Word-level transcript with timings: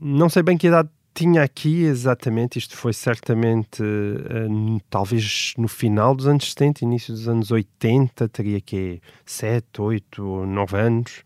não 0.00 0.28
sei 0.28 0.42
bem 0.42 0.56
que 0.56 0.66
idade 0.68 0.88
tinha 1.18 1.42
aqui 1.42 1.82
exatamente, 1.82 2.60
isto 2.60 2.76
foi 2.76 2.92
certamente 2.92 3.82
uh, 3.82 4.80
talvez 4.88 5.52
no 5.58 5.66
final 5.66 6.14
dos 6.14 6.28
anos 6.28 6.48
70, 6.50 6.84
início 6.84 7.12
dos 7.12 7.28
anos 7.28 7.50
80, 7.50 8.28
teria 8.28 8.60
que 8.60 9.00
7, 9.26 9.80
8, 9.80 10.46
9 10.46 10.76
anos. 10.76 11.24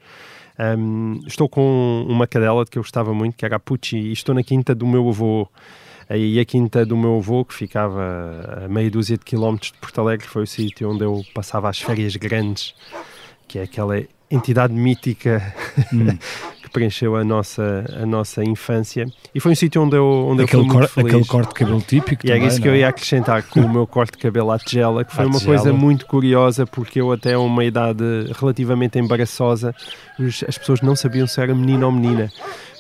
Um, 0.58 1.20
estou 1.26 1.46
com 1.46 2.06
uma 2.08 2.26
cadela 2.26 2.64
que 2.64 2.78
eu 2.78 2.82
gostava 2.82 3.12
muito, 3.12 3.36
que 3.36 3.44
era 3.44 3.56
a 3.56 3.60
Pucci, 3.60 3.98
e 3.98 4.12
estou 4.12 4.34
na 4.34 4.42
quinta 4.42 4.74
do 4.74 4.86
meu 4.86 5.06
avô. 5.06 5.46
E 6.08 6.40
a 6.40 6.44
quinta 6.44 6.86
do 6.86 6.96
meu 6.96 7.18
avô, 7.18 7.44
que 7.44 7.52
ficava 7.52 8.64
a 8.64 8.68
meia 8.68 8.90
dúzia 8.90 9.18
de 9.18 9.24
quilómetros 9.24 9.72
de 9.72 9.78
Porto 9.78 10.00
Alegre, 10.00 10.26
foi 10.26 10.44
o 10.44 10.46
sítio 10.46 10.90
onde 10.90 11.04
eu 11.04 11.22
passava 11.34 11.68
as 11.68 11.80
férias 11.80 12.16
grandes, 12.16 12.74
que 13.46 13.58
é 13.58 13.62
aquela 13.64 14.02
entidade 14.34 14.72
mítica 14.72 15.54
hum. 15.92 16.16
preencheu 16.72 17.14
a 17.16 17.22
nossa, 17.22 17.84
a 18.02 18.06
nossa 18.06 18.42
infância. 18.42 19.06
E 19.34 19.38
foi 19.38 19.52
um 19.52 19.54
sítio 19.54 19.82
onde 19.82 19.96
eu, 19.96 20.06
onde 20.06 20.42
aquele 20.42 20.62
eu 20.62 20.66
fui 20.66 20.78
muito 20.78 20.94
cor, 20.94 21.04
Aquele 21.04 21.24
corte 21.26 21.48
de 21.48 21.54
cabelo 21.54 21.80
típico 21.82 22.26
E 22.26 22.28
também, 22.28 22.44
é 22.44 22.46
isso 22.46 22.60
que 22.60 22.68
eu 22.68 22.74
ia 22.74 22.88
acrescentar 22.88 23.42
com 23.42 23.60
o 23.60 23.68
meu 23.68 23.86
corte 23.86 24.12
de 24.12 24.18
cabelo 24.18 24.50
à 24.50 24.58
tigela, 24.58 25.04
que 25.04 25.14
foi 25.14 25.26
uma 25.26 25.40
coisa 25.40 25.72
muito 25.72 26.06
curiosa 26.06 26.66
porque 26.66 27.00
eu 27.00 27.12
até 27.12 27.36
uma 27.36 27.64
idade 27.64 28.02
relativamente 28.40 28.98
embaraçosa 28.98 29.74
as 30.48 30.58
pessoas 30.58 30.80
não 30.80 30.96
sabiam 30.96 31.26
se 31.26 31.40
era 31.40 31.54
menino 31.54 31.86
ou 31.86 31.92
menina. 31.92 32.32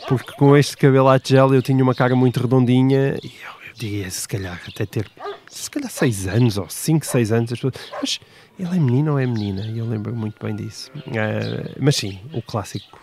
Porque 0.08 0.32
com 0.32 0.56
este 0.56 0.76
cabelo 0.76 1.08
à 1.08 1.18
tigela 1.18 1.54
eu 1.54 1.62
tinha 1.62 1.82
uma 1.82 1.94
cara 1.94 2.16
muito 2.16 2.40
redondinha 2.40 3.18
e 3.22 3.26
eu, 3.26 3.68
eu 3.68 3.74
diria 3.74 4.10
se 4.10 4.26
calhar 4.26 4.60
até 4.66 4.86
ter 4.86 5.06
se 5.48 5.70
calhar 5.70 5.90
6 5.90 6.28
anos 6.28 6.56
ou 6.56 6.68
5, 6.68 7.04
6 7.04 7.32
anos 7.32 7.52
as 7.52 7.58
pessoas, 7.58 7.74
mas 8.00 8.20
ele 8.58 8.76
é 8.76 8.80
menino 8.80 9.12
ou 9.12 9.18
é 9.18 9.26
menina? 9.26 9.66
E 9.66 9.78
eu 9.78 9.88
lembro 9.88 10.14
muito 10.14 10.44
bem 10.44 10.54
disso. 10.54 10.90
Uh, 10.96 11.76
mas 11.80 11.96
sim, 11.96 12.20
o 12.32 12.42
clássico, 12.42 12.98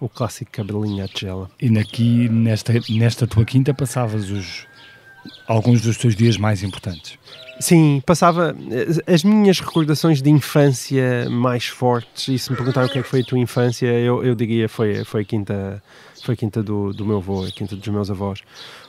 o 0.00 0.08
clássico 0.08 0.50
cabelinho 0.50 1.04
à 1.04 1.08
tigela. 1.08 1.50
E 1.60 1.78
aqui, 1.78 2.28
nesta, 2.28 2.72
nesta 2.88 3.26
tua 3.26 3.44
quinta, 3.44 3.72
passavas 3.74 4.30
os, 4.30 4.66
alguns 5.46 5.82
dos 5.82 5.96
teus 5.96 6.16
dias 6.16 6.36
mais 6.36 6.62
importantes? 6.62 7.18
Sim, 7.60 8.02
passava 8.04 8.54
as 9.06 9.22
minhas 9.22 9.60
recordações 9.60 10.20
de 10.20 10.28
infância 10.28 11.28
mais 11.30 11.66
fortes. 11.66 12.28
E 12.28 12.38
se 12.38 12.50
me 12.50 12.56
perguntaram 12.56 12.88
o 12.88 12.90
que 12.90 12.98
é 12.98 13.02
que 13.02 13.08
foi 13.08 13.20
a 13.20 13.24
tua 13.24 13.38
infância, 13.38 13.86
eu, 13.86 14.24
eu 14.24 14.34
diria 14.34 14.68
foi 14.68 15.04
foi 15.04 15.22
a 15.22 15.24
quinta 15.24 15.82
foi 16.24 16.34
a 16.34 16.36
quinta 16.36 16.62
do, 16.62 16.92
do 16.92 17.04
meu 17.04 17.18
avô, 17.18 17.44
a 17.44 17.50
quinta 17.50 17.76
dos 17.76 17.88
meus 17.88 18.10
avós. 18.10 18.40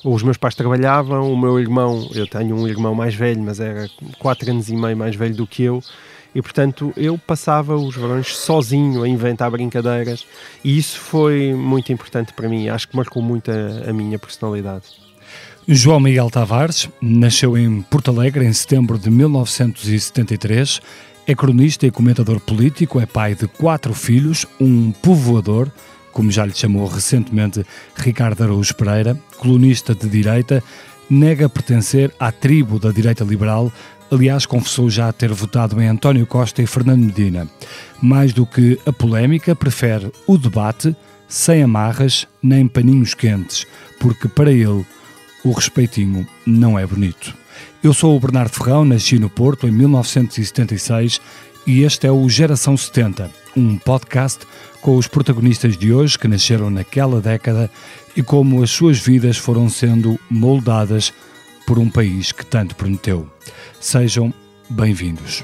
Os 0.04 0.24
meus 0.24 0.38
pais 0.38 0.56
trabalhavam, 0.56 1.32
o 1.32 1.38
meu 1.38 1.60
irmão, 1.60 2.10
eu 2.14 2.26
tenho 2.28 2.56
um 2.56 2.68
irmão 2.68 2.96
mais 2.96 3.14
velho, 3.14 3.42
mas 3.42 3.60
era 3.60 3.90
quatro 4.20 4.50
anos 4.50 4.70
e 4.70 4.76
meio 4.76 4.96
mais 4.96 5.16
velho 5.16 5.36
do 5.36 5.46
que 5.46 5.64
eu. 5.64 5.82
E 6.34 6.42
portanto 6.42 6.92
eu 6.98 7.18
passava 7.18 7.78
os 7.78 7.96
verões 7.96 8.36
sozinho 8.36 9.04
a 9.04 9.08
inventar 9.08 9.50
brincadeiras 9.50 10.26
e 10.64 10.78
isso 10.78 11.00
foi 11.00 11.54
muito 11.54 11.94
importante 11.94 12.34
para 12.34 12.50
mim. 12.50 12.68
Acho 12.68 12.90
que 12.90 12.98
marcou 12.98 13.22
muito 13.22 13.50
a, 13.50 13.90
a 13.90 13.94
minha 13.94 14.20
personalidade. 14.20 14.84
João 15.68 16.00
Miguel 16.00 16.30
Tavares 16.30 16.90
nasceu 17.02 17.58
em 17.58 17.82
Porto 17.82 18.12
Alegre 18.12 18.46
em 18.46 18.54
setembro 18.54 19.00
de 19.00 19.10
1973. 19.10 20.82
É 21.26 21.34
cronista 21.34 21.88
e 21.88 21.92
comentador 21.92 22.40
político, 22.40 23.00
é 23.00 23.06
pai 23.08 23.34
de 23.34 23.48
quatro 23.48 23.94
filhos, 23.96 24.46
um 24.60 24.92
povoador, 24.92 25.72
como 26.16 26.32
já 26.32 26.46
lhe 26.46 26.56
chamou 26.56 26.88
recentemente 26.88 27.66
Ricardo 27.94 28.42
Araújo 28.42 28.74
Pereira, 28.74 29.20
colunista 29.38 29.94
de 29.94 30.08
direita, 30.08 30.64
nega 31.10 31.50
pertencer 31.50 32.10
à 32.18 32.32
tribo 32.32 32.80
da 32.80 32.90
direita 32.90 33.26
liberal, 33.26 33.70
aliás, 34.10 34.46
confessou 34.46 34.90
já 34.90 35.12
ter 35.12 35.34
votado 35.34 35.80
em 35.82 35.90
António 35.90 36.26
Costa 36.26 36.62
e 36.62 36.66
Fernando 36.66 37.04
Medina. 37.04 37.50
Mais 38.02 38.32
do 38.32 38.46
que 38.46 38.80
a 38.86 38.94
polémica, 38.94 39.54
prefere 39.54 40.10
o 40.26 40.38
debate, 40.38 40.96
sem 41.28 41.62
amarras 41.62 42.26
nem 42.42 42.66
paninhos 42.66 43.14
quentes, 43.14 43.68
porque 44.00 44.30
para 44.30 44.54
ele 44.54 44.86
o 45.44 45.52
respeitinho 45.52 46.26
não 46.46 46.80
é 46.80 46.88
bonito. 46.88 47.36
Eu 47.84 47.94
sou 47.94 48.16
o 48.16 48.20
Bernardo 48.22 48.54
Ferrão, 48.54 48.86
nasci 48.86 49.20
no 49.20 49.30
Porto 49.30 49.68
em 49.68 49.72
1976 49.72 51.20
e 51.68 51.84
este 51.84 52.08
é 52.08 52.12
o 52.12 52.30
Geração 52.30 52.78
70, 52.78 53.30
um 53.56 53.78
podcast 53.78 54.46
com 54.82 54.98
os 54.98 55.08
protagonistas 55.08 55.78
de 55.78 55.94
hoje 55.94 56.20
que 56.20 56.28
nasceram 56.28 56.70
naquela 56.70 57.22
década 57.22 57.70
e 58.16 58.22
como 58.22 58.62
as 58.62 58.70
suas 58.70 59.00
vidas 59.00 59.38
foram 59.38 59.70
sendo 59.70 60.20
moldadas 60.30 61.14
por 61.66 61.80
um 61.80 61.90
país 61.90 62.32
que 62.32 62.46
tanto 62.46 62.76
prometeu. 62.76 63.28
Sejam 63.80 64.34
bem-vindos. 64.70 65.44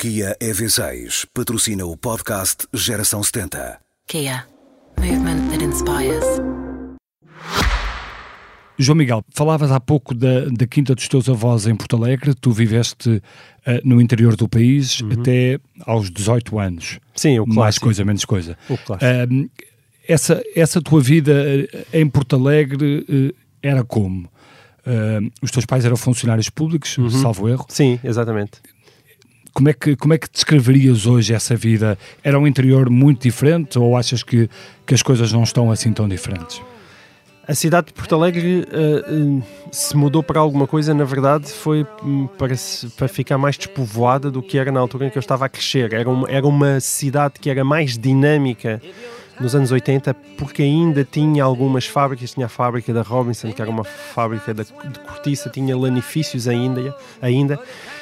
Kia 0.00 0.34
EV6 0.40 1.26
patrocina 1.34 1.84
o 1.84 1.94
podcast 1.94 2.66
Geração 2.72 3.22
70. 3.22 3.78
Kia. 4.06 4.46
Movement 4.98 5.50
that 5.50 5.62
inspires. 5.62 6.24
João 8.78 8.96
Miguel, 8.96 9.22
falavas 9.34 9.70
há 9.70 9.78
pouco 9.78 10.14
da, 10.14 10.46
da 10.46 10.66
quinta 10.66 10.94
dos 10.94 11.06
teus 11.06 11.28
avós 11.28 11.66
em 11.66 11.76
Porto 11.76 11.96
Alegre, 11.96 12.32
tu 12.32 12.50
viveste 12.50 13.10
uh, 13.10 13.22
no 13.84 14.00
interior 14.00 14.36
do 14.36 14.48
país 14.48 15.02
uhum. 15.02 15.20
até 15.20 15.60
aos 15.82 16.10
18 16.10 16.58
anos. 16.58 16.98
Sim, 17.14 17.38
o 17.38 17.44
clássico. 17.44 17.60
Mais 17.60 17.78
coisa, 17.78 18.02
menos 18.02 18.24
coisa. 18.24 18.56
O 18.70 18.78
clássico. 18.78 19.04
Uh, 19.04 19.50
essa, 20.08 20.42
essa 20.56 20.80
tua 20.80 21.02
vida 21.02 21.44
eh, 21.46 22.00
em 22.00 22.08
Porto 22.08 22.36
Alegre 22.36 23.04
uh, 23.06 23.34
era 23.62 23.84
como? 23.84 24.30
os 25.40 25.50
teus 25.50 25.66
pais 25.66 25.84
eram 25.84 25.94
funcionários 25.94 26.48
públicos, 26.48 26.96
uhum. 26.98 27.10
salvo 27.10 27.48
erro? 27.48 27.66
Sim, 27.68 28.00
exatamente. 28.02 28.52
Como 29.52 29.68
é, 29.68 29.72
que, 29.72 29.96
como 29.96 30.14
é 30.14 30.18
que 30.18 30.28
descreverias 30.30 31.06
hoje 31.06 31.34
essa 31.34 31.56
vida? 31.56 31.98
Era 32.22 32.38
um 32.38 32.46
interior 32.46 32.88
muito 32.88 33.22
diferente 33.22 33.78
ou 33.78 33.96
achas 33.96 34.22
que, 34.22 34.48
que 34.86 34.94
as 34.94 35.02
coisas 35.02 35.32
não 35.32 35.42
estão 35.42 35.70
assim 35.70 35.92
tão 35.92 36.08
diferentes? 36.08 36.60
A 37.46 37.54
cidade 37.54 37.88
de 37.88 37.92
Porto 37.94 38.14
Alegre 38.14 38.64
uh, 38.64 39.42
se 39.72 39.96
mudou 39.96 40.22
para 40.22 40.38
alguma 40.38 40.68
coisa, 40.68 40.94
na 40.94 41.02
verdade, 41.02 41.50
foi 41.50 41.84
um, 42.02 42.28
para, 42.28 42.54
para 42.96 43.08
ficar 43.08 43.38
mais 43.38 43.56
despovoada 43.56 44.30
do 44.30 44.40
que 44.40 44.56
era 44.56 44.70
na 44.70 44.78
altura 44.78 45.06
em 45.06 45.10
que 45.10 45.18
eu 45.18 45.20
estava 45.20 45.46
a 45.46 45.48
crescer. 45.48 45.92
Era 45.92 46.08
era 46.28 46.46
uma 46.46 46.78
cidade 46.78 47.34
que 47.40 47.50
era 47.50 47.64
mais 47.64 47.98
dinâmica 47.98 48.80
nos 49.40 49.54
anos 49.54 49.72
80, 49.72 50.12
porque 50.36 50.62
ainda 50.62 51.02
tinha 51.02 51.42
algumas 51.42 51.86
fábricas, 51.86 52.32
tinha 52.32 52.46
a 52.46 52.48
fábrica 52.48 52.92
da 52.92 53.02
Robinson, 53.02 53.50
que 53.52 53.62
era 53.62 53.70
uma 53.70 53.84
fábrica 53.84 54.52
de, 54.52 54.64
de 54.64 54.98
cortiça, 55.00 55.48
tinha 55.48 55.76
lanifícios 55.76 56.46
ainda, 56.46 56.94
ainda, 57.22 57.58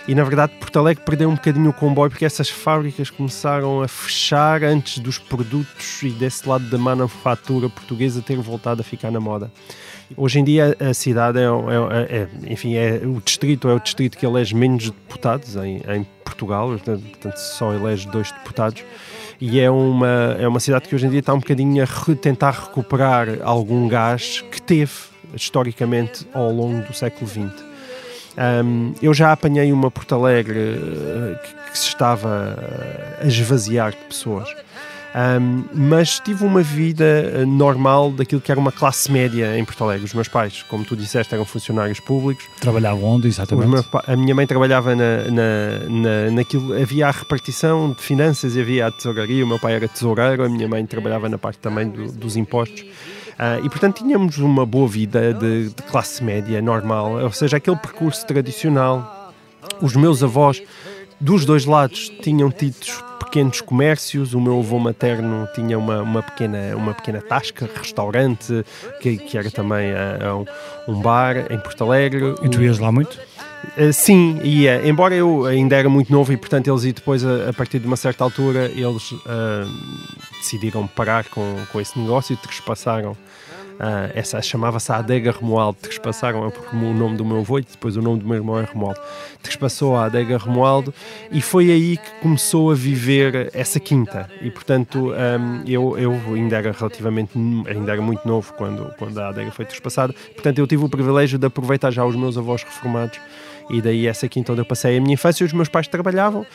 e 0.08 0.14
na 0.14 0.24
verdade 0.24 0.52
Porto 0.58 0.78
Alegre 0.78 1.04
perdeu 1.04 1.28
um 1.30 1.34
bocadinho 1.34 1.70
o 1.70 1.72
comboio, 1.72 2.10
porque 2.10 2.24
essas 2.24 2.48
fábricas 2.48 3.08
começaram 3.08 3.82
a 3.82 3.88
fechar 3.88 4.64
antes 4.64 4.98
dos 4.98 5.18
produtos 5.18 6.02
e 6.02 6.10
desse 6.10 6.48
lado 6.48 6.64
da 6.68 6.78
manufatura 6.78 7.68
portuguesa 7.68 8.20
ter 8.20 8.36
voltado 8.36 8.80
a 8.80 8.84
ficar 8.84 9.10
na 9.10 9.20
moda. 9.20 9.50
Hoje 10.16 10.40
em 10.40 10.44
dia 10.44 10.74
a 10.80 10.94
cidade 10.94 11.38
é, 11.38 11.42
é, 11.42 12.18
é, 12.22 12.52
enfim, 12.52 12.74
é 12.74 13.02
o 13.04 13.20
distrito 13.20 13.68
é 13.68 13.74
o 13.74 13.80
distrito 13.80 14.16
que 14.16 14.24
elege 14.24 14.54
menos 14.54 14.84
deputados 14.84 15.54
em, 15.56 15.82
em 15.86 16.06
Portugal, 16.24 16.68
portanto 16.68 17.36
só 17.36 17.74
elege 17.74 18.08
dois 18.08 18.32
deputados 18.32 18.82
e 19.40 19.60
é 19.60 19.70
uma, 19.70 20.36
é 20.38 20.48
uma 20.48 20.60
cidade 20.60 20.88
que 20.88 20.94
hoje 20.94 21.06
em 21.06 21.10
dia 21.10 21.20
está 21.20 21.32
um 21.32 21.38
bocadinho 21.38 21.82
a 21.82 21.86
re, 21.86 22.14
tentar 22.16 22.50
recuperar 22.50 23.28
algum 23.42 23.88
gás 23.88 24.44
que 24.50 24.60
teve 24.60 24.92
historicamente 25.34 26.26
ao 26.32 26.50
longo 26.50 26.86
do 26.86 26.92
século 26.92 27.28
XX. 27.28 27.68
Um, 28.64 28.94
eu 29.02 29.12
já 29.12 29.32
apanhei 29.32 29.72
uma 29.72 29.90
Porto 29.90 30.14
Alegre 30.14 30.58
uh, 30.58 31.38
que, 31.42 31.70
que, 31.70 31.78
se 31.78 31.88
estava 31.88 32.56
a 33.20 33.26
esvaziar 33.26 33.90
de 33.90 34.04
pessoas. 34.08 34.48
Um, 35.14 35.64
mas 35.72 36.20
tive 36.20 36.44
uma 36.44 36.60
vida 36.62 37.04
eh, 37.04 37.44
normal 37.46 38.12
daquilo 38.12 38.42
que 38.42 38.50
era 38.50 38.60
uma 38.60 38.70
classe 38.70 39.10
média 39.10 39.58
em 39.58 39.64
Porto 39.64 39.82
Alegre. 39.82 40.04
Os 40.04 40.12
meus 40.12 40.28
pais, 40.28 40.62
como 40.68 40.84
tu 40.84 40.94
disseste, 40.94 41.34
eram 41.34 41.46
funcionários 41.46 41.98
públicos. 41.98 42.44
Trabalhavam 42.60 43.04
onde, 43.04 43.26
exatamente? 43.26 43.88
A 44.06 44.16
minha 44.16 44.34
mãe 44.34 44.46
trabalhava 44.46 44.94
na, 44.94 45.24
na, 45.24 45.88
na, 45.88 46.30
naquilo. 46.30 46.80
Havia 46.80 47.08
a 47.08 47.10
repartição 47.10 47.92
de 47.92 48.02
finanças 48.02 48.54
e 48.54 48.60
havia 48.60 48.86
a 48.86 48.92
tesouraria. 48.92 49.44
O 49.44 49.48
meu 49.48 49.58
pai 49.58 49.74
era 49.74 49.88
tesoureiro, 49.88 50.44
a 50.44 50.48
minha 50.48 50.68
mãe 50.68 50.84
trabalhava 50.84 51.28
na 51.28 51.38
parte 51.38 51.58
também 51.58 51.88
do, 51.88 52.12
dos 52.12 52.36
impostos. 52.36 52.82
Uh, 52.82 53.64
e 53.64 53.70
portanto 53.70 53.98
tínhamos 53.98 54.38
uma 54.38 54.66
boa 54.66 54.88
vida 54.88 55.32
de, 55.32 55.68
de 55.68 55.82
classe 55.84 56.24
média 56.24 56.60
normal, 56.60 57.22
ou 57.22 57.30
seja, 57.32 57.56
aquele 57.56 57.76
percurso 57.76 58.26
tradicional. 58.26 59.32
Os 59.80 59.94
meus 59.94 60.22
avós 60.22 60.60
dos 61.20 61.44
dois 61.44 61.64
lados 61.64 62.10
tinham 62.20 62.50
tido 62.50 62.76
pequenos 63.28 63.60
comércios. 63.60 64.34
O 64.34 64.40
meu 64.40 64.58
avô 64.58 64.78
materno 64.78 65.46
tinha 65.54 65.78
uma, 65.78 66.02
uma, 66.02 66.22
pequena, 66.22 66.74
uma 66.74 66.94
pequena 66.94 67.20
tasca, 67.20 67.68
restaurante, 67.76 68.64
que, 69.00 69.18
que 69.18 69.36
era 69.38 69.50
também 69.50 69.92
uh, 69.92 70.46
um, 70.88 70.92
um, 70.92 71.00
bar 71.00 71.36
em 71.50 71.58
Porto 71.58 71.84
Alegre. 71.84 72.34
E 72.42 72.48
tu 72.48 72.62
ias 72.62 72.78
lá 72.78 72.90
muito? 72.90 73.18
Uh, 73.76 73.92
sim, 73.92 74.40
ia. 74.42 74.86
Embora 74.88 75.14
eu 75.14 75.44
ainda 75.44 75.76
era 75.76 75.88
muito 75.88 76.10
novo 76.10 76.32
e, 76.32 76.36
portanto, 76.36 76.68
eles 76.68 76.84
e 76.84 76.92
depois, 76.92 77.24
a, 77.24 77.50
a, 77.50 77.52
partir 77.52 77.78
de 77.78 77.86
uma 77.86 77.96
certa 77.96 78.24
altura, 78.24 78.66
eles 78.74 79.12
uh, 79.12 79.18
decidiram 80.38 80.86
parar 80.86 81.24
com, 81.26 81.56
com 81.70 81.80
esse 81.80 81.98
negócio 81.98 82.32
e 82.32 82.36
trespassaram 82.36 83.16
Uh, 83.78 84.10
essa 84.12 84.42
chamava-se 84.42 84.90
adega 84.90 85.30
Romualdo, 85.30 85.78
trespassaram 85.80 86.44
é 86.44 86.50
porque 86.50 86.74
o 86.74 86.92
nome 86.92 87.16
do 87.16 87.24
meu 87.24 87.38
avô 87.38 87.60
e 87.60 87.62
depois 87.62 87.96
o 87.96 88.02
nome 88.02 88.18
do 88.18 88.26
meu 88.26 88.36
irmão 88.36 88.58
é 88.58 88.64
Romualdo. 88.64 89.00
Trespassou 89.40 89.94
a 89.94 90.06
adega 90.06 90.36
Romualdo 90.36 90.92
e 91.30 91.40
foi 91.40 91.70
aí 91.70 91.96
que 91.96 92.10
começou 92.20 92.72
a 92.72 92.74
viver 92.74 93.50
essa 93.54 93.78
quinta. 93.78 94.28
E 94.42 94.50
portanto, 94.50 95.12
um, 95.12 95.62
eu, 95.64 95.96
eu 95.96 96.12
ainda 96.34 96.56
era 96.56 96.72
relativamente, 96.72 97.30
ainda 97.68 97.92
era 97.92 98.02
muito 98.02 98.26
novo 98.26 98.52
quando, 98.54 98.92
quando 98.98 99.16
a 99.18 99.28
adega 99.28 99.52
foi 99.52 99.64
trespassada, 99.64 100.12
portanto, 100.34 100.58
eu 100.58 100.66
tive 100.66 100.84
o 100.84 100.88
privilégio 100.88 101.38
de 101.38 101.46
aproveitar 101.46 101.92
já 101.92 102.04
os 102.04 102.16
meus 102.16 102.36
avós 102.36 102.64
reformados 102.64 103.20
e 103.70 103.82
daí 103.82 104.06
essa 104.06 104.28
quinta 104.28 104.52
onde 104.52 104.62
eu 104.62 104.64
passei 104.64 104.96
a 104.96 105.00
minha 105.00 105.14
infância, 105.14 105.44
os 105.44 105.52
meus 105.52 105.68
pais 105.68 105.86
trabalhavam 105.88 106.46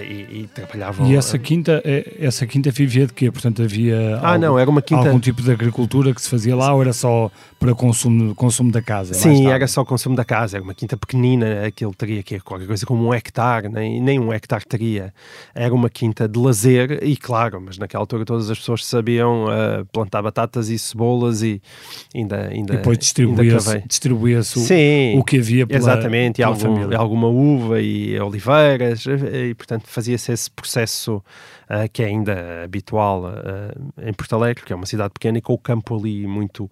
e, 0.00 0.40
e 0.40 0.50
trabalhavam. 0.52 1.06
E 1.06 1.14
essa 1.14 1.38
quinta, 1.38 1.80
é, 1.84 2.16
essa 2.18 2.46
quinta 2.46 2.70
vivia 2.70 3.06
de 3.06 3.12
quê? 3.12 3.30
Portanto, 3.30 3.62
havia 3.62 4.16
ah, 4.16 4.32
algum, 4.32 4.40
não, 4.40 4.58
era 4.58 4.68
uma 4.68 4.82
quinta... 4.82 5.06
algum 5.06 5.20
tipo 5.20 5.42
de 5.42 5.50
agricultura 5.50 6.12
que 6.12 6.20
se 6.20 6.28
fazia 6.28 6.56
lá 6.56 6.74
ou 6.74 6.82
era 6.82 6.92
só 6.92 7.30
para 7.66 7.74
consumo, 7.74 8.34
consumo 8.34 8.70
da 8.70 8.80
casa? 8.80 9.14
Sim, 9.14 9.48
era 9.48 9.66
só 9.66 9.84
consumo 9.84 10.14
da 10.14 10.24
casa, 10.24 10.56
era 10.56 10.64
uma 10.64 10.74
quinta 10.74 10.96
pequenina, 10.96 11.66
aquilo 11.66 11.94
teria 11.94 12.22
que 12.22 12.40
qualquer 12.40 12.66
coisa 12.66 12.86
como 12.86 13.08
um 13.08 13.14
hectare, 13.14 13.68
nem, 13.68 14.00
nem 14.00 14.18
um 14.18 14.32
hectare 14.32 14.64
teria. 14.64 15.12
Era 15.54 15.74
uma 15.74 15.90
quinta 15.90 16.28
de 16.28 16.38
lazer 16.38 17.02
e 17.02 17.16
claro, 17.16 17.60
mas 17.60 17.78
naquela 17.78 18.02
altura 18.02 18.24
todas 18.24 18.50
as 18.50 18.58
pessoas 18.58 18.84
sabiam 18.84 19.44
uh, 19.44 19.84
plantar 19.92 20.22
batatas 20.22 20.68
e 20.68 20.78
cebolas 20.78 21.42
e 21.42 21.60
ainda, 22.14 22.48
ainda 22.48 22.74
E 22.74 22.76
depois 22.76 22.98
distribuía-se 22.98 23.82
distribuía 23.86 24.40
o, 24.40 25.18
o 25.18 25.24
que 25.24 25.38
havia 25.38 25.66
pela, 25.66 25.78
exatamente, 25.78 26.36
pela 26.36 26.48
algum, 26.48 26.60
família. 26.60 26.98
alguma 26.98 27.28
uva 27.28 27.80
e 27.80 28.18
oliveiras 28.20 29.04
e 29.06 29.54
portanto 29.54 29.84
fazia-se 29.86 30.32
esse 30.32 30.50
processo 30.50 31.22
uh, 31.70 31.88
que 31.92 32.02
é 32.02 32.06
ainda 32.06 32.64
habitual 32.64 33.24
uh, 33.24 34.08
em 34.08 34.12
Porto 34.12 34.34
Alegre, 34.34 34.64
que 34.64 34.72
é 34.72 34.76
uma 34.76 34.86
cidade 34.86 35.10
pequena 35.12 35.38
e 35.38 35.40
com 35.40 35.52
o 35.52 35.58
campo 35.58 35.96
ali 35.96 36.26
muito, 36.26 36.70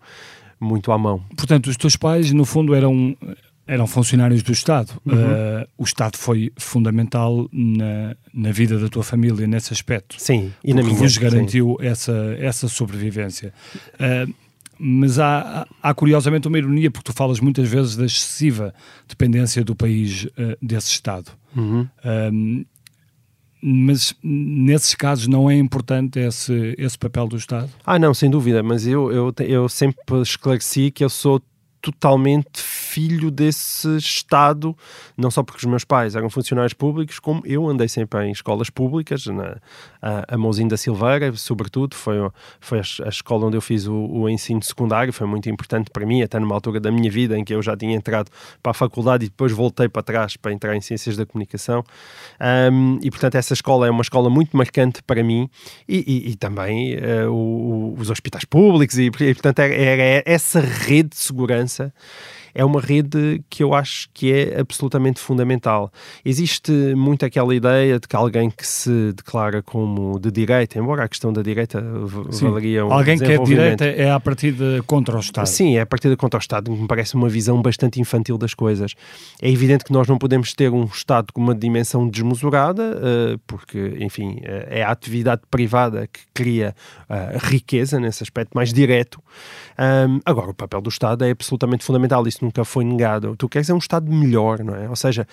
muito 0.61 0.93
à 0.93 0.99
mão. 0.99 1.23
Portanto, 1.37 1.69
os 1.69 1.77
teus 1.77 1.97
pais, 1.97 2.33
no 2.33 2.45
fundo, 2.45 2.75
eram 2.75 3.17
eram 3.67 3.87
funcionários 3.87 4.43
do 4.43 4.53
Estado. 4.53 4.93
Uhum. 5.06 5.15
Uh, 5.15 5.67
o 5.79 5.85
Estado 5.85 6.19
foi 6.19 6.53
fundamental 6.56 7.49
na, 7.51 8.15
na 8.33 8.53
vida 8.53 8.79
da 8.79 8.89
tua 8.89 9.03
família 9.03 9.47
nesse 9.47 9.73
aspecto. 9.73 10.17
Sim, 10.19 10.53
e 10.62 10.75
na 10.75 10.83
minha. 10.83 10.95
vos 10.95 11.17
garantiu 11.17 11.79
essa, 11.81 12.37
essa 12.39 12.69
sobrevivência. 12.69 13.55
Uh, 13.95 14.33
mas 14.79 15.19
há, 15.19 15.67
há, 15.83 15.95
curiosamente 15.95 16.47
uma 16.49 16.59
ironia, 16.59 16.91
porque 16.91 17.11
tu 17.11 17.17
falas 17.17 17.41
muitas 17.41 17.69
vezes 17.69 17.97
da 17.97 18.05
excessiva 18.05 18.75
dependência 19.09 19.65
do 19.65 19.75
país 19.75 20.25
uh, 20.25 20.59
desse 20.61 20.91
Estado. 20.91 21.31
Uhum 21.56 21.89
mas 23.66 24.14
nesses 24.22 24.94
casos 24.94 25.26
não 25.26 25.50
é 25.50 25.56
importante 25.56 26.19
esse, 26.19 26.75
esse 26.76 26.99
papel 26.99 27.26
do 27.26 27.38
Estado? 27.38 27.70
Ah, 27.87 27.99
não, 27.99 28.12
sem 28.12 28.28
dúvida, 28.28 28.62
mas 28.62 28.87
eu, 28.87 29.11
eu, 29.11 29.34
eu 29.40 29.69
sempre 29.70 30.20
esclareci 30.20 30.90
que 30.90 31.02
eu 31.02 31.08
sou 31.08 31.40
totalmente 31.84 32.62
filho 32.62 33.31
desse 33.31 33.94
Estado, 33.98 34.75
não 35.19 35.31
só 35.31 35.42
porque 35.42 35.58
os 35.58 35.70
meus 35.70 35.84
pais 35.84 36.16
eram 36.16 36.31
funcionários 36.31 36.72
públicos, 36.72 37.19
como 37.19 37.42
eu 37.44 37.69
andei 37.69 37.88
sempre 37.88 38.25
em 38.25 38.32
escolas 38.32 38.70
públicas, 38.70 39.26
na, 39.26 39.58
a, 40.00 40.34
a 40.34 40.38
Mousinho 40.38 40.70
da 40.70 40.78
Silveira, 40.78 41.31
sobretudo, 41.34 41.94
foi, 41.94 42.16
foi 42.58 42.78
a, 42.78 42.82
a 43.04 43.08
escola 43.10 43.46
onde 43.46 43.58
eu 43.58 43.60
fiz 43.60 43.86
o, 43.86 43.94
o, 43.94 44.31
ensino 44.31 44.62
secundário, 44.62 45.12
foi 45.12 45.26
muito 45.26 45.50
importante 45.50 45.90
para 45.90 46.06
mim, 46.06 46.22
até 46.22 46.38
numa 46.38 46.54
altura 46.54 46.81
da 46.81 46.90
minha 46.90 47.10
vida 47.10 47.36
em 47.36 47.44
que 47.44 47.52
eu 47.52 47.60
já 47.60 47.76
tinha 47.76 47.94
entrado 47.94 48.31
para 48.62 48.70
a 48.70 48.75
faculdade 48.75 49.26
e 49.26 49.28
depois 49.28 49.52
voltei 49.52 49.86
para 49.86 50.02
trás 50.02 50.38
para 50.38 50.52
entrar 50.52 50.75
em 50.75 50.81
Ciências 50.81 51.19
da 51.19 51.26
Comunicação. 51.26 51.84
Um, 52.72 52.98
e, 53.02 53.10
portanto, 53.10 53.34
essa 53.34 53.52
escola 53.52 53.86
é 53.86 53.90
uma 53.90 54.02
escola 54.02 54.31
muito 54.31 54.56
marcante 54.56 55.02
para 55.02 55.22
mim 55.22 55.50
e, 55.86 55.98
e, 56.06 56.31
e 56.31 56.36
também 56.36 56.96
uh, 56.96 57.31
o, 57.31 57.94
os 57.98 58.08
hospitais 58.08 58.46
públicos, 58.46 58.96
e, 58.96 59.06
e 59.06 59.34
portanto, 59.34 59.58
era, 59.58 59.75
era 59.75 60.22
essa 60.25 60.60
rede 60.60 61.10
de 61.10 61.16
segurança 61.16 61.74
Grenze 61.75 61.93
é 62.55 62.65
uma 62.65 62.81
rede 62.81 63.43
que 63.51 63.62
eu 63.62 63.75
acho 63.75 64.09
que 64.15 64.33
é 64.33 64.61
absolutamente 64.61 65.21
fundamental. 65.21 65.93
Existe 66.25 66.73
muito 66.95 67.25
aquela 67.25 67.55
ideia 67.55 67.99
de 67.99 68.06
que 68.06 68.17
alguém 68.17 68.51
que 68.51 68.67
se 68.67 69.12
declara 69.12 69.62
como 69.62 70.19
de 70.19 70.31
direita, 70.31 70.79
embora 70.79 71.05
a 71.05 71.09
questão 71.09 71.33
da 71.33 71.43
direita 71.43 71.83
Sim. 72.31 72.49
valeria 72.49 72.87
um 72.87 72.93
Alguém 72.93 73.19
que 73.19 73.25
é 73.25 73.39
de 73.39 73.45
direita 73.45 73.85
é 73.85 74.11
a 74.11 74.21
partida 74.21 74.83
contra 74.87 75.17
o 75.17 75.21
Estado. 75.21 75.47
Sim, 75.47 75.77
é 75.77 75.81
a 75.81 75.87
partida 75.87 76.17
contra 76.17 76.39
o 76.39 76.41
Estado, 76.41 76.71
me 76.71 76.87
parece 76.87 77.15
uma 77.15 77.29
visão 77.29 77.61
bastante 77.61 78.01
infantil 78.01 78.39
das 78.39 78.55
coisas. 78.55 78.95
É 79.41 79.51
evidente 79.51 79.85
que 79.85 79.93
nós 79.93 80.06
não 80.06 80.19
podemos 80.19 80.53
ter 80.53 80.71
um 80.71 80.85
Estado 80.85 81.33
com 81.33 81.41
uma 81.41 81.55
dimensão 81.55 82.09
desmesurada, 82.09 82.83
eh, 82.83 83.39
porque, 83.47 83.97
enfim, 84.01 84.39
eh, 84.43 84.81
é 84.81 84.83
a 84.83 84.91
atividade 84.91 85.43
privada 85.51 86.06
que 86.06 86.21
cria 86.33 86.75
eh, 87.09 87.39
riqueza 87.43 87.99
nesse 87.99 88.23
aspecto 88.23 88.53
mais 88.55 88.73
direto. 88.73 89.23
agora, 90.25 90.51
o 90.51 90.55
papel 90.55 90.81
do 90.81 90.89
Estado 90.89 91.25
é 91.25 91.31
absolutamente 91.31 91.85
fundamental. 91.85 92.27
Isso 92.27 92.44
nunca 92.44 92.64
foi 92.64 92.85
negado. 92.85 93.35
Tu 93.37 93.49
queres 93.49 93.69
é 93.69 93.75
um 93.75 93.79
Estado 93.79 94.11
melhor, 94.12 94.62
não 94.62 94.75
é? 94.75 94.88
Ou 94.88 94.96
seja, 94.96 95.26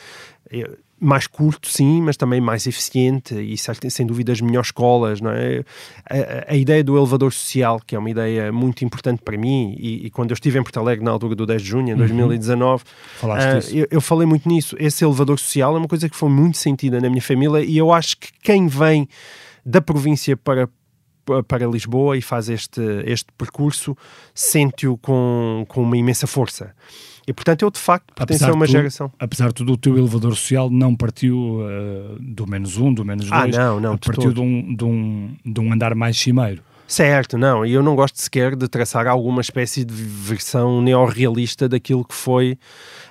é 0.51 0.69
mais 1.03 1.25
curto, 1.25 1.67
sim, 1.67 1.99
mas 1.99 2.15
também 2.15 2.39
mais 2.39 2.67
eficiente 2.67 3.33
e 3.33 3.57
sem 3.89 4.05
dúvida 4.05 4.31
as 4.31 4.39
melhores 4.39 4.67
escolas, 4.67 5.19
não 5.19 5.31
é? 5.31 5.63
A, 6.07 6.53
a, 6.53 6.55
ideia 6.55 6.83
do 6.83 6.95
elevador 6.95 7.33
social, 7.33 7.81
que 7.83 7.95
é 7.95 7.99
uma 7.99 8.09
ideia 8.09 8.51
muito 8.51 8.85
importante 8.85 9.19
para 9.23 9.35
mim, 9.35 9.75
e, 9.79 10.05
e, 10.05 10.09
quando 10.11 10.29
eu 10.29 10.35
estive 10.35 10.59
em 10.59 10.63
Porto 10.63 10.79
Alegre 10.79 11.03
na 11.03 11.09
altura 11.09 11.33
do 11.33 11.47
10 11.47 11.59
de 11.59 11.67
junho 11.67 11.87
de 11.87 11.95
2019, 11.95 12.83
uhum. 13.23 13.29
uh, 13.29 13.35
eu, 13.71 13.87
eu, 13.89 13.99
falei 13.99 14.27
muito 14.27 14.47
nisso. 14.47 14.75
Esse 14.79 15.03
elevador 15.03 15.39
social 15.39 15.75
é 15.75 15.79
uma 15.79 15.87
coisa 15.87 16.07
que 16.07 16.15
foi 16.15 16.29
muito 16.29 16.59
sentida 16.59 17.01
na 17.01 17.09
minha 17.09 17.21
família 17.21 17.61
e 17.61 17.75
eu 17.75 17.91
acho 17.91 18.17
que 18.17 18.29
quem 18.43 18.67
vem 18.67 19.09
da 19.65 19.81
província 19.81 20.37
para 20.37 20.69
para 21.47 21.65
Lisboa 21.65 22.17
e 22.17 22.21
faz 22.21 22.49
este, 22.49 22.81
este 23.05 23.27
percurso, 23.37 23.95
sente-o 24.33 24.97
com, 24.97 25.65
com 25.67 25.83
uma 25.83 25.97
imensa 25.97 26.27
força. 26.27 26.73
E 27.27 27.33
portanto 27.33 27.61
eu 27.61 27.69
de 27.69 27.79
facto 27.79 28.13
pertenço 28.13 28.45
a 28.45 28.51
uma 28.51 28.65
tu, 28.65 28.71
geração. 28.71 29.11
Apesar 29.19 29.49
de 29.49 29.53
tudo, 29.55 29.73
o 29.73 29.77
teu 29.77 29.97
elevador 29.97 30.35
social 30.35 30.69
não 30.69 30.95
partiu 30.95 31.59
uh, 31.59 32.17
do 32.19 32.47
menos 32.47 32.77
um, 32.77 32.93
do 32.93 33.05
menos 33.05 33.31
ah, 33.31 33.41
dois, 33.41 33.57
ah, 33.57 33.65
não, 33.65 33.79
não, 33.79 33.97
partiu 33.97 34.33
de 34.33 34.41
um, 34.41 34.75
de, 34.75 34.83
um, 34.83 35.35
de 35.45 35.59
um 35.59 35.71
andar 35.71 35.93
mais 35.95 36.17
cimeiro. 36.17 36.63
Certo, 36.91 37.37
não, 37.37 37.65
e 37.65 37.71
eu 37.71 37.81
não 37.81 37.95
gosto 37.95 38.19
sequer 38.19 38.53
de 38.53 38.67
traçar 38.67 39.07
alguma 39.07 39.39
espécie 39.39 39.85
de 39.85 39.93
versão 39.93 40.81
neorrealista 40.81 41.69
daquilo 41.69 42.03
que 42.03 42.13
foi 42.13 42.57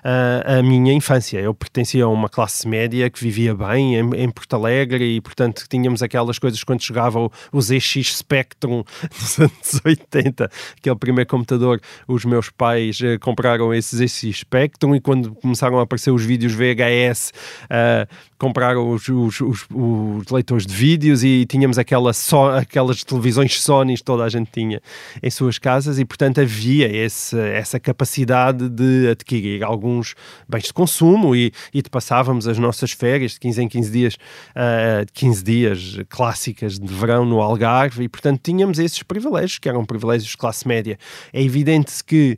uh, 0.05 0.59
a 0.59 0.63
minha 0.63 0.93
infância. 0.93 1.39
Eu 1.39 1.55
pertencia 1.55 2.05
a 2.05 2.09
uma 2.09 2.29
classe 2.29 2.69
média 2.69 3.09
que 3.09 3.19
vivia 3.19 3.55
bem 3.55 3.97
em, 3.97 4.11
em 4.17 4.29
Porto 4.29 4.53
Alegre 4.53 5.17
e, 5.17 5.21
portanto, 5.23 5.65
tínhamos 5.67 6.03
aquelas 6.03 6.39
coisas 6.39 6.63
quando 6.63 6.83
chegava 6.83 7.31
os 7.51 7.69
ZX 7.69 8.19
Spectrum 8.19 8.85
dos 9.19 9.39
anos 9.39 9.81
80, 9.83 10.51
aquele 10.77 10.97
primeiro 10.97 11.31
computador, 11.31 11.81
os 12.07 12.27
meus 12.27 12.51
pais 12.51 13.01
uh, 13.01 13.19
compraram 13.19 13.73
esse 13.73 13.97
ZX 13.97 14.41
Spectrum 14.41 14.95
e 14.95 15.01
quando 15.01 15.35
começaram 15.37 15.79
a 15.79 15.85
aparecer 15.85 16.11
os 16.11 16.23
vídeos 16.23 16.53
VHS, 16.53 17.31
uh, 17.31 17.65
ah, 17.71 18.07
compraram 18.37 18.91
os, 18.91 19.09
os, 19.09 19.41
os, 19.41 19.67
os, 19.73 20.29
leitores 20.31 20.67
de 20.67 20.75
vídeos 20.75 21.25
e 21.25 21.47
tínhamos 21.47 21.79
aquela 21.79 22.13
só, 22.13 22.59
aquelas 22.59 23.03
televisões 23.05 23.63
Sony 23.71 23.97
toda 23.99 24.25
a 24.25 24.29
gente 24.29 24.51
tinha 24.51 24.83
em 25.23 25.31
suas 25.31 25.57
casas 25.57 26.01
e, 26.01 26.05
portanto, 26.05 26.41
havia 26.41 26.89
esse, 26.93 27.39
essa 27.39 27.79
capacidade 27.79 28.69
de 28.69 29.09
adquirir 29.09 29.63
alguns 29.63 30.17
bens 30.49 30.65
de 30.65 30.73
consumo 30.73 31.37
e, 31.37 31.53
e 31.73 31.81
de 31.81 31.89
passávamos 31.89 32.49
as 32.49 32.59
nossas 32.59 32.91
férias 32.91 33.33
de 33.33 33.39
15 33.39 33.63
em 33.63 33.69
15 33.69 33.91
dias, 33.93 34.15
uh, 34.15 35.07
15 35.13 35.45
dias 35.45 35.97
clássicas 36.09 36.81
de 36.81 36.93
verão 36.93 37.25
no 37.25 37.41
Algarve 37.41 38.03
e, 38.03 38.09
portanto, 38.09 38.41
tínhamos 38.43 38.81
esses 38.81 39.05
privilégios, 39.05 39.61
que 39.61 39.69
eram 39.69 39.85
privilégios 39.85 40.31
de 40.31 40.37
classe 40.37 40.67
média. 40.67 40.99
É 41.33 41.41
evidente 41.41 42.03
que 42.03 42.37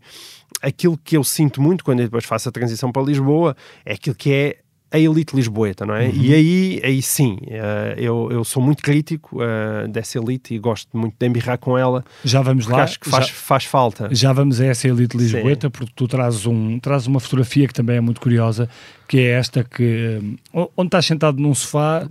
aquilo 0.60 0.98
que 0.98 1.16
eu 1.16 1.24
sinto 1.24 1.62
muito 1.62 1.82
quando 1.82 2.00
eu 2.00 2.06
depois 2.06 2.26
faço 2.26 2.48
a 2.50 2.52
transição 2.52 2.92
para 2.92 3.02
Lisboa 3.02 3.56
é 3.86 3.94
aquilo 3.94 4.14
que 4.14 4.30
é 4.30 4.61
a 4.92 4.98
elite 4.98 5.34
lisboeta, 5.34 5.86
não 5.86 5.94
é? 5.94 6.06
Uhum. 6.06 6.12
E 6.14 6.34
aí, 6.34 6.80
aí 6.84 7.02
sim, 7.02 7.38
uh, 7.46 7.98
eu, 7.98 8.28
eu 8.30 8.44
sou 8.44 8.62
muito 8.62 8.82
crítico 8.82 9.38
uh, 9.42 9.88
dessa 9.88 10.18
elite 10.18 10.54
e 10.54 10.58
gosto 10.58 10.94
muito 10.94 11.14
de 11.18 11.26
embirrar 11.26 11.56
com 11.56 11.78
ela. 11.78 12.04
Já 12.22 12.42
vamos 12.42 12.66
lá. 12.66 12.82
Acho 12.82 13.00
que 13.00 13.08
faz, 13.08 13.28
já, 13.28 13.32
faz 13.32 13.64
falta. 13.64 14.10
Já 14.12 14.34
vamos 14.34 14.60
a 14.60 14.66
essa 14.66 14.86
elite 14.86 15.16
lisboeta, 15.16 15.68
sim. 15.68 15.70
porque 15.70 15.92
tu 15.96 16.06
trazes, 16.06 16.44
um, 16.44 16.78
trazes 16.78 17.06
uma 17.06 17.20
fotografia 17.20 17.66
que 17.66 17.72
também 17.72 17.96
é 17.96 18.00
muito 18.02 18.20
curiosa, 18.20 18.68
que 19.08 19.18
é 19.18 19.30
esta 19.30 19.64
que, 19.64 20.20
uh, 20.52 20.70
onde 20.76 20.88
estás 20.88 21.06
sentado 21.06 21.40
num 21.40 21.54
sofá, 21.54 22.06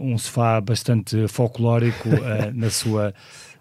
um 0.00 0.16
sofá 0.16 0.58
bastante 0.62 1.28
folclórico 1.28 2.08
na 2.54 2.70
sua... 2.70 3.12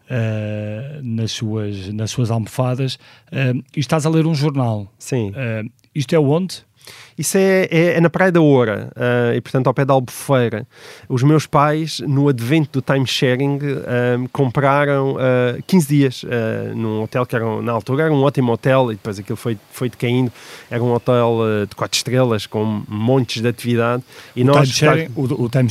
Uh, 0.06 1.02
nas, 1.02 1.32
suas, 1.32 1.92
nas 1.92 2.12
suas 2.12 2.30
almofadas 2.30 2.94
uh, 2.94 3.58
e 3.76 3.80
estás 3.80 4.06
a 4.06 4.10
ler 4.10 4.28
um 4.28 4.36
jornal. 4.36 4.88
Sim. 5.00 5.32
Uh, 5.32 5.68
isto 5.96 6.14
é 6.14 6.20
onde? 6.20 6.64
Isso 7.18 7.38
é, 7.38 7.68
é, 7.72 7.94
é, 7.94 8.02
na 8.02 8.10
Praia 8.10 8.32
da 8.32 8.42
Oura, 8.42 8.90
uh, 8.96 9.34
e 9.36 9.40
portanto 9.40 9.68
ao 9.68 9.74
pé 9.74 9.86
da 9.86 9.94
Albufeira. 9.94 10.68
Os 11.08 11.24
meus 11.24 11.48
pais, 11.48 12.00
no 12.02 12.28
advento 12.28 12.80
do 12.80 12.82
time-sharing, 12.82 13.58
uh, 13.58 14.30
compraram 14.34 15.14
uh, 15.14 15.18
ah, 15.58 15.62
15 15.66 15.88
dias 15.88 16.24
uh, 16.24 16.76
num 16.76 17.04
hotel 17.04 17.26
que 17.26 17.36
era, 17.36 17.62
na 17.62 17.72
altura 17.72 18.04
era 18.04 18.14
um 18.14 18.22
ótimo 18.22 18.52
hotel, 18.52 18.92
e 18.92 18.96
depois 18.96 19.18
aquilo 19.18 19.38
foi, 19.38 19.58
foi 19.72 19.90
decaindo. 19.90 20.32
Era 20.70 20.84
um 20.84 20.94
hotel 20.94 21.40
de 21.70 21.76
4 21.76 21.96
estrelas, 21.96 22.46
com 22.46 22.84
montes 22.88 23.42
de 23.42 23.48
atividade. 23.48 24.04
E 24.36 24.44
o 24.44 24.52
time-sharing, 24.52 25.10
o, 25.16 25.44
o 25.44 25.50
time 25.50 25.70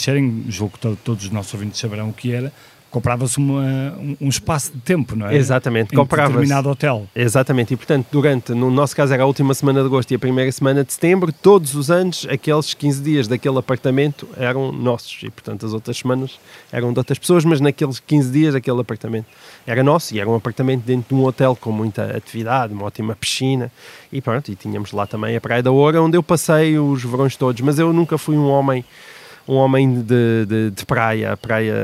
julgo 0.49 0.79
que 0.79 0.97
todos 0.97 1.25
os 1.25 1.31
nossos 1.31 1.53
ouvintes 1.53 1.79
saberão 1.79 2.09
o 2.09 2.13
que 2.13 2.33
era, 2.33 2.53
comprava-se 2.95 3.41
um, 3.41 4.17
um, 4.21 4.29
espaço 4.29 4.71
de 4.73 4.79
tempo, 4.79 5.17
não 5.17 5.27
é? 5.27 5.35
Exatamente, 5.35 5.93
em 5.93 5.99
comprava 5.99 6.29
determinado 6.29 6.71
hotel. 6.71 7.09
Exatamente, 7.13 7.75
e 7.75 7.77
portanto, 7.77 8.07
durante, 8.13 8.55
no 8.55 8.71
nosso 8.71 8.95
caso 8.95 9.13
era 9.13 9.25
a 9.25 9.27
última 9.27 9.53
semana 9.53 9.81
de 9.81 9.87
agosto 9.87 10.13
e 10.13 10.15
a 10.15 10.19
primeira 10.19 10.53
semana 10.53 10.85
de 10.85 10.93
setembro, 10.93 11.33
todos 11.33 11.75
os 11.75 11.91
anos, 11.91 12.25
aqueles 12.31 12.73
15 12.73 13.03
dias 13.03 13.27
daquele 13.27 13.59
apartamento 13.59 14.29
eram 14.37 14.71
nossos, 14.71 15.25
e 15.25 15.29
portanto 15.29 15.67
as 15.67 15.73
outras 15.73 15.97
semanas 15.97 16.39
eram 16.71 16.93
de 16.93 16.99
outras 17.01 17.19
pessoas, 17.19 17.45
mas 17.45 17.61
naqueles 17.61 17.99
15 17.99 18.31
dias 18.31 18.55
aquele 18.55 18.81
apartamento 18.81 19.27
era 19.67 19.83
nosso, 19.83 20.15
e 20.15 20.21
era 20.21 20.31
um 20.31 20.37
apartamento 20.37 20.85
dentro 20.85 21.17
de 21.17 21.21
um 21.21 21.25
hotel 21.25 21.59
com 21.61 21.73
muita 21.73 22.17
atividade, 22.17 22.73
uma 22.73 22.85
ótima 22.85 23.17
piscina, 23.17 23.73
e 24.13 24.21
pronto, 24.21 24.53
e 24.53 24.55
tínhamos 24.55 24.93
lá 24.93 25.05
também 25.05 25.35
a 25.35 25.41
Praia 25.41 25.65
da 25.65 25.73
Oura, 25.73 26.01
onde 26.01 26.17
eu 26.17 26.23
passei 26.23 26.79
os 26.79 27.03
verões 27.03 27.35
todos, 27.35 27.61
mas 27.61 27.77
eu 27.77 27.93
nunca 27.93 28.17
fui 28.17 28.37
um 28.37 28.49
homem 28.49 28.85
um 29.47 29.55
homem 29.57 30.01
de, 30.03 30.47
de, 30.47 30.71
de 30.71 30.87
praia. 30.87 31.37
praia 31.37 31.75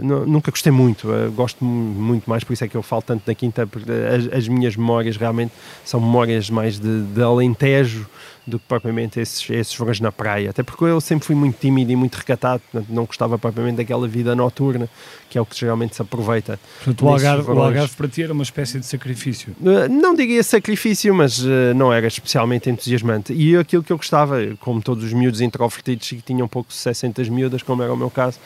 nunca 0.00 0.50
gostei 0.50 0.72
muito, 0.72 1.08
gosto 1.34 1.64
muito 1.64 2.28
mais, 2.28 2.44
por 2.44 2.52
isso 2.52 2.64
é 2.64 2.68
que 2.68 2.76
eu 2.76 2.82
falo 2.82 3.02
tanto 3.02 3.26
da 3.26 3.34
Quinta, 3.34 3.66
porque 3.66 3.90
as, 3.90 4.38
as 4.38 4.48
minhas 4.48 4.76
memórias 4.76 5.16
realmente 5.16 5.52
são 5.84 6.00
memórias 6.00 6.50
mais 6.50 6.78
de, 6.78 7.02
de 7.02 7.22
Alentejo 7.22 8.06
do 8.46 8.58
que 8.58 8.64
propriamente 8.66 9.20
esses, 9.20 9.48
esses 9.50 9.74
verões 9.74 10.00
na 10.00 10.10
praia. 10.10 10.50
Até 10.50 10.62
porque 10.62 10.84
eu 10.84 11.00
sempre 11.00 11.26
fui 11.26 11.34
muito 11.34 11.58
tímido 11.58 11.92
e 11.92 11.96
muito 11.96 12.16
recatado, 12.16 12.62
portanto, 12.70 12.92
não 12.92 13.04
gostava 13.04 13.38
propriamente 13.38 13.76
daquela 13.76 14.06
vida 14.08 14.34
noturna, 14.34 14.88
que 15.28 15.38
é 15.38 15.40
o 15.40 15.46
que 15.46 15.58
geralmente 15.58 15.96
se 15.96 16.02
aproveita. 16.02 16.58
Portanto, 16.84 17.04
o 17.04 17.08
Algarve, 17.08 17.50
o 17.50 17.62
Algarve 17.62 17.94
para 17.94 18.08
ti 18.08 18.22
era 18.22 18.32
uma 18.32 18.42
espécie 18.42 18.78
de 18.78 18.86
sacrifício? 18.86 19.54
Uh, 19.60 19.88
não 19.88 20.14
diria 20.14 20.42
sacrifício, 20.42 21.14
mas 21.14 21.38
uh, 21.40 21.74
não 21.74 21.92
era 21.92 22.06
especialmente 22.06 22.68
entusiasmante. 22.68 23.32
E 23.32 23.56
aquilo 23.56 23.82
que 23.82 23.92
eu 23.92 23.96
gostava, 23.96 24.38
como 24.60 24.82
todos 24.82 25.04
os 25.04 25.12
miúdos 25.12 25.40
introvertidos 25.40 26.08
que 26.08 26.22
tinham 26.22 26.48
pouco 26.48 26.72
sucesso 26.72 27.06
entre 27.06 27.22
as 27.22 27.28
miúdas, 27.28 27.62
como 27.62 27.82
era 27.82 27.92
o 27.92 27.96
meu 27.96 28.10
caso, 28.10 28.38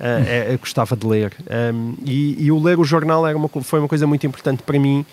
é, 0.00 0.48
eu 0.52 0.58
gostava 0.58 0.96
de 0.96 1.06
ler. 1.06 1.32
E, 2.04 2.36
e, 2.46 2.50
o 2.50 2.60
ler 2.60 2.78
o 2.78 2.84
jornal 2.84 3.26
era 3.26 3.36
uma, 3.36 3.48
foi 3.48 3.78
uma 3.78 3.88
coisa 3.88 4.06
muito 4.06 4.26
importante 4.26 4.62
para 4.62 4.78
mim, 4.78 5.04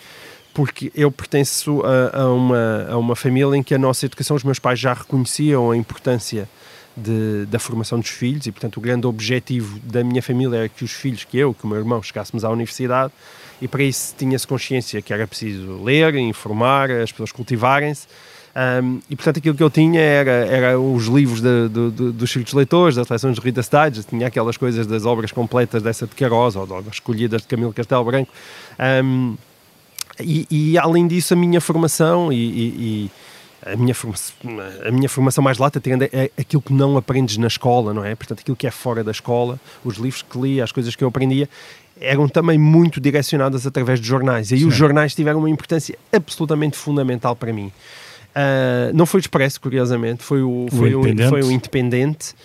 porque 0.59 0.91
eu 0.93 1.09
pertenço 1.09 1.81
a, 1.85 2.19
a, 2.19 2.33
uma, 2.33 2.87
a 2.89 2.97
uma 2.97 3.15
família 3.15 3.55
em 3.55 3.63
que 3.63 3.73
a 3.73 3.77
nossa 3.77 4.05
educação, 4.05 4.35
os 4.35 4.43
meus 4.43 4.59
pais 4.59 4.77
já 4.77 4.91
reconheciam 4.93 5.71
a 5.71 5.77
importância 5.77 6.49
de, 6.97 7.45
da 7.45 7.57
formação 7.57 7.97
dos 7.97 8.09
filhos 8.09 8.45
e, 8.45 8.51
portanto, 8.51 8.75
o 8.75 8.81
grande 8.81 9.07
objetivo 9.07 9.79
da 9.79 10.03
minha 10.03 10.21
família 10.21 10.57
era 10.57 10.67
que 10.67 10.83
os 10.83 10.91
filhos, 10.91 11.23
que 11.23 11.37
eu, 11.37 11.53
que 11.53 11.63
o 11.63 11.67
meu 11.69 11.77
irmão, 11.77 12.03
chegássemos 12.03 12.43
à 12.43 12.49
universidade 12.49 13.13
e 13.61 13.69
para 13.69 13.83
isso 13.83 14.13
tinha-se 14.17 14.45
consciência 14.45 15.01
que 15.01 15.13
era 15.13 15.25
preciso 15.25 15.81
ler, 15.81 16.13
informar, 16.15 16.91
as 16.91 17.09
pessoas 17.09 17.31
cultivarem-se. 17.31 18.05
Um, 18.83 18.99
e 19.09 19.15
portanto 19.15 19.37
aquilo 19.37 19.55
que 19.55 19.63
eu 19.63 19.69
tinha 19.69 20.01
era, 20.01 20.31
era 20.31 20.77
os 20.77 21.05
livros 21.05 21.39
de, 21.39 21.69
de, 21.69 21.91
de, 21.91 22.11
dos 22.11 22.29
círculos 22.29 22.53
leitores, 22.53 22.95
das 22.97 23.07
seleções 23.07 23.35
de 23.35 23.41
Rita 23.41 23.63
Stides, 23.63 24.03
tinha 24.03 24.27
aquelas 24.27 24.57
coisas 24.57 24.85
das 24.85 25.05
obras 25.05 25.31
completas 25.31 25.81
dessa 25.81 26.05
de 26.05 26.15
Queiroz 26.15 26.57
ou 26.57 26.67
das 26.67 26.95
escolhidas 26.95 27.43
de 27.43 27.47
Camilo 27.47 27.71
Castelo 27.71 28.03
Branco. 28.03 28.29
Um, 28.77 29.37
e, 30.19 30.47
e, 30.49 30.77
além 30.77 31.07
disso, 31.07 31.33
a 31.33 31.37
minha 31.37 31.61
formação 31.61 32.31
e, 32.31 32.35
e, 32.35 33.11
a, 33.65 33.75
minha 33.75 33.93
formação, 33.93 34.35
a 34.85 34.91
minha 34.91 35.09
formação 35.09 35.43
mais 35.43 35.57
lata 35.57 35.81
é 36.11 36.31
aquilo 36.37 36.61
que 36.61 36.73
não 36.73 36.97
aprendes 36.97 37.37
na 37.37 37.47
escola, 37.47 37.93
não 37.93 38.03
é? 38.03 38.15
Portanto, 38.15 38.39
aquilo 38.39 38.55
que 38.55 38.67
é 38.67 38.71
fora 38.71 39.03
da 39.03 39.11
escola, 39.11 39.59
os 39.83 39.97
livros 39.97 40.21
que 40.21 40.39
li, 40.39 40.61
as 40.61 40.71
coisas 40.71 40.95
que 40.95 41.03
eu 41.03 41.07
aprendia, 41.07 41.49
eram 41.99 42.27
também 42.27 42.57
muito 42.57 42.99
direcionadas 42.99 43.67
através 43.67 43.99
de 43.99 44.07
jornais. 44.07 44.51
E 44.51 44.55
aí 44.55 44.61
Sim. 44.61 44.67
os 44.67 44.75
jornais 44.75 45.13
tiveram 45.13 45.39
uma 45.39 45.49
importância 45.49 45.97
absolutamente 46.11 46.77
fundamental 46.77 47.35
para 47.35 47.51
mim. 47.51 47.71
Uh, 48.29 48.93
não 48.93 49.05
foi 49.05 49.19
o 49.19 49.21
Expresso, 49.21 49.59
curiosamente, 49.59 50.23
foi 50.23 50.41
o, 50.41 50.67
foi 50.69 50.93
o, 50.93 50.99
independente. 50.99 51.29
Foi 51.29 51.41
o 51.41 51.51
independente 51.51 52.35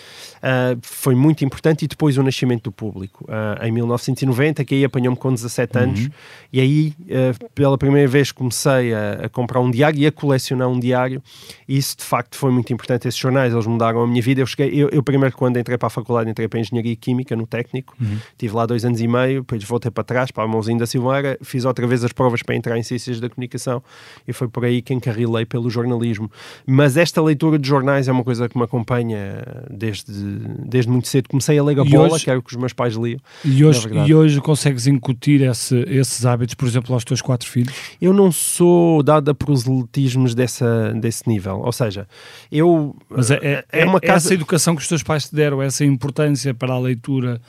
uh, 0.44 0.78
foi 0.82 1.14
muito 1.14 1.44
importante 1.44 1.84
e 1.84 1.88
depois 1.88 2.18
o 2.18 2.22
nascimento 2.22 2.64
do 2.64 2.72
público. 2.72 3.24
Uh, 3.24 3.64
em 3.64 3.72
1990, 3.72 4.64
que 4.64 4.74
aí 4.74 4.84
apanhou-me 4.84 5.16
com 5.16 5.32
17 5.32 5.78
anos 5.78 6.00
uhum. 6.00 6.10
e 6.52 6.60
aí 6.60 6.94
uh, 7.00 7.50
pela 7.54 7.78
primeira 7.78 8.06
vez 8.06 8.30
comecei 8.30 8.92
a, 8.92 9.24
a, 9.24 9.28
comprar 9.28 9.60
um 9.60 9.70
diário 9.70 9.98
e 9.98 10.06
a 10.06 10.12
colecionar 10.12 10.68
um 10.68 10.78
diário 10.78 11.22
e 11.66 11.76
isso 11.78 11.96
de 11.96 12.04
facto 12.04 12.36
foi 12.36 12.50
muito 12.50 12.72
importante. 12.72 13.08
Esses 13.08 13.18
jornais, 13.18 13.52
eles 13.52 13.66
mudaram 13.66 14.02
a 14.02 14.06
minha 14.06 14.22
vida. 14.22 14.40
Eu, 14.40 14.46
cheguei, 14.46 14.70
eu, 14.70 14.88
eu 14.90 15.02
primeiro 15.02 15.34
quando 15.36 15.58
entrei 15.58 15.78
para 15.78 15.86
a 15.86 15.90
faculdade, 15.90 16.30
entrei 16.30 16.46
para 16.46 16.58
a 16.58 16.60
Engenharia 16.60 16.94
Química 16.96 17.34
no 17.34 17.46
técnico, 17.46 17.96
uhum. 18.00 18.18
tive 18.36 18.54
lá 18.54 18.66
dois 18.66 18.84
anos 18.84 19.00
e 19.00 19.08
meio, 19.08 19.40
depois 19.40 19.64
voltei 19.64 19.90
para 19.90 20.04
trás, 20.04 20.30
para 20.30 20.44
a 20.44 20.48
mãozinha 20.48 20.78
da 20.78 20.86
Silveira, 20.86 21.38
fiz 21.42 21.64
outra 21.64 21.86
vez 21.86 22.04
as 22.04 22.12
provas 22.12 22.42
para 22.42 22.54
entrar 22.54 22.78
em 22.78 22.82
Ciências 22.82 23.20
da 23.20 23.28
Comunicação 23.28 23.82
e 24.26 24.32
foi 24.32 24.48
por 24.48 24.64
aí 24.64 24.82
que 24.82 24.92
encarrilei 24.92 25.44
pelo 25.44 25.70
jornalismo. 25.70 26.30
Mas 26.66 26.96
esta 26.96 27.22
leitura 27.22 27.58
de 27.58 27.66
jornais 27.66 28.08
é 28.08 28.12
uma 28.12 28.24
coisa 28.24 28.48
que 28.48 28.56
me 28.56 28.64
acompanha 28.64 29.44
desde 29.70 30.33
desde 30.34 30.90
muito 30.90 31.08
cedo. 31.08 31.28
Comecei 31.28 31.58
a 31.58 31.62
ler 31.62 31.78
a 31.78 31.84
bola, 31.84 32.14
hoje, 32.14 32.24
que 32.24 32.30
era 32.30 32.38
o 32.38 32.42
que 32.42 32.50
os 32.50 32.56
meus 32.56 32.72
pais 32.72 32.94
liam. 32.94 33.18
E 33.44 33.64
hoje, 33.64 33.88
e 34.06 34.14
hoje 34.14 34.40
consegues 34.40 34.86
incutir 34.86 35.42
esse, 35.42 35.76
esses 35.88 36.24
hábitos, 36.26 36.54
por 36.54 36.66
exemplo, 36.66 36.94
aos 36.94 37.04
teus 37.04 37.20
quatro 37.20 37.48
filhos? 37.48 37.74
Eu 38.00 38.12
não 38.12 38.30
sou 38.30 39.02
dado 39.02 39.30
a 39.30 39.34
proselitismos 39.34 40.34
dessa, 40.34 40.92
desse 40.94 41.28
nível. 41.28 41.60
Ou 41.60 41.72
seja, 41.72 42.06
eu. 42.50 42.96
Mas 43.08 43.30
é, 43.30 43.38
é, 43.42 43.64
é 43.72 43.84
uma 43.84 44.00
casa... 44.00 44.28
essa 44.28 44.34
educação 44.34 44.74
que 44.74 44.82
os 44.82 44.88
teus 44.88 45.02
pais 45.02 45.28
te 45.28 45.34
deram, 45.34 45.62
essa 45.62 45.84
importância 45.84 46.54
para 46.54 46.74
a 46.74 46.78
leitura, 46.78 47.40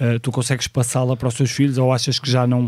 uh, 0.00 0.18
tu 0.20 0.30
consegues 0.30 0.66
passá-la 0.66 1.16
para 1.16 1.28
os 1.28 1.34
teus 1.34 1.50
filhos 1.50 1.78
ou 1.78 1.92
achas 1.92 2.18
que 2.18 2.30
já 2.30 2.46
não. 2.46 2.66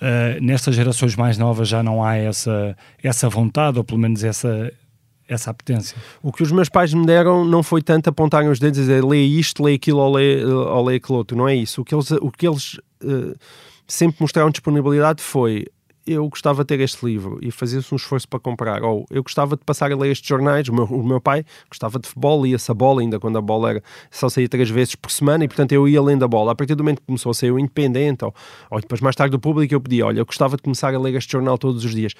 Uh, 0.00 0.40
nestas 0.40 0.76
gerações 0.76 1.16
mais 1.16 1.36
novas 1.36 1.66
já 1.66 1.82
não 1.82 2.04
há 2.04 2.14
essa, 2.14 2.76
essa 3.02 3.28
vontade, 3.28 3.78
ou 3.78 3.84
pelo 3.84 3.98
menos 3.98 4.22
essa, 4.22 4.72
essa 5.28 5.50
apetência. 5.50 5.96
O 6.22 6.32
que 6.32 6.42
os 6.42 6.50
meus 6.50 6.68
pais 6.68 6.92
me 6.94 7.04
deram 7.04 7.44
não 7.44 7.62
foi 7.62 7.82
tanto 7.82 8.08
apontarem 8.08 8.48
os 8.48 8.58
dedos 8.58 8.78
e 8.78 8.82
dizer 8.82 9.04
lê 9.04 9.22
isto, 9.22 9.62
lê 9.62 9.74
aquilo 9.74 9.98
ou 9.98 10.14
lê, 10.14 10.44
ou 10.44 10.84
lê 10.84 10.96
aquilo 10.96 11.18
outro, 11.18 11.36
não 11.36 11.46
é 11.46 11.54
isso. 11.54 11.82
O 11.82 11.84
que 11.84 11.94
eles, 11.94 12.10
o 12.10 12.30
que 12.30 12.48
eles 12.48 12.74
uh, 13.04 13.36
sempre 13.86 14.16
mostraram 14.20 14.50
disponibilidade 14.50 15.22
foi 15.22 15.66
eu 16.08 16.26
gostava 16.28 16.62
de 16.62 16.68
ter 16.68 16.80
este 16.80 17.04
livro 17.04 17.38
e 17.42 17.50
fazia-se 17.50 17.92
um 17.92 17.96
esforço 17.96 18.26
para 18.26 18.40
comprar. 18.40 18.82
Ou 18.82 19.04
eu 19.10 19.22
gostava 19.22 19.56
de 19.56 19.64
passar 19.64 19.92
a 19.92 19.96
ler 19.96 20.10
estes 20.10 20.26
jornais. 20.26 20.66
O 20.68 20.74
meu, 20.74 20.84
o 20.84 21.06
meu 21.06 21.20
pai 21.20 21.44
gostava 21.68 21.98
de 21.98 22.08
futebol, 22.08 22.42
lia-se 22.42 22.70
a 22.70 22.74
bola, 22.74 23.02
ainda 23.02 23.20
quando 23.20 23.36
a 23.36 23.42
bola 23.42 23.70
era, 23.70 23.82
só 24.10 24.28
saía 24.28 24.48
três 24.48 24.70
vezes 24.70 24.94
por 24.94 25.10
semana, 25.10 25.44
e 25.44 25.48
portanto 25.48 25.72
eu 25.72 25.86
ia 25.86 26.00
lendo 26.00 26.24
a 26.24 26.28
bola. 26.28 26.52
A 26.52 26.54
partir 26.54 26.74
do 26.74 26.82
momento 26.82 27.00
que 27.00 27.06
começou 27.06 27.30
a 27.30 27.34
ser 27.34 27.52
o 27.52 27.58
independente, 27.58 28.24
ou, 28.24 28.34
ou 28.70 28.80
depois 28.80 29.00
mais 29.00 29.14
tarde 29.14 29.32
do 29.32 29.38
público, 29.38 29.74
eu 29.74 29.80
pedia: 29.80 30.06
olha, 30.06 30.20
eu 30.20 30.26
gostava 30.26 30.56
de 30.56 30.62
começar 30.62 30.94
a 30.94 30.98
ler 30.98 31.14
este 31.14 31.30
jornal 31.30 31.58
todos 31.58 31.84
os 31.84 31.94
dias 31.94 32.14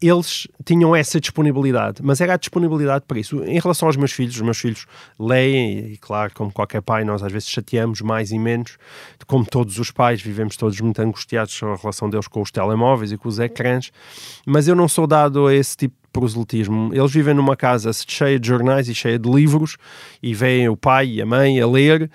eles 0.00 0.46
tinham 0.64 0.94
essa 0.94 1.20
disponibilidade, 1.20 2.02
mas 2.02 2.20
era 2.20 2.34
a 2.34 2.36
disponibilidade 2.36 3.04
para 3.06 3.18
isso. 3.18 3.42
Em 3.44 3.58
relação 3.58 3.88
aos 3.88 3.96
meus 3.96 4.12
filhos, 4.12 4.34
os 4.34 4.42
meus 4.42 4.58
filhos 4.58 4.86
leem, 5.18 5.92
e 5.92 5.96
claro, 5.96 6.32
como 6.34 6.52
qualquer 6.52 6.82
pai, 6.82 7.04
nós 7.04 7.22
às 7.22 7.32
vezes 7.32 7.48
chateamos 7.48 8.00
mais 8.00 8.30
e 8.30 8.38
menos, 8.38 8.76
como 9.26 9.44
todos 9.44 9.78
os 9.78 9.90
pais, 9.90 10.20
vivemos 10.20 10.56
todos 10.56 10.80
muito 10.80 11.00
angustiados 11.00 11.58
com 11.58 11.72
a 11.72 11.76
relação 11.76 12.10
deles 12.10 12.28
com 12.28 12.42
os 12.42 12.50
telemóveis 12.50 13.12
e 13.12 13.16
com 13.16 13.28
os 13.28 13.38
ecrãs, 13.38 13.90
mas 14.44 14.68
eu 14.68 14.76
não 14.76 14.88
sou 14.88 15.06
dado 15.06 15.46
a 15.46 15.54
esse 15.54 15.76
tipo 15.76 16.05
proselitismo. 16.16 16.94
Eles 16.94 17.12
vivem 17.12 17.34
numa 17.34 17.54
casa 17.54 17.90
cheia 18.06 18.40
de 18.40 18.48
jornais 18.48 18.88
e 18.88 18.94
cheia 18.94 19.18
de 19.18 19.30
livros 19.30 19.76
e 20.22 20.32
veem 20.32 20.66
o 20.66 20.76
pai 20.76 21.06
e 21.06 21.22
a 21.22 21.26
mãe 21.26 21.60
a 21.60 21.66
ler. 21.66 22.10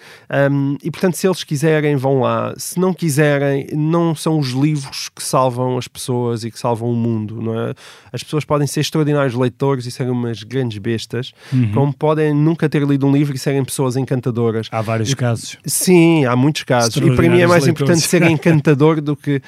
Um, 0.51 0.75
e 0.83 0.89
portanto, 0.89 1.15
se 1.15 1.27
eles 1.27 1.43
quiserem, 1.43 1.95
vão 1.95 2.21
lá. 2.21 2.53
Se 2.57 2.79
não 2.79 2.95
quiserem, 2.95 3.67
não 3.73 4.15
são 4.15 4.39
os 4.39 4.49
livros 4.49 5.09
que 5.09 5.21
salvam 5.21 5.77
as 5.77 5.87
pessoas 5.87 6.43
e 6.43 6.49
que 6.49 6.57
salvam 6.57 6.89
o 6.89 6.95
mundo. 6.95 7.39
Não 7.39 7.59
é? 7.59 7.73
As 8.11 8.23
pessoas 8.23 8.43
podem 8.43 8.65
ser 8.65 8.79
extraordinários 8.79 9.35
leitores 9.35 9.85
e 9.85 9.91
serem 9.91 10.11
umas 10.11 10.41
grandes 10.41 10.79
bestas, 10.79 11.31
uhum. 11.53 11.71
como 11.71 11.93
podem 11.93 12.33
nunca 12.33 12.67
ter 12.67 12.81
lido 12.81 13.05
um 13.05 13.11
livro 13.11 13.35
e 13.35 13.39
serem 13.39 13.63
pessoas 13.63 13.95
encantadoras. 13.95 14.67
Há 14.71 14.81
vários 14.81 15.11
e, 15.11 15.15
casos. 15.15 15.57
Sim, 15.63 16.25
há 16.25 16.35
muitos 16.35 16.63
casos. 16.63 16.95
E 16.95 17.15
para 17.15 17.29
mim 17.29 17.39
é 17.39 17.45
mais 17.45 17.65
leitores. 17.65 17.69
importante 17.69 18.01
ser 18.01 18.23
encantador 18.23 18.99
do 18.99 19.15
que, 19.15 19.41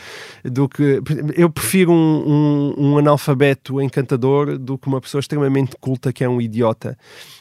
do 0.43 0.69
que. 0.69 1.01
Eu 1.35 1.49
prefiro 1.49 1.91
um, 1.91 2.75
um, 2.77 2.89
um 2.89 2.97
analfabeto 2.99 3.81
encantador 3.81 4.42
do 4.45 4.77
que 4.77 4.87
uma 4.87 5.01
pessoa 5.01 5.19
extremamente 5.19 5.75
culta 5.79 6.11
que 6.13 6.23
é 6.23 6.29
um 6.29 6.41
idiota. 6.41 6.97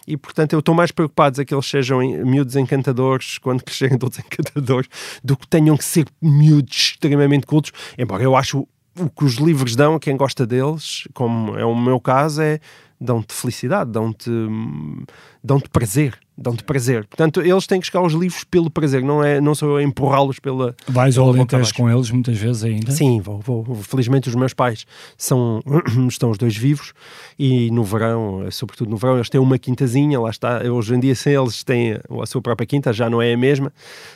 E 0.07 0.17
portanto 0.17 0.53
eu 0.53 0.59
estou 0.59 0.75
mais 0.75 0.91
preocupado 0.91 1.41
a 1.41 1.45
que 1.45 1.55
eles 1.55 1.67
sejam 1.67 1.99
miúdos 2.25 2.57
encantadores 2.57 3.39
quando 3.39 3.63
crescerem 3.65 3.99
todos 3.99 4.19
encantadores 4.19 4.89
do 5.23 5.37
que 5.37 5.47
tenham 5.47 5.77
que 5.77 5.85
ser 5.85 6.07
miúdos 6.21 6.77
extremamente 6.77 7.47
cultos. 7.47 7.73
Embora 7.99 8.23
eu 8.23 8.37
acho 8.37 8.67
o 8.99 9.09
que 9.09 9.25
os 9.25 9.35
livros 9.35 9.75
dão 9.75 9.95
a 9.95 10.01
quem 10.01 10.17
gosta 10.17 10.47
deles, 10.47 11.09
como 11.15 11.57
é 11.57 11.65
o 11.65 11.75
meu 11.75 11.99
caso, 11.99 12.43
é 12.43 12.61
dão-te 13.01 13.33
felicidade, 13.33 13.91
dão-te 13.91 14.31
dão-te 15.43 15.69
prazer 15.69 16.19
dão-te 16.37 16.65
prazer. 16.65 17.07
Portanto, 17.07 17.41
eles 17.41 17.67
têm 17.67 17.81
que 17.81 17.87
chegar 17.87 18.01
aos 18.01 18.13
livros 18.13 18.45
pelo 18.45 18.71
prazer, 18.71 19.03
não, 19.03 19.23
é, 19.23 19.41
não 19.41 19.55
sou 19.55 19.79
eu 19.79 19.87
empurrá-los 19.87 20.39
pela. 20.39 20.75
Vais 20.89 21.19
ao 21.19 21.29
Alentejo 21.29 21.75
com 21.75 21.91
eles 21.91 22.11
muitas 22.11 22.37
vezes 22.39 22.65
ainda? 22.65 22.91
Sim, 22.91 23.21
vou, 23.21 23.41
vou. 23.41 23.65
Felizmente 23.83 24.29
os 24.29 24.35
meus 24.35 24.55
pais 24.55 24.87
são, 25.17 25.63
estão 26.09 26.31
os 26.31 26.39
dois 26.39 26.57
vivos 26.57 26.93
e 27.39 27.71
no 27.71 27.85
verão, 27.85 28.47
sobretudo 28.51 28.91
no 28.91 28.97
verão, 28.97 29.17
eles 29.17 29.29
têm 29.29 29.41
uma 29.41 29.59
quintazinha, 29.59 30.19
lá 30.21 30.31
está. 30.31 30.63
Hoje 30.63 30.95
em 30.95 31.01
dia, 31.01 31.15
sem 31.15 31.35
eles 31.35 31.63
têm 31.63 31.99
a 32.21 32.27
sua 32.27 32.41
própria 32.41 32.67
quinta, 32.67 32.93
já 32.93 33.09
não 33.11 33.21
é 33.21 33.33
a 33.33 33.37
mesma, 33.37 33.73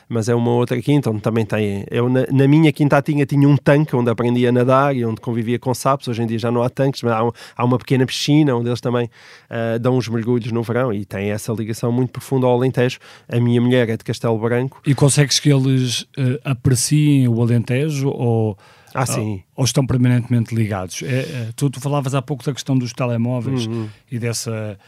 mas 0.09 0.29
é 0.29 0.35
uma 0.35 0.51
outra 0.51 0.81
quinta 0.81 1.11
onde 1.11 1.21
também 1.21 1.45
tem. 1.45 1.85
Eu, 1.91 2.09
na, 2.09 2.27
na 2.33 2.49
minha 2.49 2.73
quintatinha 2.73 3.27
tinha 3.27 3.49
um 3.49 3.57
tanque 3.57 3.95
onde 3.95 4.11
aprendi 4.11 4.47
a 4.47 4.53
nadar 4.53 4.97
e 4.97 5.05
onde 5.05 5.21
convivia 5.21 5.59
com 5.59 5.75
sapos. 5.75 6.09
Hoje 6.09 6.23
em 6.23 6.27
dia 6.27 6.39
já 6.39 6.51
não 6.51 6.63
há 6.63 6.71
tanques, 6.71 7.03
mas 7.03 7.13
há, 7.13 7.21
há 7.57 7.65
uma 7.65 7.79
pequena 7.79 8.07
piscina 8.07 8.55
onde 8.55 8.69
eles 8.69 8.81
também 8.81 9.07
uh, 9.07 9.79
dão 9.79 9.97
uns 9.97 10.09
mergulhos 10.09 10.51
no 10.53 10.63
verão 10.63 10.93
e 10.93 11.05
têm 11.05 11.31
essa 11.31 11.53
ligação 11.53 11.91
muito 11.93 12.06
muito 12.07 12.13
profundo 12.13 12.47
ao 12.47 12.57
Alentejo. 12.57 12.99
A 13.29 13.39
minha 13.39 13.61
mulher 13.61 13.89
é 13.89 13.97
de 13.97 14.05
Castelo 14.05 14.39
Branco. 14.39 14.81
E 14.87 14.95
consegues 14.95 15.39
que 15.39 15.51
eles 15.51 16.03
uh, 16.03 16.41
apreciem 16.45 17.29
o 17.29 17.43
Alentejo 17.43 18.09
ou, 18.09 18.57
ah, 18.95 19.05
ou, 19.19 19.43
ou 19.57 19.65
estão 19.65 19.87
permanentemente 19.87 20.55
ligados? 20.55 21.03
É, 21.03 21.07
é, 21.07 21.49
tu, 21.55 21.69
tu, 21.69 21.81
falavas 21.81 22.15
há 22.15 22.23
pouco 22.23 22.45
da 22.45 22.53
questão 22.53 22.79
dos 22.79 22.93
telemóveis 22.93 23.67
uhum. 23.67 23.89
e 24.11 24.19
dessa 24.19 24.79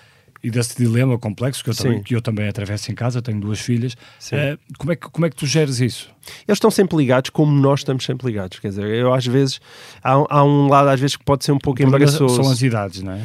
e 0.43 0.51
desse 0.51 0.77
dilema 0.77 1.19
complexo 1.19 1.65
que 1.65 1.71
eu, 1.71 1.75
também, 1.75 2.01
que 2.01 2.15
eu 2.15 2.23
também 2.23 2.49
atravesso 2.49 2.93
em 2.93 2.95
casa, 2.95 3.21
tenho 3.21 3.41
duas 3.41 3.59
filhas. 3.59 3.95
Uh, 3.95 4.57
como, 4.79 4.93
é 4.93 4.97
que, 4.97 5.11
como 5.11 5.27
é 5.27 5.31
que 5.31 5.35
tu 5.35 5.47
geres 5.47 5.81
isso? 5.81 6.09
Eles 6.47 6.57
estão 6.57 6.71
sempre 6.71 6.97
ligados 6.97 7.31
como 7.31 7.51
nós 7.51 7.81
estamos 7.81 8.05
sempre 8.05 8.29
ligados. 8.29 8.61
Quer 8.61 8.69
dizer, 8.69 8.87
eu 8.87 9.13
às 9.13 9.27
vezes, 9.27 9.61
há, 10.01 10.13
há 10.13 10.45
um 10.45 10.69
lado 10.69 10.91
às 10.91 11.01
vezes 11.01 11.17
que 11.17 11.25
pode 11.25 11.45
ser 11.45 11.51
um 11.51 11.59
pouco 11.59 11.83
embaraçoso. 11.83 12.37
São 12.37 12.53
as 12.53 12.63
idades, 12.63 13.03
não 13.03 13.15
é? 13.15 13.23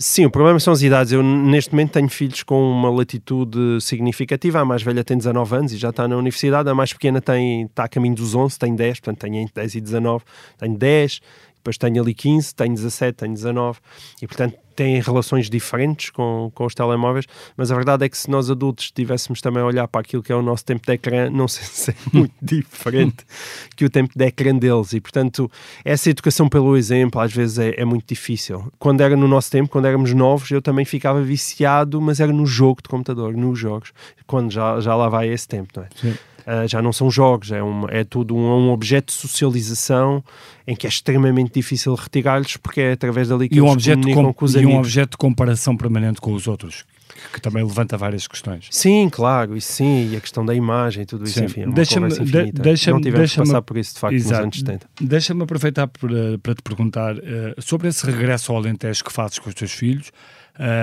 Sim, 0.00 0.26
o 0.26 0.30
problema 0.30 0.60
são 0.60 0.72
as 0.72 0.80
idades. 0.80 1.12
Eu, 1.12 1.24
neste 1.24 1.72
momento, 1.72 1.90
tenho 1.90 2.08
filhos 2.08 2.44
com 2.44 2.70
uma 2.70 2.88
latitude 2.88 3.80
significativa. 3.80 4.60
A 4.60 4.64
mais 4.64 4.80
velha 4.80 5.02
tem 5.02 5.16
19 5.16 5.56
anos 5.56 5.72
e 5.72 5.76
já 5.76 5.90
está 5.90 6.06
na 6.06 6.16
universidade. 6.16 6.68
A 6.68 6.74
mais 6.74 6.92
pequena 6.92 7.20
tem, 7.20 7.64
está 7.64 7.82
a 7.82 7.88
caminho 7.88 8.14
dos 8.14 8.32
11, 8.32 8.56
tem 8.56 8.76
10, 8.76 9.00
portanto, 9.00 9.20
tenho 9.22 9.42
entre 9.42 9.54
10 9.54 9.74
e 9.74 9.80
19. 9.80 10.24
Tenho 10.56 10.78
10, 10.78 11.20
depois 11.56 11.76
tenho 11.76 12.00
ali 12.00 12.14
15, 12.14 12.54
tenho 12.54 12.74
17, 12.74 13.16
tenho 13.16 13.34
19. 13.34 13.80
E, 14.22 14.26
portanto, 14.28 14.56
têm 14.78 15.00
relações 15.00 15.50
diferentes 15.50 16.10
com, 16.10 16.52
com 16.54 16.64
os 16.64 16.72
telemóveis, 16.72 17.26
mas 17.56 17.72
a 17.72 17.74
verdade 17.74 18.04
é 18.04 18.08
que 18.08 18.16
se 18.16 18.30
nós 18.30 18.48
adultos 18.48 18.84
estivéssemos 18.84 19.40
também 19.40 19.60
a 19.60 19.66
olhar 19.66 19.88
para 19.88 20.02
aquilo 20.02 20.22
que 20.22 20.30
é 20.30 20.36
o 20.36 20.40
nosso 20.40 20.64
tempo 20.64 20.86
de 20.86 20.92
ecrã, 20.92 21.28
não 21.28 21.48
sei 21.48 21.64
se 21.64 21.90
é 21.90 21.94
muito 22.16 22.34
diferente 22.40 23.26
que 23.74 23.84
o 23.84 23.90
tempo 23.90 24.16
de 24.16 24.24
ecrã 24.24 24.56
deles. 24.56 24.92
E, 24.92 25.00
portanto, 25.00 25.50
essa 25.84 26.08
educação 26.08 26.48
pelo 26.48 26.76
exemplo 26.76 27.20
às 27.20 27.32
vezes 27.32 27.58
é, 27.58 27.74
é 27.76 27.84
muito 27.84 28.06
difícil. 28.06 28.72
Quando 28.78 29.00
era 29.00 29.16
no 29.16 29.26
nosso 29.26 29.50
tempo, 29.50 29.68
quando 29.68 29.86
éramos 29.86 30.14
novos, 30.14 30.48
eu 30.52 30.62
também 30.62 30.84
ficava 30.84 31.20
viciado, 31.20 32.00
mas 32.00 32.20
era 32.20 32.32
no 32.32 32.46
jogo 32.46 32.80
de 32.80 32.88
computador, 32.88 33.36
nos 33.36 33.58
jogos, 33.58 33.92
quando 34.28 34.52
já, 34.52 34.78
já 34.78 34.94
lá 34.94 35.08
vai 35.08 35.28
esse 35.28 35.48
tempo, 35.48 35.72
não 35.74 35.82
é? 35.82 35.88
Sim 35.96 36.14
uh, 36.48 36.66
já 36.66 36.80
não 36.80 36.92
são 36.92 37.10
jogos, 37.10 37.52
é, 37.52 37.62
um, 37.62 37.86
é 37.88 38.02
tudo 38.02 38.34
um, 38.34 38.40
um, 38.40 38.70
objeto 38.70 39.12
de 39.12 39.12
socialização 39.12 40.24
em 40.66 40.74
que 40.74 40.86
é 40.86 40.90
extremamente 40.90 41.52
difícil 41.54 41.94
retirar-lhes 41.94 42.56
porque 42.56 42.80
é 42.80 42.92
através 42.92 43.28
dali 43.28 43.48
que 43.48 43.56
e 43.56 43.58
eles 43.58 43.68
um 43.68 43.72
objeto 43.72 44.00
comunicam 44.00 44.32
com 44.32 44.44
os 44.44 44.54
e 44.54 44.58
amigos. 44.58 44.74
um 44.74 44.78
objeto 44.78 45.10
de 45.10 45.16
comparação 45.18 45.76
permanente 45.76 46.20
com 46.20 46.32
os 46.32 46.48
outros 46.48 46.84
que 47.32 47.40
também 47.40 47.64
levanta 47.64 47.96
várias 47.96 48.28
questões. 48.28 48.68
Sim, 48.70 49.08
claro, 49.10 49.56
isso 49.56 49.72
sim, 49.72 50.10
e 50.12 50.16
a 50.16 50.20
questão 50.20 50.44
da 50.44 50.54
imagem, 50.54 51.04
tudo 51.04 51.24
isso, 51.24 51.38
sim. 51.38 51.46
enfim, 51.46 51.62
é 51.62 51.66
uma 51.66 51.74
deixa-me, 51.74 52.08
de, 52.08 52.52
deixa 52.52 52.90
Não 52.92 53.00
tivemos 53.00 53.18
deixa 53.18 53.42
passar 53.42 53.62
por 53.62 53.76
isso, 53.76 53.94
de 53.94 54.00
facto, 54.00 54.14
exato, 54.14 54.34
nos 54.34 54.42
anos 54.44 54.58
70. 54.58 54.86
Deixa-me 55.00 55.42
aproveitar 55.42 55.88
para, 55.88 56.38
para 56.40 56.54
te 56.54 56.62
perguntar 56.62 57.16
uh, 57.16 57.20
sobre 57.58 57.88
esse 57.88 58.06
regresso 58.06 58.52
ao 58.52 58.58
Alentejo 58.58 59.02
que 59.02 59.12
fazes 59.12 59.38
com 59.38 59.48
os 59.48 59.54
teus 59.54 59.72
filhos, 59.72 60.12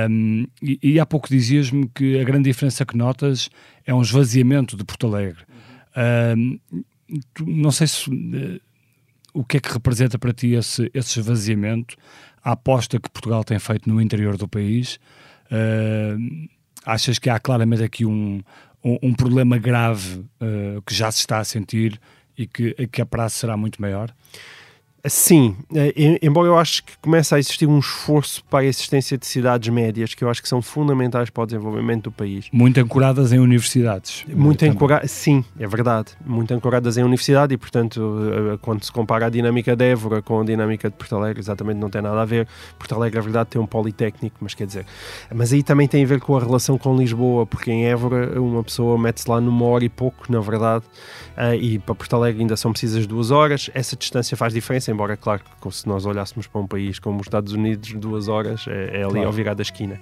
um, 0.09 0.47
e, 0.61 0.79
e, 0.81 0.99
há 1.01 1.05
pouco 1.05 1.27
dizias-me 1.27 1.89
que 1.93 2.17
a 2.17 2.23
grande 2.23 2.49
diferença 2.49 2.85
que 2.85 2.95
notas 2.95 3.49
é 3.85 3.93
um 3.93 4.01
esvaziamento 4.01 4.75
de 4.75 4.83
Porto 4.83 5.07
Alegre. 5.07 5.43
Uh, 5.95 6.59
não 7.45 7.71
sei 7.71 7.87
se 7.87 8.09
uh, 8.09 8.59
o 9.33 9.43
que 9.43 9.57
é 9.57 9.59
que 9.59 9.71
representa 9.71 10.17
para 10.17 10.33
ti 10.33 10.53
esse, 10.53 10.89
esse 10.93 11.19
esvaziamento, 11.19 11.95
a 12.43 12.51
aposta 12.51 12.99
que 12.99 13.09
Portugal 13.09 13.43
tem 13.43 13.59
feito 13.59 13.89
no 13.89 14.01
interior 14.01 14.37
do 14.37 14.47
país. 14.47 14.99
Uh, 15.51 16.47
achas 16.85 17.19
que 17.19 17.29
há 17.29 17.39
claramente 17.39 17.83
aqui 17.83 18.05
um, 18.05 18.41
um, 18.83 18.97
um 19.01 19.13
problema 19.13 19.57
grave 19.57 20.23
ah, 20.39 20.79
que 20.85 20.93
já 20.93 21.11
se 21.11 21.19
está 21.19 21.39
a 21.39 21.43
sentir 21.43 21.99
e 22.37 22.45
que, 22.45 22.73
que 22.87 23.01
a 23.01 23.05
prazo 23.05 23.35
será 23.35 23.57
muito 23.57 23.81
maior? 23.81 24.13
Sim, 25.07 25.55
eh, 25.73 26.19
embora 26.21 26.47
eu 26.47 26.57
acho 26.57 26.83
que 26.83 26.97
começa 26.97 27.35
a 27.35 27.39
existir 27.39 27.67
um 27.67 27.79
esforço 27.79 28.43
para 28.45 28.59
a 28.59 28.65
existência 28.65 29.17
de 29.17 29.25
cidades 29.25 29.69
médias 29.69 30.13
que 30.13 30.23
eu 30.23 30.29
acho 30.29 30.41
que 30.41 30.49
são 30.49 30.61
fundamentais 30.61 31.29
para 31.29 31.43
o 31.43 31.45
desenvolvimento 31.45 32.05
do 32.05 32.11
país. 32.11 32.47
Muito 32.51 32.79
ancoradas 32.79 33.31
em 33.31 33.39
universidades. 33.39 34.25
Muito 34.27 34.65
ancoradas, 34.65 35.11
sim, 35.11 35.43
é 35.59 35.67
verdade. 35.67 36.11
Muito 36.25 36.53
ancoradas 36.53 36.97
em 36.97 37.03
universidade 37.03 37.53
e, 37.53 37.57
portanto, 37.57 38.17
eh, 38.53 38.57
quando 38.61 38.83
se 38.83 38.91
compara 38.91 39.27
a 39.27 39.29
dinâmica 39.29 39.75
de 39.75 39.85
Évora 39.85 40.21
com 40.21 40.41
a 40.41 40.43
dinâmica 40.43 40.89
de 40.89 40.95
Porto 40.95 41.15
Alegre, 41.15 41.39
exatamente 41.39 41.77
não 41.77 41.89
tem 41.89 42.01
nada 42.01 42.21
a 42.21 42.25
ver. 42.25 42.47
Porto 42.79 42.95
Alegre, 42.95 43.19
é 43.19 43.21
verdade, 43.21 43.49
tem 43.49 43.61
um 43.61 43.67
politécnico, 43.67 44.37
mas 44.41 44.53
quer 44.53 44.65
dizer. 44.65 44.85
Mas 45.33 45.53
aí 45.53 45.61
também 45.61 45.87
tem 45.87 46.03
a 46.03 46.07
ver 46.07 46.19
com 46.19 46.35
a 46.35 46.39
relação 46.39 46.77
com 46.77 46.95
Lisboa, 46.95 47.45
porque 47.45 47.71
em 47.71 47.85
Évora 47.85 48.39
uma 48.41 48.63
pessoa 48.63 48.97
mete-se 48.97 49.29
lá 49.29 49.39
numa 49.39 49.65
hora 49.65 49.85
e 49.85 49.89
pouco, 49.89 50.31
na 50.31 50.39
verdade, 50.39 50.85
eh, 51.37 51.55
e 51.57 51.79
para 51.79 51.93
Porto 51.93 52.15
Alegre 52.15 52.41
ainda 52.41 52.55
são 52.55 52.71
precisas 52.71 53.05
duas 53.05 53.29
horas. 53.29 53.69
Essa 53.73 53.95
distância 53.95 54.35
faz 54.35 54.53
diferença 54.53 54.94
embora 54.95 55.15
claro 55.15 55.41
que 55.61 55.71
se 55.71 55.87
nós 55.87 56.05
olhássemos 56.05 56.47
para 56.47 56.61
um 56.61 56.67
país 56.67 56.97
como 56.97 57.19
os 57.19 57.27
Estados 57.27 57.53
Unidos, 57.53 57.93
duas 57.93 58.27
horas 58.27 58.65
é, 58.67 59.01
é 59.01 59.03
ali 59.03 59.11
claro. 59.11 59.27
ao 59.27 59.33
virar 59.33 59.53
da 59.53 59.61
esquina. 59.61 59.99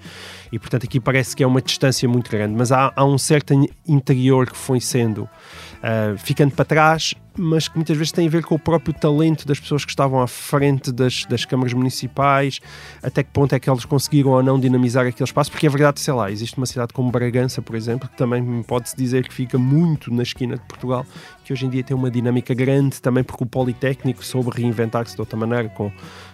E 0.52 0.60
portanto 0.60 0.86
aqui 0.86 1.00
parece 1.00 1.36
que 1.36 1.44
é 1.44 1.48
uma 1.48 1.62
distância 1.62 2.08
muito 2.08 2.32
grande, 2.32 2.54
mas 2.56 2.72
há, 2.72 2.94
há 2.96 3.04
um 3.04 3.18
certo 3.18 3.54
interior 3.88 4.50
que 4.50 4.58
foi 4.58 4.80
sendo 4.80 5.24
uh, 5.24 6.18
ficando 6.18 6.54
para 6.54 6.64
trás, 6.64 7.14
mas 7.38 7.68
que 7.68 7.76
muitas 7.76 7.98
vezes 7.98 8.12
tem 8.12 8.28
a 8.28 8.30
ver 8.30 8.44
com 8.44 8.56
o 8.56 8.60
próprio 8.60 8.94
talento 8.94 9.48
das 9.48 9.60
pessoas 9.60 9.84
que 9.84 9.92
estavam 9.92 10.22
à 10.22 10.28
frente 10.28 10.92
das, 10.92 11.26
das 11.26 11.46
câmaras 11.46 11.74
municipais, 11.74 12.60
até 13.02 13.24
que 13.24 13.30
ponto 13.32 13.54
é 13.54 13.60
que 13.60 13.70
eles 13.70 13.86
conseguiram 13.86 14.32
ou 14.32 14.44
não 14.44 14.60
dinamizar 14.60 15.06
aquele 15.06 15.28
espaço, 15.28 15.52
porque 15.52 15.68
é 15.68 15.70
verdade, 15.70 16.00
sei 16.00 16.14
lá, 16.14 16.32
existe 16.32 16.58
uma 16.58 16.66
cidade 16.66 16.94
como 16.94 17.12
Bragança, 17.12 17.62
por 17.62 17.76
exemplo, 17.76 18.08
que 18.08 18.16
também 18.16 18.64
pode-se 18.64 18.96
dizer 18.96 19.28
que 19.28 19.34
fica 19.34 19.58
muito 19.58 20.14
na 20.14 20.24
esquina 20.24 20.56
de 20.56 20.62
Portugal, 20.64 21.06
que 21.44 21.52
hoje 21.52 21.66
em 21.66 21.70
dia 21.70 21.84
tem 21.84 21.96
uma 21.96 22.10
dinâmica 22.10 22.54
grande 22.54 23.02
também 23.02 23.24
porque 23.24 23.44
o 23.44 23.48
Politécnico 23.48 24.24
soube 24.24 24.50
reinventar-se 24.52 25.16
de 25.16 25.22
outra 25.22 25.38
maneira, 25.38 25.70
com 25.70 25.92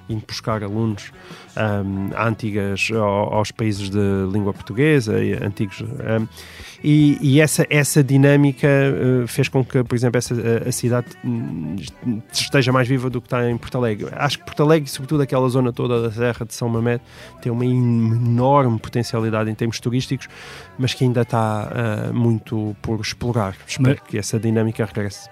indo 0.09 0.23
buscar 0.27 0.63
alunos 0.63 1.11
um, 1.55 2.09
antigas 2.17 2.89
aos 2.91 3.51
países 3.51 3.89
de 3.89 3.99
língua 4.31 4.53
portuguesa, 4.53 5.13
antigos. 5.41 5.81
Um, 5.81 6.27
e, 6.83 7.17
e, 7.21 7.41
essa, 7.41 7.67
essa 7.69 8.03
dinâmica 8.03 8.67
uh, 8.67 9.27
fez 9.27 9.49
com 9.49 9.63
que, 9.63 9.83
por 9.83 9.95
exemplo, 9.95 10.17
essa, 10.17 10.33
a, 10.33 10.69
a 10.69 10.71
cidade 10.89 11.07
esteja 12.31 12.71
mais 12.71 12.87
viva 12.87 13.09
do 13.09 13.21
que 13.21 13.27
está 13.27 13.49
em 13.49 13.57
Porto 13.57 13.77
Alegre. 13.77 14.09
Acho 14.13 14.39
que 14.39 14.45
Porto 14.45 14.63
Alegre, 14.63 14.89
sobretudo 14.89 15.21
aquela 15.21 15.47
zona 15.49 15.71
toda 15.71 16.01
da 16.01 16.11
Serra 16.11 16.45
de 16.45 16.53
São 16.53 16.67
Mamede, 16.67 17.03
tem 17.41 17.51
uma 17.51 17.65
enorme 17.65 18.79
potencialidade 18.79 19.49
em 19.49 19.55
termos 19.55 19.79
turísticos, 19.79 20.27
mas 20.77 20.93
que 20.93 21.03
ainda 21.03 21.21
está 21.21 21.71
uh, 22.11 22.13
muito 22.13 22.75
por 22.81 22.99
explorar. 22.99 23.55
Espero 23.67 23.99
mas, 24.01 24.09
que 24.09 24.17
essa 24.17 24.39
dinâmica 24.39 24.85
regresse. 24.85 25.29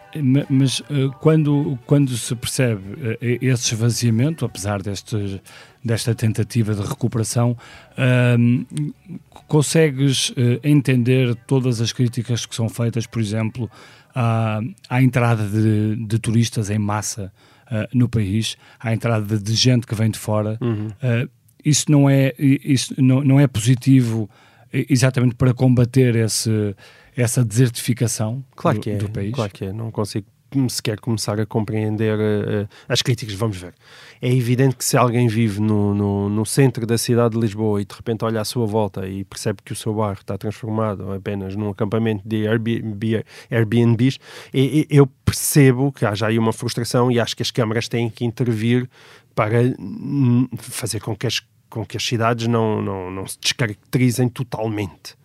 Mas 0.49 0.79
uh, 0.79 1.11
quando, 1.19 1.77
quando 1.85 2.15
se 2.15 2.35
percebe 2.35 3.17
esse 3.19 3.73
esvaziamento, 3.73 4.45
apesar 4.45 4.81
destes 4.81 5.41
desta 5.87 6.13
tentativa 6.13 6.75
de 6.75 6.81
recuperação, 6.81 7.57
uh, 7.97 9.21
consegues 9.47 10.29
uh, 10.29 10.59
entender 10.63 11.33
todas 11.47 11.79
as 11.79 11.93
críticas 11.93 12.45
que 12.45 12.53
são 12.53 12.67
feitas, 12.67 13.07
por 13.07 13.21
exemplo, 13.21 13.71
à, 14.19 14.59
à 14.89 15.03
entrada 15.03 15.47
de, 15.47 15.95
de, 15.95 16.17
turistas 16.17 16.71
em 16.71 16.79
massa 16.79 17.31
uh, 17.71 17.87
no 17.93 18.09
país, 18.09 18.57
à 18.79 18.91
entrada 18.91 19.37
de, 19.37 19.53
gente 19.53 19.85
que 19.85 19.93
vem 19.93 20.09
de 20.09 20.17
fora. 20.17 20.57
Uhum. 20.59 20.87
Ah, 21.03 21.27
isso 21.63 21.91
não 21.91 22.09
é, 22.09 22.33
isso 22.39 22.95
não, 22.97 23.23
não 23.23 23.39
é 23.39 23.45
positivo 23.45 24.27
exatamente 24.73 25.35
para 25.35 25.53
combater 25.53 26.15
esse, 26.15 26.75
essa 27.15 27.43
desertificação 27.43 28.43
claro 28.55 28.79
do, 28.79 28.89
é, 28.89 28.95
do 28.95 29.09
país? 29.09 29.33
Claro 29.33 29.51
que 29.51 29.65
é, 29.65 29.73
não 29.73 29.91
consigo 29.91 30.25
sequer 30.69 30.99
começar 30.99 31.39
a 31.39 31.45
compreender 31.45 32.17
uh, 32.17 32.69
as 32.87 33.01
críticas. 33.01 33.35
Vamos 33.35 33.57
ver. 33.57 33.73
É 34.21 34.33
evidente 34.33 34.75
que 34.75 34.85
se 34.85 34.97
alguém 34.97 35.27
vive 35.27 35.59
no, 35.59 35.93
no, 35.93 36.29
no, 36.29 36.45
centro 36.45 36.85
da 36.85 36.97
cidade 36.97 37.35
de 37.35 37.39
Lisboa 37.39 37.81
e 37.81 37.85
de 37.85 37.93
repente 37.93 38.23
olha 38.25 38.41
à 38.41 38.45
sua 38.45 38.65
volta 38.65 39.07
e 39.07 39.23
percebe 39.23 39.59
que 39.63 39.73
o 39.73 39.75
seu 39.75 39.93
bairro 39.93 40.19
está 40.19 40.37
transformado 40.37 41.11
apenas 41.11 41.55
num 41.55 41.69
acampamento 41.69 42.27
de 42.27 42.47
Airbnb, 42.47 43.23
Airbnbs, 43.51 44.19
e, 44.53 44.87
e, 44.89 44.97
eu 44.97 45.07
percebo 45.23 45.91
que 45.91 46.05
há 46.05 46.15
já 46.15 46.27
aí 46.27 46.39
uma 46.39 46.53
frustração 46.53 47.11
e 47.11 47.19
acho 47.19 47.35
que 47.35 47.43
as 47.43 47.51
câmaras 47.51 47.87
têm 47.87 48.09
que 48.09 48.25
intervir 48.25 48.89
para 49.35 49.61
hum, 49.79 50.47
fazer 50.57 50.99
com 50.99 51.15
que 51.15 51.27
as, 51.27 51.41
com 51.69 51.85
que 51.85 51.97
as 51.97 52.03
cidades 52.03 52.47
não, 52.47 52.81
não, 52.81 53.11
não 53.11 53.27
se 53.27 53.37
descaracterizem 53.39 54.29
totalmente. 54.29 55.15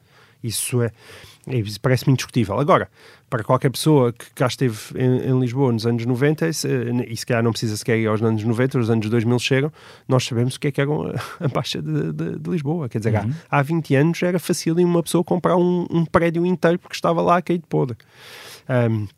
Isso 0.42 0.82
é, 0.82 0.90
é 1.46 1.62
parece-me 1.81 2.12
indiscutível. 2.12 2.59
Agora, 2.59 2.88
para 3.28 3.42
qualquer 3.42 3.70
pessoa 3.70 4.12
que 4.12 4.26
cá 4.35 4.46
esteve 4.46 4.76
em, 4.94 5.31
em 5.31 5.40
Lisboa 5.40 5.72
nos 5.72 5.87
anos 5.87 6.05
90, 6.07 6.48
e 6.48 6.55
se, 6.55 6.68
e 7.09 7.16
se 7.16 7.26
calhar 7.26 7.42
não 7.42 7.50
precisa 7.50 7.76
sequer 7.76 7.98
ir 7.98 8.07
aos 8.07 8.22
anos 8.22 8.44
90, 8.44 8.78
os 8.78 8.90
anos 8.90 9.09
2000 9.09 9.38
chegam, 9.38 9.72
nós 10.07 10.24
sabemos 10.24 10.55
o 10.55 10.61
que 10.61 10.68
é 10.68 10.72
que 10.72 10.81
era 10.81 10.90
a 11.40 11.48
Baixa 11.48 11.83
de, 11.83 12.12
de, 12.12 12.38
de 12.38 12.50
Lisboa. 12.50 12.88
Quer 12.88 12.98
dizer, 12.98 13.14
uhum. 13.14 13.33
há, 13.50 13.59
há 13.59 13.62
20 13.62 13.94
anos 13.96 14.22
era 14.22 14.38
fácil 14.38 14.76
uma 14.76 15.02
pessoa 15.02 15.24
comprar 15.24 15.57
um, 15.57 15.87
um, 15.90 16.05
prédio 16.05 16.46
inteiro 16.46 16.78
porque 16.78 16.94
estava 16.94 17.20
lá 17.20 17.38
a 17.38 17.42
cair 17.42 17.59
de 17.59 17.66
podre. 17.66 17.96
Um, 18.68 19.09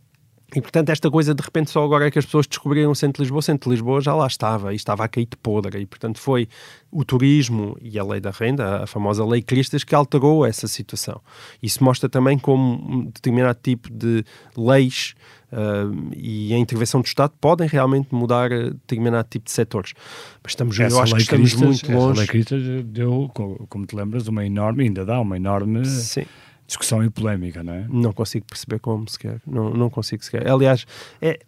E 0.55 0.61
portanto, 0.61 0.91
esta 0.91 1.11
coisa 1.11 1.35
de 1.35 1.43
repente 1.43 1.71
só 1.71 1.85
agora 1.85 2.07
é 2.07 2.11
que 2.11 2.19
as 2.19 2.25
pessoas 2.25 2.47
descobriram 2.47 2.91
o 2.91 2.95
centro 2.95 3.21
de 3.21 3.25
Lisboa, 3.25 3.39
o 3.41 3.43
centro 3.43 3.69
de 3.69 3.75
Lisboa 3.75 4.01
já 4.01 4.15
lá 4.15 4.27
estava 4.27 4.73
e 4.73 4.77
estava 4.77 5.05
a 5.05 5.09
cair 5.09 5.27
de 5.27 5.37
podre. 5.37 5.81
E 5.81 5.87
portanto, 5.87 6.21
foi 6.21 6.49
o 6.93 7.05
turismo 7.05 7.77
e 7.83 7.99
a 7.99 8.05
lei 8.05 8.21
da 8.21 8.31
renda, 8.31 8.85
a 8.85 8.87
famosa 8.87 9.25
lei 9.25 9.43
Cristas, 9.43 9.83
que 9.83 9.95
alterou 9.95 10.47
essa 10.47 10.69
situação. 10.69 11.21
Isso 11.61 11.83
mostra 11.83 12.09
também 12.09 12.39
como 12.39 12.75
um 12.89 13.05
determinado 13.07 13.59
tipo 13.61 13.91
de 13.91 14.25
leis 14.57 15.15
uh, 15.51 16.13
e 16.17 16.55
a 16.55 16.59
intervenção 16.59 17.01
do 17.01 17.07
Estado 17.07 17.33
podem 17.41 17.67
realmente 17.67 18.15
mudar 18.15 18.51
determinado 18.51 19.27
tipo 19.29 19.47
de 19.47 19.51
setores. 19.51 19.93
Mas 20.41 20.53
estamos, 20.53 20.79
essa 20.79 20.95
eu 20.95 21.03
acho 21.03 21.17
que 21.17 21.23
estamos 21.23 21.53
Cristas, 21.53 21.83
muito 21.83 21.93
longe. 21.93 22.13
Essa 22.13 22.21
lei 22.21 22.27
Cristas 22.29 22.63
deu, 22.85 23.29
como 23.69 23.87
te 23.87 23.97
lembras, 23.97 24.29
uma 24.29 24.47
enorme, 24.47 24.85
ainda 24.85 25.05
dá 25.05 25.21
uma 25.21 25.37
enorme. 25.37 25.85
Sim 25.85 26.27
discussão 26.67 27.05
e 27.05 27.11
polémica, 27.11 27.63
não 27.63 27.75
é? 27.75 27.87
Não 27.89 28.13
consigo 28.13 28.47
perceber 28.47 28.79
como 28.79 29.09
sequer. 29.09 29.41
Não, 29.47 29.71
não 29.71 29.91
consigo 29.91 30.25
sequer. 30.25 30.49
Aliás, 30.49 30.87
é, 31.21 31.39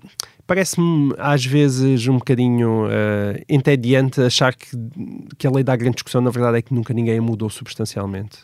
parece-me 0.47 1.15
às 1.19 1.45
vezes 1.45 2.07
um 2.07 2.19
bocadinho 2.19 2.87
uh, 2.87 3.43
entediante 3.49 4.21
achar 4.21 4.55
que, 4.55 4.69
que 5.39 5.47
a 5.47 5.51
lei 5.51 5.65
da 5.65 5.75
grande 5.75 5.97
discussão, 5.97 6.21
na 6.21 6.31
verdade, 6.31 6.59
é 6.59 6.63
que 6.63 6.75
nunca 6.75 6.93
ninguém 6.93 7.19
mudou 7.21 7.49
substancialmente. 7.49 8.39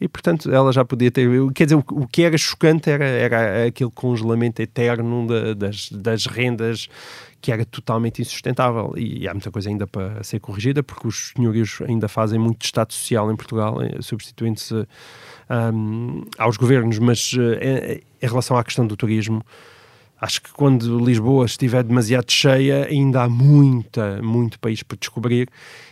E, 0.00 0.08
portanto, 0.08 0.50
ela 0.50 0.72
já 0.72 0.82
podia 0.82 1.10
ter. 1.10 1.28
Quer 1.52 1.64
dizer, 1.64 1.76
o, 1.76 2.06
que 2.08 2.22
era 2.22 2.36
chocante 2.38 2.88
era, 2.88 3.04
era 3.04 3.66
aquele 3.66 3.90
congelamento 3.90 4.62
eterno 4.62 5.26
da, 5.26 5.52
das, 5.52 5.90
das 5.90 6.24
rendas 6.26 6.88
que 7.40 7.50
era 7.50 7.64
totalmente 7.64 8.20
insustentável 8.20 8.92
e 8.96 9.26
há 9.26 9.32
muita 9.32 9.50
coisa 9.50 9.68
ainda 9.68 9.86
para 9.86 10.22
ser 10.22 10.40
corrigida 10.40 10.82
porque 10.82 11.08
os 11.08 11.32
senhorios 11.34 11.78
ainda 11.88 12.08
fazem 12.08 12.38
muito 12.38 12.64
Estado 12.64 12.92
social 12.92 13.30
em 13.32 13.36
Portugal, 13.36 13.82
eh, 13.82 14.00
substituindo-se 14.00 14.86
um, 15.50 16.22
aos 16.38 16.56
governos, 16.56 16.98
mas 16.98 17.32
uh, 17.32 17.40
em, 17.60 18.02
em, 18.22 18.28
relação 18.28 18.56
à 18.56 18.62
questão 18.62 18.86
do 18.86 18.96
turismo, 18.96 19.42
acho 20.20 20.42
que 20.42 20.52
quando 20.52 20.98
Lisboa 21.04 21.46
estiver 21.46 21.82
demasiado 21.82 22.30
cheia, 22.30 22.86
ainda 22.86 23.22
há 23.22 23.28
muita, 23.28 24.20
muito 24.22 24.58
país 24.60 24.82
por 24.82 24.96
descobrir. 24.96 25.48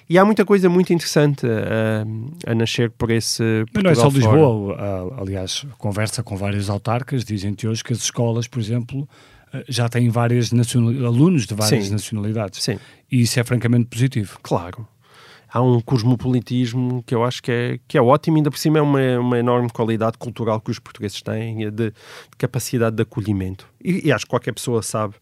E 0.09 0.17
há 0.17 0.25
muita 0.25 0.45
coisa 0.45 0.69
muito 0.69 0.93
interessante 0.93 1.47
a, 1.47 2.51
a 2.51 2.55
nascer 2.55 2.91
por 2.91 3.11
esse. 3.11 3.43
Mas 3.75 3.83
não 3.83 3.91
é 3.91 3.95
só 3.95 4.09
Lisboa, 4.09 4.77
aliás, 5.19 5.67
conversa 5.77 6.23
com 6.23 6.37
vários 6.37 6.71
autarcas, 6.71 7.25
dizem-te 7.25 7.67
hoje 7.67 7.83
que 7.83 7.93
as 7.93 8.01
escolas, 8.01 8.47
por 8.47 8.59
exemplo, 8.59 9.07
eh, 9.07 9.38
já 9.69 9.89
têm 9.89 10.09
várias 10.09 10.51
alunos 10.53 11.47
de 11.47 11.55
várias 11.55 11.87
Sim. 11.87 11.93
nacionalidades. 11.93 12.63
Sim. 12.63 12.79
E 13.11 13.23
isso 13.23 13.39
é 13.39 13.45
francamente 13.45 13.87
positivo. 13.87 14.39
Claro 14.43 14.87
há 15.49 15.63
um 15.63 15.81
cosmopolitismo 15.81 17.03
que 17.05 17.15
eu 17.15 17.25
acho 17.25 17.43
que 17.43 17.51
é, 17.51 17.81
que 17.89 17.97
é 17.97 18.03
ótimo, 18.03 18.37
ainda 18.37 18.51
por 18.51 18.59
cima 18.59 18.79
é 18.79 18.83
uma, 18.83 19.19
uma 19.19 19.39
enorme 19.39 19.71
qualidade 19.71 20.19
cultural 20.19 20.61
que 20.61 20.71
os 20.71 20.79
portugueses 20.79 21.23
têm, 21.23 21.71
de, 21.71 21.71
de 21.71 21.93
capacidade 22.37 22.97
de 22.97 23.03
acolhimento. 23.03 23.67
E, 23.83 24.09
e, 24.09 24.13
acho 24.13 24.25
que 24.25 24.31
qualquer 24.31 24.53
pessoa 24.53 24.83
sabe 24.83 25.15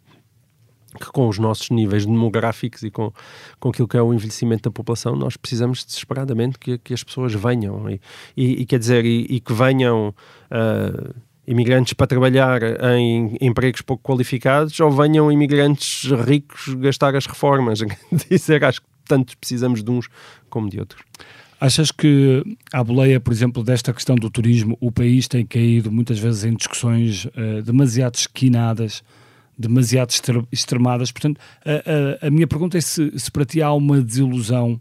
que 0.98 1.06
com 1.12 1.28
os 1.28 1.38
nossos 1.38 1.68
níveis 1.70 2.06
demográficos 2.06 2.82
e 2.82 2.90
com, 2.90 3.12
com 3.60 3.68
aquilo 3.68 3.86
que 3.86 3.96
é 3.96 4.02
o 4.02 4.14
envelhecimento 4.14 4.62
da 4.62 4.70
população, 4.70 5.14
nós 5.14 5.36
precisamos 5.36 5.84
desesperadamente 5.84 6.58
que, 6.58 6.78
que 6.78 6.94
as 6.94 7.04
pessoas 7.04 7.34
venham. 7.34 7.88
E, 7.90 8.00
e, 8.36 8.62
e 8.62 8.66
quer 8.66 8.78
dizer, 8.78 9.04
e, 9.04 9.40
que 9.40 9.52
venham... 9.52 10.14
Uh, 10.50 11.25
imigrantes 11.46 11.92
para 11.92 12.06
trabalhar 12.06 12.60
em 12.96 13.36
empregos 13.40 13.80
pouco 13.80 14.02
qualificados 14.02 14.78
ou 14.80 14.90
venham 14.90 15.30
imigrantes 15.30 16.10
ricos 16.26 16.74
gastar 16.74 17.14
as 17.14 17.26
reformas. 17.26 17.80
Dizer, 18.28 18.64
acho 18.64 18.80
que 18.80 18.86
tanto 19.06 19.36
precisamos 19.38 19.82
de 19.82 19.90
uns 19.90 20.08
como 20.50 20.68
de 20.68 20.80
outros. 20.80 21.02
Achas 21.58 21.90
que, 21.90 22.42
à 22.70 22.84
boleia, 22.84 23.18
por 23.18 23.32
exemplo, 23.32 23.64
desta 23.64 23.92
questão 23.92 24.14
do 24.14 24.28
turismo, 24.28 24.76
o 24.78 24.92
país 24.92 25.26
tem 25.26 25.46
caído 25.46 25.90
muitas 25.90 26.18
vezes 26.18 26.44
em 26.44 26.54
discussões 26.54 27.24
uh, 27.26 27.62
demasiado 27.64 28.14
esquinadas, 28.16 29.02
demasiado 29.56 30.10
extremadas? 30.52 31.10
Portanto, 31.10 31.40
a, 31.64 32.24
a, 32.24 32.26
a, 32.26 32.30
minha 32.30 32.46
pergunta 32.46 32.76
é 32.76 32.80
se, 32.80 33.18
se 33.18 33.30
para 33.30 33.46
ti 33.46 33.62
há 33.62 33.72
uma 33.72 34.02
desilusão 34.02 34.78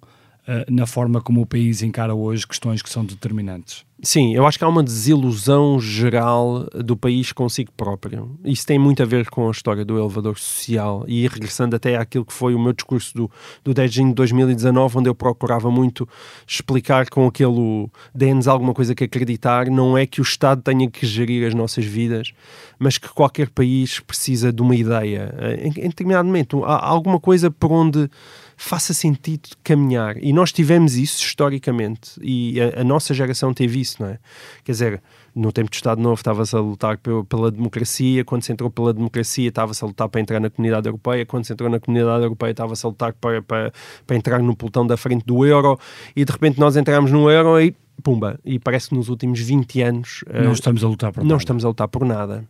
na 0.70 0.86
forma 0.86 1.22
como 1.22 1.42
o 1.42 1.46
país 1.46 1.82
encara 1.82 2.14
hoje 2.14 2.48
questões 2.48 2.82
que 2.82 2.90
são 2.90 3.04
determinantes. 3.04 3.86
Sim, 4.04 4.36
eu 4.36 4.46
acho 4.46 4.58
que 4.58 4.64
há 4.64 4.68
uma 4.68 4.84
desilusão 4.84 5.80
geral 5.80 6.68
do 6.74 6.98
país 6.98 7.32
consigo 7.32 7.72
próprio. 7.72 8.38
Isso 8.44 8.66
tem 8.66 8.78
muito 8.78 9.02
a 9.02 9.06
ver 9.06 9.30
com 9.30 9.48
a 9.48 9.52
história 9.52 9.86
do 9.86 9.98
elevador 9.98 10.38
social 10.38 11.06
e 11.08 11.26
regressando 11.28 11.76
até 11.76 11.96
àquilo 11.96 12.26
que 12.26 12.34
foi 12.34 12.54
o 12.54 12.60
meu 12.60 12.74
discurso 12.74 13.16
do, 13.16 13.32
do 13.64 13.74
10 13.74 13.90
de 13.90 13.96
junho 13.98 14.10
de 14.10 14.16
2019, 14.16 14.98
onde 15.00 15.10
eu 15.10 15.16
procurava 15.16 15.72
muito 15.72 16.08
explicar 16.46 17.10
com 17.10 17.26
aquele 17.26 17.90
dê-nos 18.14 18.50
alguma 18.50 18.74
coisa 18.74 18.94
que 18.94 19.06
acreditar, 19.06 19.68
não 19.72 19.98
é 19.98 20.06
que 20.06 20.20
o 20.20 20.24
Estado 20.24 20.62
tenha 20.62 20.90
que 20.90 21.06
gerir 21.08 21.48
as 21.48 21.54
nossas 21.54 21.86
vidas, 21.86 22.34
mas 22.78 22.98
que 22.98 23.08
qualquer 23.08 23.50
país 23.50 24.02
precisa 24.02 24.52
de 24.52 24.62
uma 24.62 24.76
ideia. 24.76 25.34
Em, 25.58 25.70
em 25.70 25.90
determinado 25.90 26.28
momento, 26.28 26.66
há 26.66 26.86
alguma 26.86 27.20
coisa 27.20 27.50
por 27.50 27.72
onde 27.72 28.10
faça 28.58 28.94
sentido 28.94 29.50
caminhar. 29.64 30.18
E 30.24 30.32
nós 30.32 30.52
tivemos 30.52 30.96
isso 30.96 31.24
historicamente 31.24 32.12
e 32.22 32.60
a, 32.62 32.82
a 32.82 32.84
nossa 32.84 33.14
geração 33.14 33.54
teve 33.54 33.80
isso, 33.80 34.02
não 34.02 34.10
é? 34.10 34.20
Quer 34.64 34.72
dizer, 34.72 35.02
no 35.36 35.52
tempo 35.52 35.70
do 35.70 35.74
Estado 35.74 36.02
Novo 36.02 36.16
estava-se 36.16 36.56
a 36.56 36.60
lutar 36.60 36.98
pela 36.98 37.52
democracia, 37.52 38.24
quando 38.24 38.44
se 38.44 38.52
entrou 38.52 38.70
pela 38.70 38.94
democracia 38.94 39.50
estava-se 39.50 39.84
a 39.84 39.88
lutar 39.88 40.08
para 40.08 40.22
entrar 40.22 40.40
na 40.40 40.50
comunidade 40.50 40.88
europeia, 40.88 41.26
quando 41.26 41.46
se 41.46 41.54
entrou 41.54 41.70
na 41.70 41.80
comunidade 41.80 42.24
europeia 42.24 42.52
estava-se 42.52 42.86
a 42.86 42.90
lutar 42.90 43.14
para, 43.14 43.42
para, 43.42 43.74
para 44.08 44.16
entrar 44.16 44.40
no 44.40 44.56
pelotão 44.56 44.88
da 44.88 44.96
frente 44.96 45.26
do 45.26 45.46
euro 45.46 45.78
e 46.16 46.24
de 46.24 46.32
repente 46.32 46.60
nós 46.60 46.78
entramos 46.78 47.12
no 47.12 47.30
euro 47.30 47.60
e 47.60 47.76
pumba, 48.02 48.40
e 48.46 48.60
parece 48.60 48.90
que 48.90 48.96
nos 48.96 49.10
últimos 49.10 49.40
20 49.40 49.82
anos 49.82 50.24
não 50.32 50.52
uh, 50.52 50.54
estamos 50.54 50.84
a 50.84 50.88
lutar 50.88 51.12
por 51.12 51.22
não 51.22 51.30
nada. 51.30 51.42
estamos 51.42 51.66
a 51.66 51.68
lutar 51.68 51.88
por 51.88 52.06
nada. 52.06 52.46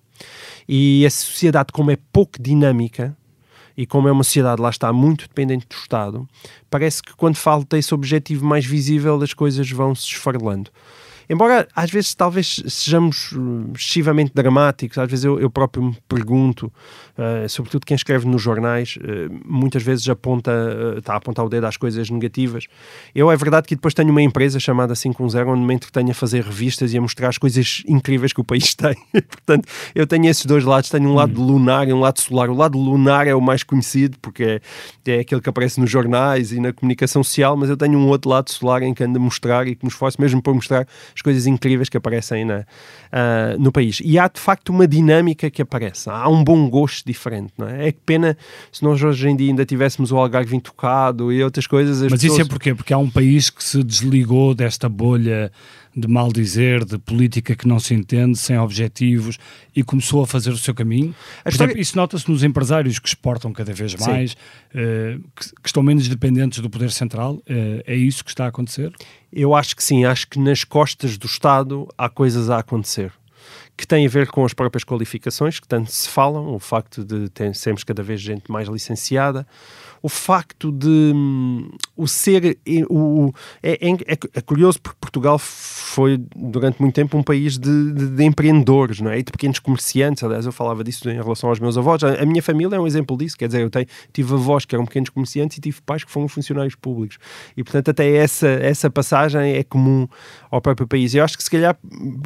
E 0.68 1.06
a 1.06 1.10
sociedade, 1.10 1.72
como 1.72 1.92
é 1.92 1.98
pouco 2.12 2.42
dinâmica, 2.42 3.16
e 3.78 3.86
como 3.86 4.08
é 4.08 4.12
uma 4.12 4.24
sociedade, 4.24 4.62
lá 4.62 4.70
está, 4.70 4.92
muito 4.94 5.28
dependente 5.28 5.68
do 5.68 5.76
Estado, 5.76 6.28
parece 6.70 7.02
que 7.04 7.14
quando 7.16 7.36
falta 7.36 7.78
esse 7.78 7.94
objetivo 7.94 8.46
mais 8.46 8.66
visível, 8.66 9.22
as 9.22 9.34
coisas 9.34 9.70
vão 9.70 9.94
se 9.94 10.06
esfarelando. 10.06 10.72
Embora 11.30 11.68
às 11.76 11.90
vezes 11.90 12.14
talvez 12.14 12.62
sejamos 12.68 13.32
hum, 13.34 13.72
excessivamente 13.76 14.32
dramáticos, 14.34 14.98
às 14.98 15.10
vezes 15.10 15.26
eu, 15.26 15.40
eu 15.40 15.50
próprio 15.50 15.84
me 15.84 15.98
pergunto, 16.08 16.72
uh, 17.18 17.48
sobretudo 17.50 17.86
quem 17.86 17.96
escreve 17.96 18.28
nos 18.28 18.42
jornais, 18.42 18.98
uh, 18.98 19.34
muitas 19.46 19.84
vezes 19.84 20.08
aponta, 20.08 20.52
uh, 20.52 21.00
está 21.00 21.14
a 21.14 21.18
apontar 21.18 21.46
o 21.46 21.50
dedo 21.50 21.66
às 21.66 21.78
coisas 21.78 22.10
negativas. 22.10 22.68
Eu 23.14 23.32
é 23.32 23.38
verdade 23.38 23.68
que 23.68 23.76
depois 23.76 23.94
tenho 23.94 24.10
uma 24.10 24.22
empresa 24.22 24.60
chamada 24.60 24.94
510 24.96 25.48
onde 25.48 25.62
me 25.62 25.74
entretenho 25.74 26.12
a 26.12 26.14
fazer 26.14 26.44
revistas 26.44 26.94
e 26.94 26.98
a 26.98 27.02
mostrar 27.02 27.30
as 27.30 27.38
coisas 27.38 27.84
incríveis 27.88 28.34
que 28.34 28.42
o 28.42 28.44
país 28.44 28.74
tem. 28.76 28.96
Portanto, 29.12 29.68
eu 29.94 30.06
tenho 30.06 30.26
esses 30.28 30.46
dois 30.46 30.64
lados, 30.64 30.90
tenho 30.90 31.10
um 31.10 31.16
lado 31.16 31.42
hum. 31.42 31.46
lunar 31.46 31.88
e 31.88 31.94
um 31.94 32.00
lado 32.00 32.20
solar. 32.20 32.50
O 32.50 32.56
lado 32.56 32.78
lunar 32.78 33.28
é 33.28 33.36
o 33.36 33.42
mais 33.42 33.64
conhecido 33.64 34.18
porque 34.22 34.44
é, 34.44 34.62
é 35.12 35.20
aquele 35.20 35.42
que 35.42 35.50
aparece 35.50 35.80
nos 35.80 35.90
jornais 35.90 36.52
e 36.52 36.60
na 36.60 36.74
comunicação 36.74 37.24
social, 37.24 37.56
mas 37.56 37.70
eu 37.70 37.78
tenho 37.78 37.98
um 37.98 38.08
outro 38.08 38.30
lado 38.30 38.50
solar 38.52 38.84
em 38.84 38.94
que 38.94 39.04
ando 39.04 39.18
a 39.18 39.22
mostrar 39.22 39.68
e 39.68 39.76
que 39.76 39.86
me 39.86 39.90
esforço 39.90 40.20
mesmo 40.22 40.42
por 40.42 40.54
mostrar 40.54 40.88
as 41.16 41.22
coisas 41.22 41.48
incríveis 41.48 41.88
que 41.88 41.96
aparecem 41.96 42.44
na, 42.44 42.60
uh, 42.60 43.58
no 43.58 43.72
país. 43.72 44.02
E 44.04 44.20
há 44.20 44.28
de 44.28 44.40
facto 44.40 44.70
uma 44.70 44.86
dinâmica 44.86 45.50
que 45.50 45.62
aparece, 45.62 46.10
há 46.10 46.28
um 46.28 46.44
bom 46.44 46.70
gosto 46.70 47.06
diferente. 47.06 47.54
Não 47.58 47.68
é? 47.68 47.88
é 47.88 47.92
que 47.92 48.00
pena 48.06 48.38
se 48.72 48.84
nós 48.84 49.02
hoje 49.02 49.30
em 49.30 49.36
dia 49.36 49.50
ainda 49.50 49.66
tivéssemos 49.66 50.12
o 50.12 50.18
Algarve 50.18 50.56
intocado 50.56 51.32
e 51.32 51.42
outras 51.42 51.66
coisas. 51.66 52.02
Mas 52.02 52.22
pessoas... 52.22 52.34
isso 52.34 52.42
é 52.42 52.46
porquê? 52.46 52.76
Porque 52.76 52.94
há 52.94 52.98
um 52.98 53.10
país 53.10 53.50
que 53.50 53.64
se 53.64 53.82
desligou 53.82 54.54
desta 54.54 54.90
bolha 54.90 55.52
de 55.96 56.08
mal 56.08 56.32
dizer, 56.32 56.84
de 56.84 56.98
política 56.98 57.56
que 57.56 57.68
não 57.68 57.80
se 57.80 57.94
entende, 57.94 58.38
sem 58.38 58.58
objetivos, 58.58 59.38
e 59.76 59.84
começou 59.84 60.24
a 60.24 60.28
fazer 60.28 60.50
o 60.50 60.58
seu 60.58 60.74
caminho. 60.74 61.16
Por 61.44 61.50
história... 61.50 61.72
exemplo, 61.72 61.82
isso 61.82 61.96
nota-se 61.96 62.30
nos 62.30 62.44
empresários 62.44 63.00
que 63.00 63.08
exportam 63.08 63.54
cada 63.54 63.74
vez 63.74 63.96
mais, 63.96 64.34
uh, 64.34 65.22
que, 65.36 65.50
que, 65.62 65.68
estão 65.68 65.82
menos 65.82 66.08
dependentes 66.08 66.60
do 66.60 66.70
poder 66.70 66.92
central. 66.92 67.36
Uh, 67.36 67.82
é 67.86 67.96
isso 67.96 68.24
que 68.24 68.30
está 68.30 68.46
a 68.46 68.48
acontecer? 68.50 68.92
Eu 69.32 69.56
acho 69.56 69.76
que 69.76 69.84
sim, 69.84 70.04
acho 70.06 70.28
que 70.28 70.40
nas 70.40 70.64
costas 70.64 71.18
do 71.18 71.28
Estado 71.28 71.88
há 71.98 72.10
coisas 72.10 72.50
a 72.50 72.60
acontecer 72.60 73.12
que 73.78 73.86
têm 73.86 74.06
a 74.06 74.10
ver 74.10 74.28
com 74.28 74.46
as 74.46 74.54
próprias 74.54 74.84
qualificações, 74.84 75.60
que 75.60 75.68
tanto 75.68 75.92
se 75.92 76.08
falam, 76.08 76.54
o 76.54 76.60
facto 76.60 77.04
de 77.04 77.30
termos 77.30 77.84
cada 77.84 78.02
vez 78.02 78.22
gente 78.22 78.50
mais 78.50 78.70
licenciada, 78.70 79.46
o 80.06 80.10
facto 80.10 80.72
de 80.72 80.88
um, 81.16 81.68
o 81.98 82.08
ser. 82.08 82.60
O, 82.92 83.34
é, 83.64 83.72
é, 83.72 83.92
é, 83.92 84.18
é, 84.36 84.42
curioso 84.42 84.80
porque 84.80 85.00
Portugal 85.02 85.40
foi 85.40 86.24
durante 86.36 86.80
muito 86.80 86.94
tempo 86.94 87.18
um 87.18 87.24
país 87.24 87.58
de, 87.58 87.92
de, 87.92 88.08
de, 88.10 88.24
empreendedores, 88.24 89.02
não 89.02 89.10
é? 89.10 89.18
E 89.18 89.24
de 89.24 89.32
pequenos 89.32 89.58
comerciantes. 89.58 90.24
Aliás, 90.24 90.46
eu 90.46 90.52
falava 90.52 90.84
disso 90.84 91.10
em 91.10 91.16
relação 91.16 91.50
aos 91.50 91.60
meus 91.60 91.76
avós. 91.76 92.04
A, 92.04 92.22
a, 92.22 92.26
minha 92.26 92.44
família 92.44 92.76
é 92.76 92.80
um 92.80 92.86
exemplo 92.86 93.18
disso. 93.18 93.36
Quer 93.36 93.48
dizer, 93.48 93.64
eu 93.64 93.70
tenho, 93.72 93.88
tive 94.14 94.36
avós 94.36 94.64
que 94.64 94.76
eram 94.76 94.86
pequenos 94.86 95.10
comerciantes 95.10 95.58
e 95.58 95.62
tive 95.62 95.82
pais 95.82 96.04
que 96.04 96.12
foram 96.12 96.28
funcionários 96.28 96.76
públicos. 96.76 97.18
E 97.58 97.64
portanto, 97.64 97.90
até 97.90 98.08
essa, 98.16 98.48
essa 98.48 98.92
passagem 98.92 99.56
é 99.56 99.64
comum 99.64 100.08
ao 100.52 100.62
próprio 100.62 100.88
país. 100.88 101.16
Eu 101.16 101.24
acho 101.24 101.36
que 101.36 101.44
se 101.44 101.50
calhar 101.50 101.76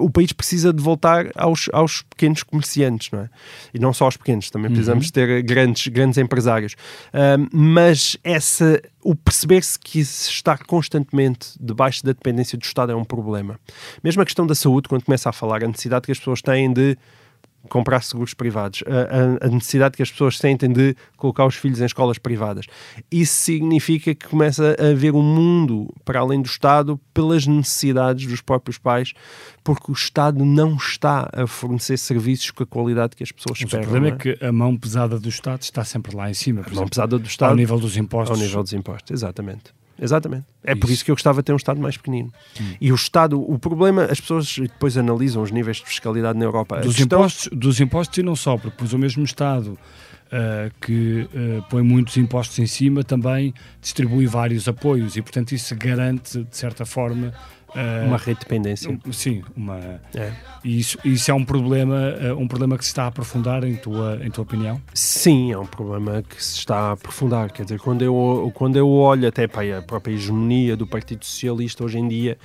o 0.01 0.09
país 0.09 0.33
precisa 0.33 0.73
de 0.73 0.83
voltar 0.83 1.27
aos, 1.33 1.69
aos 1.71 2.01
pequenos 2.01 2.43
comerciantes, 2.43 3.09
não 3.11 3.21
é? 3.21 3.29
E 3.73 3.79
não 3.79 3.93
só 3.93 4.03
aos 4.03 4.17
pequenos, 4.17 4.49
também 4.49 4.69
precisamos 4.69 5.05
uhum. 5.05 5.11
ter 5.13 5.43
grandes, 5.43 5.87
grandes 5.87 6.17
empresários. 6.17 6.75
Um, 7.13 7.68
mas 7.69 8.17
essa, 8.23 8.81
o 9.03 9.13
perceber-se 9.15 9.77
que 9.79 10.03
se 10.03 10.31
está 10.31 10.57
constantemente 10.57 11.51
debaixo 11.59 12.03
da 12.03 12.11
dependência 12.11 12.57
do 12.57 12.63
Estado 12.63 12.91
é 12.91 12.95
um 12.95 13.05
problema. 13.05 13.59
Mesmo 14.03 14.21
a 14.21 14.25
questão 14.25 14.47
da 14.47 14.55
saúde, 14.55 14.89
quando 14.89 15.03
começa 15.03 15.29
a 15.29 15.31
falar, 15.31 15.63
a 15.63 15.67
necessidade 15.67 16.05
que 16.05 16.11
as 16.11 16.17
pessoas 16.17 16.41
têm 16.41 16.73
de 16.73 16.97
comprar 17.67 18.01
seguros 18.01 18.33
privados, 18.33 18.83
a, 18.87 19.45
a, 19.45 19.47
a, 19.47 19.49
necessidade 19.49 19.97
que 19.97 20.03
as 20.03 20.11
pessoas 20.11 20.37
sentem 20.37 20.71
de 20.71 20.95
colocar 21.17 21.45
os 21.45 21.55
filhos 21.55 21.81
em 21.81 21.85
escolas 21.85 22.17
privadas. 22.17 22.65
Isso 23.11 23.33
significa 23.33 24.15
que 24.15 24.27
começa 24.27 24.75
a 24.79 24.91
haver 24.91 25.13
um 25.13 25.21
mundo 25.21 25.93
para 26.05 26.19
além 26.19 26.41
do 26.41 26.47
Estado 26.47 26.99
pelas 27.13 27.45
necessidades 27.45 28.25
dos 28.25 28.41
próprios 28.41 28.77
pais, 28.77 29.13
porque 29.63 29.91
o 29.91 29.93
Estado 29.93 30.45
não 30.45 30.75
está 30.75 31.29
a 31.33 31.45
fornecer 31.45 31.97
serviços 31.97 32.51
com 32.51 32.63
a 32.63 32.65
qualidade 32.65 33.15
que 33.15 33.23
as 33.23 33.31
pessoas 33.31 33.59
esperam. 33.59 33.83
O 33.83 33.89
problema 33.89 34.07
é? 34.07 34.11
é? 34.11 34.15
que 34.15 34.45
a 34.45 34.51
mão 34.51 34.77
pesada 34.77 35.19
do 35.19 35.29
Estado 35.29 35.61
está 35.61 35.83
sempre 35.83 36.15
lá 36.15 36.29
em 36.29 36.33
cima. 36.33 36.61
a 36.61 36.63
mão 36.63 36.71
exemplo, 36.71 36.89
pesada 36.89 37.19
do 37.19 37.27
Estado 37.27 37.49
ao 37.49 37.55
nível 37.55 37.79
dos 37.79 37.97
impostos. 37.97 38.37
Ao 38.37 38.43
nível 38.43 38.63
dos 38.63 38.73
impostos, 38.73 39.11
exatamente. 39.11 39.78
Exatamente. 40.01 40.45
É 40.63 40.71
isso. 40.71 40.79
por 40.79 40.89
isso 40.89 41.05
que 41.05 41.11
eu 41.11 41.15
gostava 41.15 41.41
de 41.41 41.45
ter 41.45 41.53
um 41.53 41.57
Estado 41.57 41.79
mais 41.79 41.97
pequenino. 41.97 42.31
Hum. 42.59 42.73
E 42.79 42.91
o 42.91 42.95
Estado, 42.95 43.39
o 43.39 43.59
problema, 43.59 44.05
as 44.05 44.19
pessoas 44.19 44.57
depois 44.57 44.97
analisam 44.97 45.43
os 45.43 45.51
níveis 45.51 45.77
de 45.77 45.85
fiscalidade 45.85 46.37
na 46.37 46.45
Europa. 46.45 46.79
Dos, 46.79 46.95
questão... 46.95 47.19
impostos, 47.19 47.49
dos 47.51 47.79
impostos 47.79 48.17
e 48.17 48.23
não 48.23 48.35
só, 48.35 48.55
porque 48.55 48.71
depois 48.71 48.93
o 48.93 48.97
mesmo 48.97 49.23
Estado 49.23 49.77
uh, 50.29 50.71
que 50.81 51.27
uh, 51.33 51.63
põe 51.69 51.83
muitos 51.83 52.17
impostos 52.17 52.57
em 52.59 52.67
cima 52.67 53.03
também 53.03 53.53
distribui 53.81 54.25
vários 54.25 54.67
apoios 54.67 55.15
e, 55.15 55.21
portanto, 55.21 55.51
isso 55.51 55.75
garante, 55.75 56.43
de 56.43 56.57
certa 56.57 56.85
forma, 56.85 57.33
uma 58.05 58.17
rede 58.17 58.39
de 58.39 58.45
dependência. 58.45 58.89
Um, 58.89 59.13
sim, 59.13 59.43
uma. 59.55 60.01
É. 60.15 60.31
E 60.63 60.79
isso, 60.79 60.97
isso 61.05 61.31
é 61.31 61.33
um 61.33 61.45
problema, 61.45 61.95
uh, 61.95 62.37
um 62.37 62.47
problema 62.47 62.77
que 62.77 62.83
se 62.83 62.89
está 62.89 63.03
a 63.03 63.07
aprofundar 63.07 63.63
em 63.63 63.75
tua, 63.75 64.19
em 64.23 64.29
tua 64.29 64.43
opinião? 64.43 64.81
Sim, 64.93 65.51
é 65.51 65.57
um 65.57 65.65
problema 65.65 66.21
que 66.21 66.43
se 66.43 66.57
está 66.57 66.89
a 66.89 66.91
aprofundar. 66.93 67.51
Quer 67.51 67.63
dizer, 67.63 67.79
quando 67.79 68.01
eu, 68.01 68.51
quando 68.53 68.75
eu 68.75 68.89
olho 68.89 69.27
até 69.27 69.47
para 69.47 69.79
a 69.79 69.81
própria 69.81 70.13
hegemonia 70.13 70.75
do 70.75 70.87
Partido 70.87 71.23
Socialista 71.25 71.83
hoje 71.83 71.99
em 71.99 72.07
dia, 72.07 72.37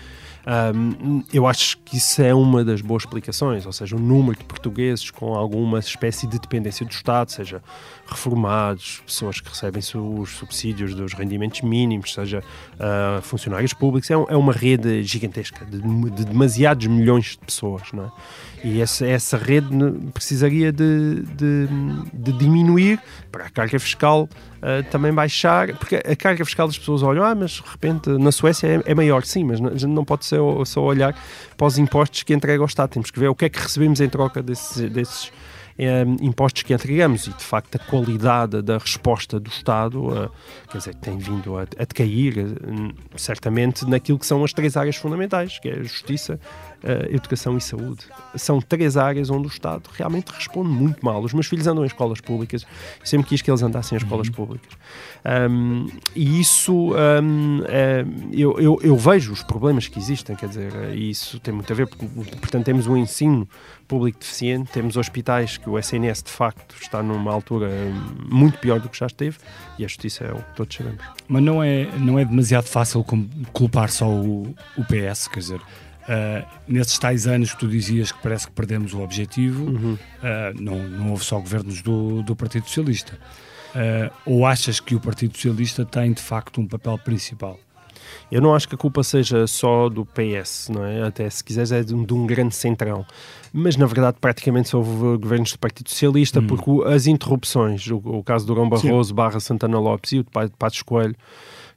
um, 0.46 1.22
eu 1.32 1.46
acho 1.46 1.78
que 1.78 1.96
isso 1.96 2.20
é 2.20 2.34
uma 2.34 2.62
das 2.62 2.80
boas 2.82 3.04
explicações, 3.04 3.64
ou 3.64 3.72
seja, 3.72 3.96
o 3.96 3.98
número 3.98 4.38
de 4.38 4.44
portugueses 4.44 5.10
com 5.10 5.34
alguma 5.34 5.78
espécie 5.78 6.26
de 6.26 6.38
dependência 6.38 6.84
do 6.84 6.92
Estado, 6.92 7.30
seja 7.30 7.62
reformados, 8.06 9.02
pessoas 9.06 9.40
que 9.40 9.48
recebem 9.48 9.80
os 9.80 10.30
subsídios 10.30 10.94
dos 10.94 11.14
rendimentos 11.14 11.62
mínimos, 11.62 12.12
seja 12.12 12.40
uh, 12.74 13.22
funcionários 13.22 13.72
públicos, 13.72 14.10
é, 14.10 14.14
é, 14.14 14.36
uma 14.36 14.52
rede 14.52 15.02
gigantesca 15.02 15.64
de, 15.64 15.80
de, 15.80 16.24
demasiados 16.26 16.86
milhões 16.86 17.32
de 17.32 17.38
pessoas, 17.38 17.90
não 17.92 18.04
é? 18.04 18.10
E 18.62 18.80
essa, 18.80 19.06
essa 19.06 19.36
rede 19.36 19.68
precisaria 20.12 20.72
de, 20.72 21.22
de, 21.36 21.68
de 22.12 22.32
diminuir 22.32 22.98
para 23.30 23.44
a 23.44 23.50
carga 23.50 23.78
fiscal 23.78 24.26
uh, 24.64 24.82
também 24.90 25.12
baixar, 25.12 25.76
porque 25.76 25.96
a 25.96 26.16
carga 26.16 26.44
fiscal 26.44 26.66
das 26.66 26.78
pessoas 26.78 27.02
olham, 27.02 27.22
ah, 27.22 27.34
mas 27.34 27.52
de 27.52 27.62
repente 27.70 28.08
na 28.10 28.32
Suécia 28.32 28.66
é, 28.66 28.92
é 28.92 28.94
maior, 28.94 29.24
sim, 29.24 29.44
mas 29.44 29.60
não, 29.60 29.70
não 29.70 30.04
pode 30.04 30.24
ser 30.24 30.40
só 30.64 30.82
olhar 30.82 31.14
para 31.56 31.66
os 31.66 31.78
impostos 31.78 32.22
que 32.22 32.32
entrega 32.32 32.62
ao 32.62 32.66
Estado, 32.66 32.90
temos 32.90 33.10
que 33.10 33.20
ver 33.20 33.28
o 33.28 33.34
que 33.34 33.44
é 33.44 33.48
que 33.48 33.60
recebemos 33.60 34.00
em 34.00 34.08
troca 34.08 34.42
desses, 34.42 34.90
desses 34.90 35.30
eh, 35.76 36.04
impostos 36.20 36.62
que 36.62 36.72
entregamos. 36.72 37.26
E, 37.26 37.30
de 37.30 37.42
facto, 37.42 37.74
a 37.74 37.78
qualidade 37.78 38.62
da 38.62 38.78
resposta 38.78 39.40
do 39.40 39.48
Estado, 39.48 40.06
uh, 40.06 40.30
quer 40.70 40.78
dizer, 40.78 40.94
tem 40.94 41.18
vindo 41.18 41.56
a, 41.58 41.62
a 41.62 41.84
decair, 41.84 42.38
uh, 42.38 42.94
certamente, 43.16 43.84
naquilo 43.84 44.16
que 44.16 44.26
são 44.26 44.44
as 44.44 44.52
três 44.52 44.76
áreas 44.76 44.94
fundamentais, 44.94 45.58
que 45.58 45.68
é 45.68 45.72
a 45.74 45.82
justiça, 45.82 46.38
educação 47.10 47.56
e 47.56 47.60
saúde. 47.60 48.04
São 48.34 48.60
três 48.60 48.96
áreas 48.96 49.30
onde 49.30 49.46
o 49.46 49.50
Estado 49.50 49.88
realmente 49.92 50.28
responde 50.28 50.68
muito 50.68 51.04
mal. 51.04 51.22
Os 51.22 51.32
meus 51.32 51.46
filhos 51.46 51.66
andam 51.66 51.84
em 51.84 51.86
escolas 51.86 52.20
públicas, 52.20 52.66
sempre 53.02 53.28
quis 53.28 53.42
que 53.42 53.50
eles 53.50 53.62
andassem 53.62 53.96
em 53.96 54.00
escolas 54.00 54.28
uhum. 54.28 54.34
públicas. 54.34 54.72
Um, 55.50 55.86
e 56.14 56.40
isso, 56.40 56.92
um, 56.94 57.62
é, 57.66 58.04
eu, 58.30 58.60
eu, 58.60 58.78
eu, 58.82 58.96
vejo 58.96 59.32
os 59.32 59.42
problemas 59.42 59.88
que 59.88 59.98
existem, 59.98 60.36
quer 60.36 60.48
dizer, 60.48 60.94
e 60.94 61.10
isso 61.10 61.40
tem 61.40 61.54
muito 61.54 61.72
a 61.72 61.76
ver, 61.76 61.86
porque, 61.86 62.06
portanto, 62.36 62.64
temos 62.64 62.86
um 62.86 62.94
ensino 62.94 63.48
público 63.88 64.18
deficiente, 64.18 64.70
temos 64.70 64.96
hospitais 64.96 65.56
que 65.56 65.68
o 65.68 65.78
SNS 65.78 66.22
de 66.22 66.30
facto 66.30 66.74
está 66.80 67.02
numa 67.02 67.32
altura 67.32 67.70
muito 68.30 68.58
pior 68.58 68.80
do 68.80 68.88
que 68.88 68.98
já 68.98 69.06
esteve 69.06 69.38
e 69.78 69.84
a 69.84 69.88
justiça 69.88 70.24
é 70.24 70.32
o 70.32 70.36
que 70.36 70.56
todos 70.56 70.76
sabemos. 70.76 71.04
Mas 71.28 71.42
não 71.42 71.62
é, 71.62 71.86
não 71.98 72.18
é 72.18 72.24
demasiado 72.24 72.66
fácil 72.66 73.04
culpar 73.52 73.90
só 73.90 74.08
o, 74.08 74.54
o 74.76 74.84
PS, 74.84 75.28
quer 75.28 75.40
dizer, 75.40 75.60
Uh, 76.04 76.46
nesses 76.68 76.98
tais 76.98 77.26
anos 77.26 77.52
que 77.52 77.58
tu 77.58 77.66
dizias 77.66 78.12
que 78.12 78.22
parece 78.22 78.46
que 78.46 78.52
perdemos 78.52 78.92
o 78.92 79.00
objetivo, 79.00 79.64
uhum. 79.64 79.94
uh, 79.94 80.60
não, 80.60 80.88
não 80.88 81.10
houve 81.10 81.24
só 81.24 81.38
governos 81.38 81.80
do, 81.80 82.22
do 82.22 82.36
Partido 82.36 82.66
Socialista. 82.66 83.18
Uh, 83.74 84.12
ou 84.26 84.46
achas 84.46 84.80
que 84.80 84.94
o 84.94 85.00
Partido 85.00 85.34
Socialista 85.34 85.84
tem 85.84 86.12
de 86.12 86.22
facto 86.22 86.60
um 86.60 86.66
papel 86.66 86.98
principal? 86.98 87.58
Eu 88.30 88.40
não 88.40 88.54
acho 88.54 88.68
que 88.68 88.74
a 88.74 88.78
culpa 88.78 89.02
seja 89.02 89.46
só 89.46 89.88
do 89.88 90.04
PS, 90.04 90.68
não 90.68 90.84
é? 90.84 91.02
Até 91.02 91.28
se 91.28 91.42
quiseres 91.42 91.72
é 91.72 91.82
de 91.82 91.94
um, 91.94 92.04
de 92.04 92.14
um 92.14 92.26
grande 92.26 92.54
centrão. 92.54 93.04
Mas 93.52 93.76
na 93.76 93.86
verdade 93.86 94.16
praticamente 94.20 94.68
só 94.68 94.78
houve 94.78 95.18
governos 95.18 95.52
do 95.52 95.58
Partido 95.58 95.88
Socialista, 95.88 96.40
hum. 96.40 96.46
porque 96.46 96.70
as 96.86 97.06
interrupções, 97.06 97.86
o, 97.88 97.96
o 97.96 98.22
caso 98.22 98.46
do 98.46 98.54
Durão 98.54 98.68
Barroso, 98.68 99.10
Sim. 99.10 99.14
Barra 99.14 99.40
Santana 99.40 99.78
Lopes 99.78 100.12
e 100.12 100.18
o 100.18 100.24
de 100.24 100.56
Passos 100.58 100.82
Coelho, 100.82 101.16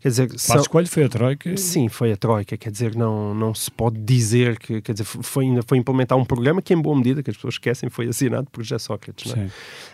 Quer 0.08 0.10
dizer, 0.10 0.28
Passos 0.30 0.44
são... 0.44 0.64
Coelho 0.66 0.88
foi 0.88 1.04
a 1.04 1.10
Troika? 1.10 1.58
Sim, 1.58 1.90
foi 1.90 2.14
a 2.14 2.18
Troika. 2.18 2.56
Quer 2.56 2.72
dizer, 2.72 2.96
não, 2.96 3.34
não 3.34 3.54
se 3.54 3.70
pode 3.70 3.98
dizer 4.00 4.58
que 4.58 4.82
quer 4.82 4.94
dizer, 4.94 5.04
foi, 5.04 5.46
ainda 5.46 5.62
foi 5.68 5.78
implementar 5.78 6.18
um 6.18 6.24
programa 6.24 6.62
que, 6.62 6.74
em 6.74 6.82
boa 6.82 6.96
medida, 6.96 7.22
que 7.22 7.30
as 7.30 7.36
pessoas 7.36 7.56
esquecem, 7.56 7.90
foi 7.90 8.08
assinado 8.08 8.48
por 8.50 8.64
José 8.64 8.80
Sócrates. 8.80 9.34
Não 9.34 9.44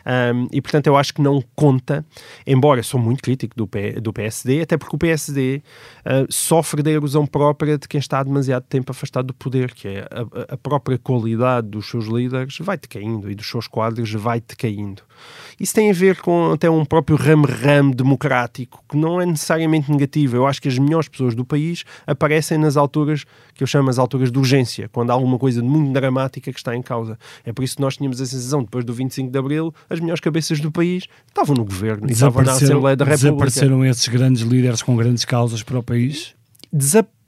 é? 0.06 0.34
um, 0.34 0.48
e, 0.52 0.62
portanto, 0.62 0.88
eu 0.88 0.96
acho 0.96 1.14
que 1.14 1.22
não 1.22 1.44
conta, 1.56 2.06
embora 2.46 2.84
sou 2.84 3.00
muito 3.00 3.24
crítico 3.24 3.56
do, 3.56 3.66
P, 3.66 3.94
do 3.94 4.14
PSD, 4.14 4.62
até 4.62 4.78
porque 4.78 4.96
o 4.96 5.00
PSD 5.00 5.64
uh, 6.06 6.32
sofre 6.32 6.84
da 6.84 6.92
erosão 6.92 7.26
própria 7.26 7.78
de 7.78 7.88
quem 7.88 8.00
está 8.00 8.22
demasiado 8.22 8.64
tempo 8.70 8.92
afastado 8.92 9.28
do 9.28 9.34
poder, 9.34 9.74
que 9.74 9.88
é 9.88 10.08
a, 10.12 10.54
a 10.54 10.58
própria 10.58 10.98
qualidade 10.98 11.68
dos 11.70 11.90
seus 11.90 12.06
líderes 12.06 12.56
vai 12.60 12.78
decaindo 12.78 13.32
e 13.32 13.36
dos 13.36 13.50
seus 13.50 13.68
quadros 13.68 14.12
vai 14.14 14.40
decaindo. 14.40 15.02
Isso 15.60 15.74
tem 15.74 15.90
a 15.90 15.94
ver 15.94 16.20
com 16.20 16.52
até 16.52 16.70
um 16.70 16.84
próprio 16.84 17.16
ramo-ramo 17.16 17.94
democrático, 17.94 18.84
que 18.90 18.98
não 18.98 19.22
é 19.22 19.26
necessariamente 19.26 19.92
negativo. 19.92 20.03
Eu 20.38 20.48
acho 20.48 20.62
que 20.62 20.68
as 20.68 20.78
melhores 20.78 21.08
pessoas 21.08 21.36
do 21.36 21.46
país 21.46 21.84
aparecem 22.06 22.58
nas 22.58 22.78
alturas 22.78 23.26
que 23.54 23.64
eu 23.64 23.68
chamo 23.68 23.90
as 23.90 24.00
alturas 24.00 24.32
de 24.32 24.38
urgência, 24.38 24.90
quando 24.90 25.12
há 25.12 25.14
alguma 25.14 25.38
coisa 25.38 25.62
muito 25.62 25.92
dramática 25.92 26.52
que 26.52 26.60
está 26.60 26.76
em 26.76 26.82
causa. 26.82 27.18
É 27.46 27.54
por 27.54 27.64
isso 27.64 27.76
que 27.76 27.82
nós 27.82 27.98
tínhamos 27.98 28.20
a 28.20 28.26
sensação, 28.26 28.64
depois 28.64 28.84
do 28.84 28.94
25 28.94 29.32
de 29.32 29.38
Abril, 29.38 29.74
as 29.90 30.00
melhores 30.00 30.22
cabeças 30.22 30.60
do 30.60 30.72
país 30.72 31.06
estavam 31.28 31.56
no 31.56 31.66
governo 31.66 32.08
estavam 32.10 32.44
na 32.44 32.52
Assembleia 32.54 32.96
da 32.96 33.06
República. 33.06 33.46
Desapareceram 33.46 33.86
esses 33.86 34.08
grandes 34.08 34.42
líderes 34.44 34.82
com 34.82 34.96
grandes 34.96 35.26
causas 35.26 35.62
para 35.64 35.78
o 35.78 35.84
país? 35.84 36.34
Desapareceram 36.72 37.23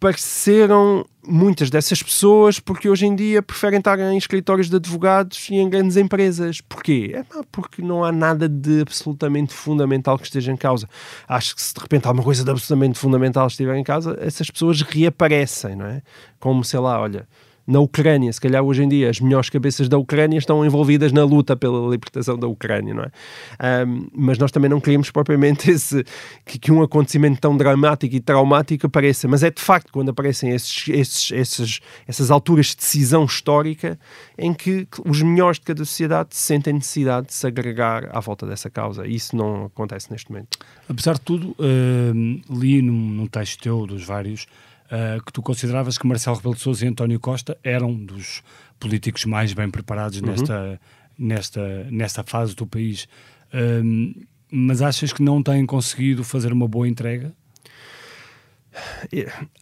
muitas 1.28 1.70
dessas 1.70 2.04
pessoas 2.04 2.60
porque 2.60 2.88
hoje 2.88 3.06
em 3.06 3.16
dia 3.16 3.42
preferem 3.42 3.80
estar 3.80 4.00
em 4.00 4.18
escritórios 4.18 4.70
de 4.70 4.76
advogados 4.76 5.48
e 5.50 5.56
em 5.56 5.70
grandes 5.70 5.98
empresas. 5.98 6.62
Porquê? 6.62 7.12
É 7.16 7.24
porque 7.52 7.82
não 7.82 8.04
há 8.04 8.12
nada 8.12 8.48
de 8.48 8.82
absolutamente 8.82 9.54
fundamental 9.54 10.18
que 10.18 10.26
esteja 10.26 10.52
em 10.52 10.58
causa. 10.58 10.88
Acho 11.28 11.56
que 11.56 11.62
se 11.62 11.74
de 11.74 11.80
repente 11.80 12.06
alguma 12.08 12.24
coisa 12.24 12.44
de 12.44 12.52
absolutamente 12.52 13.00
fundamental 13.00 13.48
estiver 13.48 13.76
em 13.76 13.84
causa, 13.84 14.18
essas 14.22 14.50
pessoas 14.50 14.82
reaparecem, 14.82 15.76
não 15.76 15.86
é? 15.86 16.02
Como, 16.40 16.64
sei 16.64 16.80
lá, 16.80 17.00
olha, 17.00 17.28
na 17.68 17.80
Ucrânia. 17.80 18.32
Se 18.32 18.40
calhar 18.40 18.64
hoje 18.64 18.84
em 18.84 18.90
dia 18.90 19.10
as 19.10 19.20
melhores 19.20 19.50
cabeças 19.50 19.90
da 19.90 19.98
Ucrânia 19.98 20.38
estão 20.38 20.66
envolvidas 20.66 21.12
na 21.12 21.24
luta 21.24 21.56
pela 21.56 21.90
libertação 21.90 22.38
da 22.38 22.48
Ucrânia, 22.48 22.94
não 22.94 23.04
é? 23.04 23.86
Um, 23.86 24.08
mas 24.14 24.38
nós 24.38 24.52
também 24.52 24.70
não 24.70 24.80
queríamos 24.80 25.10
propriamente 25.10 25.70
esse, 25.72 26.04
que, 26.46 26.60
que, 26.60 26.72
um 26.72 26.82
acontecimento 26.82 27.40
tão 27.40 27.58
dramático 27.58 28.16
e 28.16 28.20
traumático 28.20 28.86
apareça. 28.88 29.28
Mas 29.28 29.44
é 29.44 29.50
de 29.50 29.62
facto 29.62 29.92
quando 29.92 30.10
aparecem 30.10 30.52
esses, 30.52 30.88
esses, 30.90 31.32
esses, 31.32 31.80
essas 32.08 32.32
alturas 32.32 32.68
de 32.68 32.78
decisão 32.78 33.26
histórica 33.26 33.98
em 34.38 34.54
que 34.54 34.88
os 35.06 35.22
melhores 35.22 35.60
de 35.60 35.66
cada 35.66 35.84
sociedade 35.84 36.36
sentem 36.36 36.74
necessidade 36.74 37.28
de 37.28 37.34
se 37.34 37.48
agregar 37.48 38.10
à 38.16 38.20
volta 38.20 38.46
dessa 38.46 38.70
causa. 38.70 39.08
E 39.08 39.16
isso 39.16 39.36
não 39.36 39.66
acontece 39.66 40.12
neste 40.12 40.32
momento. 40.32 40.58
Apesar 40.88 41.14
de 41.14 41.22
tudo, 41.22 41.56
uh, 41.60 42.58
li 42.60 42.82
num, 42.82 42.94
num 42.94 43.28
texto 43.28 43.62
teu, 43.62 43.86
dos 43.88 44.04
vários, 44.04 44.48
uh, 44.86 45.24
que 45.24 45.32
tu 45.32 45.42
consideravas 45.42 45.98
que 45.98 46.08
Marcelo 46.08 46.38
Rebelo 46.38 46.56
de 46.56 46.62
Sousa 46.62 46.86
e 46.86 46.88
António 46.88 47.20
Costa 47.20 47.58
eram 47.64 47.94
dos 47.94 48.42
políticos 48.80 49.26
mais 49.26 49.54
bem 49.54 49.70
preparados 49.70 50.20
uhum. 50.20 50.28
nesta, 50.28 50.82
nesta, 51.18 51.84
nesta 51.92 52.24
fase 52.24 52.56
do 52.56 52.66
país. 52.66 53.08
Uh, 53.54 54.26
mas 54.50 54.82
achas 54.82 55.12
que 55.12 55.22
não 55.22 55.42
têm 55.42 55.66
conseguido 55.66 56.24
fazer 56.24 56.54
uma 56.54 56.68
boa 56.68 56.88
entrega? 56.88 57.34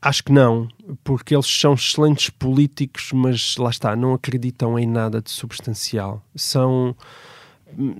Acho 0.01 0.23
que 0.23 0.31
não, 0.31 0.67
porque 1.03 1.36
eles 1.36 1.45
são 1.45 1.73
excelentes 1.73 2.29
políticos, 2.29 3.12
mas 3.13 3.57
lá 3.57 3.69
está, 3.69 3.95
não 3.95 4.13
acreditam 4.13 4.77
em 4.77 4.88
nada 4.88 5.21
de 5.21 5.29
substancial. 5.29 6.23
São 6.36 6.95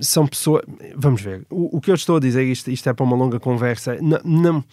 são 0.00 0.26
pessoas. 0.26 0.62
Vamos 0.96 1.20
ver. 1.20 1.46
O, 1.50 1.76
o, 1.76 1.80
que 1.80 1.90
eu 1.90 1.94
estou 1.94 2.16
a 2.16 2.20
dizer, 2.20 2.44
isto, 2.44 2.70
isto 2.70 2.88
é 2.88 2.92
para 2.92 3.04
uma 3.04 3.16
longa 3.16 3.40
conversa. 3.40 3.98
Não, 4.00 4.20
não, 4.24 4.64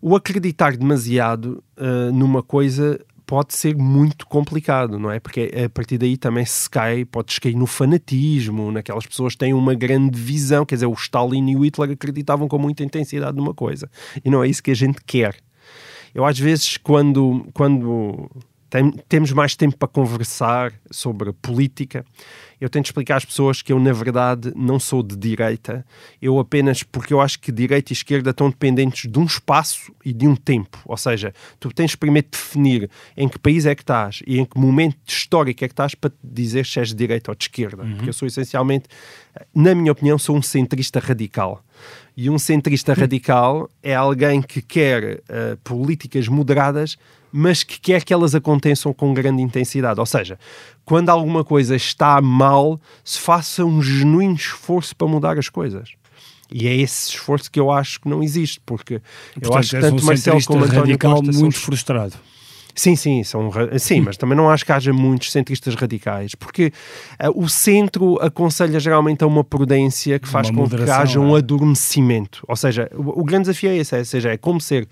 o 0.00 0.14
acreditar 0.16 0.76
demasiado 0.76 1.62
uh, 1.76 2.12
numa 2.12 2.42
coisa 2.42 3.00
pode 3.28 3.54
ser 3.54 3.76
muito 3.76 4.26
complicado, 4.26 4.98
não 4.98 5.10
é? 5.10 5.20
Porque 5.20 5.52
a 5.62 5.68
partir 5.68 5.98
daí 5.98 6.16
também 6.16 6.46
se 6.46 6.68
cai, 6.68 7.04
pode 7.04 7.38
cair 7.38 7.54
no 7.54 7.66
fanatismo, 7.66 8.72
naquelas 8.72 9.06
pessoas 9.06 9.34
que 9.34 9.40
têm 9.40 9.52
uma 9.52 9.74
grande 9.74 10.18
visão, 10.18 10.64
quer 10.64 10.76
dizer, 10.76 10.86
o 10.86 10.94
Stalin 10.94 11.50
e 11.50 11.54
o 11.54 11.62
Hitler 11.62 11.90
acreditavam 11.90 12.48
com 12.48 12.58
muita 12.58 12.82
intensidade 12.82 13.36
numa 13.36 13.52
coisa, 13.52 13.90
e 14.24 14.30
não 14.30 14.42
é 14.42 14.48
isso 14.48 14.62
que 14.62 14.70
a 14.70 14.74
gente 14.74 15.00
quer. 15.04 15.36
Eu 16.14 16.24
às 16.24 16.38
vezes, 16.38 16.78
quando, 16.78 17.46
quando 17.52 18.30
tem, 18.70 18.90
temos 19.08 19.30
mais 19.32 19.54
tempo 19.54 19.76
para 19.76 19.88
conversar 19.88 20.72
sobre 20.90 21.30
política, 21.34 22.06
eu 22.60 22.68
tento 22.68 22.86
explicar 22.86 23.16
às 23.16 23.24
pessoas 23.24 23.62
que 23.62 23.72
eu, 23.72 23.78
na 23.78 23.92
verdade, 23.92 24.52
não 24.56 24.78
sou 24.78 25.02
de 25.02 25.16
direita. 25.16 25.84
Eu 26.20 26.38
apenas, 26.38 26.82
porque 26.82 27.12
eu 27.12 27.20
acho 27.20 27.38
que 27.38 27.52
direita 27.52 27.92
e 27.92 27.94
esquerda 27.94 28.30
estão 28.30 28.50
dependentes 28.50 29.10
de 29.10 29.18
um 29.18 29.24
espaço 29.24 29.92
e 30.04 30.12
de 30.12 30.26
um 30.26 30.34
tempo. 30.34 30.78
Ou 30.84 30.96
seja, 30.96 31.32
tu 31.60 31.70
tens 31.70 31.94
primeiro 31.94 32.26
de 32.26 32.32
definir 32.32 32.90
em 33.16 33.28
que 33.28 33.38
país 33.38 33.66
é 33.66 33.74
que 33.74 33.82
estás 33.82 34.22
e 34.26 34.38
em 34.38 34.44
que 34.44 34.58
momento 34.58 34.96
histórico 35.06 35.64
é 35.64 35.68
que 35.68 35.72
estás 35.72 35.94
para 35.94 36.12
dizer 36.22 36.66
se 36.66 36.80
és 36.80 36.88
de 36.88 36.94
direita 36.94 37.30
ou 37.30 37.34
de 37.34 37.44
esquerda. 37.44 37.82
Uhum. 37.82 37.94
Porque 37.94 38.08
eu 38.08 38.14
sou 38.14 38.26
essencialmente, 38.26 38.88
na 39.54 39.74
minha 39.74 39.92
opinião, 39.92 40.18
sou 40.18 40.36
um 40.36 40.42
centrista 40.42 40.98
radical. 40.98 41.64
E 42.20 42.28
um 42.28 42.36
centrista 42.36 42.94
radical 42.94 43.70
é 43.80 43.94
alguém 43.94 44.42
que 44.42 44.60
quer 44.60 45.22
uh, 45.30 45.56
políticas 45.62 46.26
moderadas, 46.26 46.98
mas 47.30 47.62
que 47.62 47.78
quer 47.78 48.02
que 48.02 48.12
elas 48.12 48.34
aconteçam 48.34 48.92
com 48.92 49.14
grande 49.14 49.40
intensidade. 49.40 50.00
Ou 50.00 50.04
seja, 50.04 50.36
quando 50.84 51.10
alguma 51.10 51.44
coisa 51.44 51.76
está 51.76 52.20
mal, 52.20 52.80
se 53.04 53.20
faça 53.20 53.64
um 53.64 53.80
genuíno 53.80 54.34
esforço 54.34 54.96
para 54.96 55.06
mudar 55.06 55.38
as 55.38 55.48
coisas. 55.48 55.90
E 56.50 56.66
é 56.66 56.74
esse 56.74 57.10
esforço 57.10 57.48
que 57.48 57.60
eu 57.60 57.70
acho 57.70 58.00
que 58.00 58.08
não 58.08 58.20
existe, 58.20 58.60
porque 58.66 59.00
Portanto, 59.34 59.52
eu 59.52 59.56
acho 59.56 59.70
que 59.76 59.80
tanto 59.80 60.02
um 60.02 60.06
Marcelo 60.06 60.44
como 60.44 60.64
António 60.64 60.80
radical 60.80 61.22
Costa 61.22 61.38
muito 61.38 61.54
são... 61.54 61.62
frustrado. 61.66 62.14
Sim, 62.78 62.94
sim, 62.94 63.24
são, 63.24 63.50
sim, 63.76 64.00
mas 64.00 64.16
também 64.16 64.36
não 64.36 64.48
acho 64.48 64.64
que 64.64 64.70
haja 64.70 64.92
muitos 64.92 65.32
centristas 65.32 65.74
radicais, 65.74 66.36
porque 66.36 66.72
uh, 67.20 67.42
o 67.42 67.48
centro 67.48 68.16
aconselha 68.22 68.78
geralmente 68.78 69.24
a 69.24 69.26
uma 69.26 69.42
prudência 69.42 70.16
que 70.16 70.28
faz 70.28 70.48
com 70.48 70.68
que 70.68 70.88
haja 70.88 71.18
um 71.18 71.34
é? 71.34 71.38
adormecimento. 71.38 72.44
Ou 72.46 72.54
seja, 72.54 72.88
o, 72.94 73.20
o 73.20 73.24
grande 73.24 73.48
desafio 73.48 73.70
é 73.70 73.78
esse, 73.78 73.96
é, 73.96 74.04
seja, 74.04 74.30
é 74.30 74.36
como 74.36 74.60
ser 74.60 74.86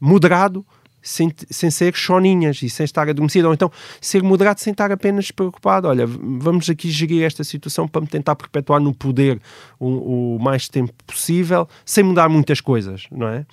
moderado 0.00 0.64
sem, 1.02 1.30
sem 1.50 1.70
ser 1.70 1.94
choninhas 1.94 2.62
e 2.62 2.70
sem 2.70 2.84
estar 2.84 3.06
adormecido, 3.06 3.48
ou 3.48 3.54
então 3.54 3.70
ser 4.00 4.22
moderado 4.22 4.60
sem 4.60 4.70
estar 4.70 4.90
apenas 4.90 5.30
preocupado. 5.30 5.88
Olha, 5.88 6.06
vamos 6.06 6.70
aqui 6.70 6.90
gerir 6.90 7.22
esta 7.22 7.44
situação 7.44 7.86
para 7.86 8.00
me 8.00 8.06
tentar 8.06 8.34
perpetuar 8.34 8.80
no 8.80 8.94
poder 8.94 9.40
o, 9.78 10.36
o 10.36 10.38
mais 10.40 10.68
tempo 10.68 10.92
possível, 11.06 11.68
sem 11.84 12.02
mudar 12.02 12.30
muitas 12.30 12.60
coisas, 12.60 13.06
não 13.10 13.28
é? 13.28 13.46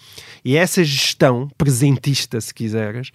E 0.44 0.56
essa 0.56 0.84
gestão 0.84 1.50
presentista, 1.58 2.42
se 2.42 2.54
quiseres, 2.54 3.12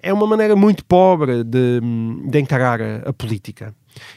é 0.00 0.12
uma 0.12 0.26
maneira 0.26 0.54
muito 0.54 0.84
pobre 0.84 1.42
de, 1.44 1.80
de 2.28 2.38
encarar 2.38 2.80
a, 2.80 2.96
a, 3.08 3.12
política. 3.12 3.74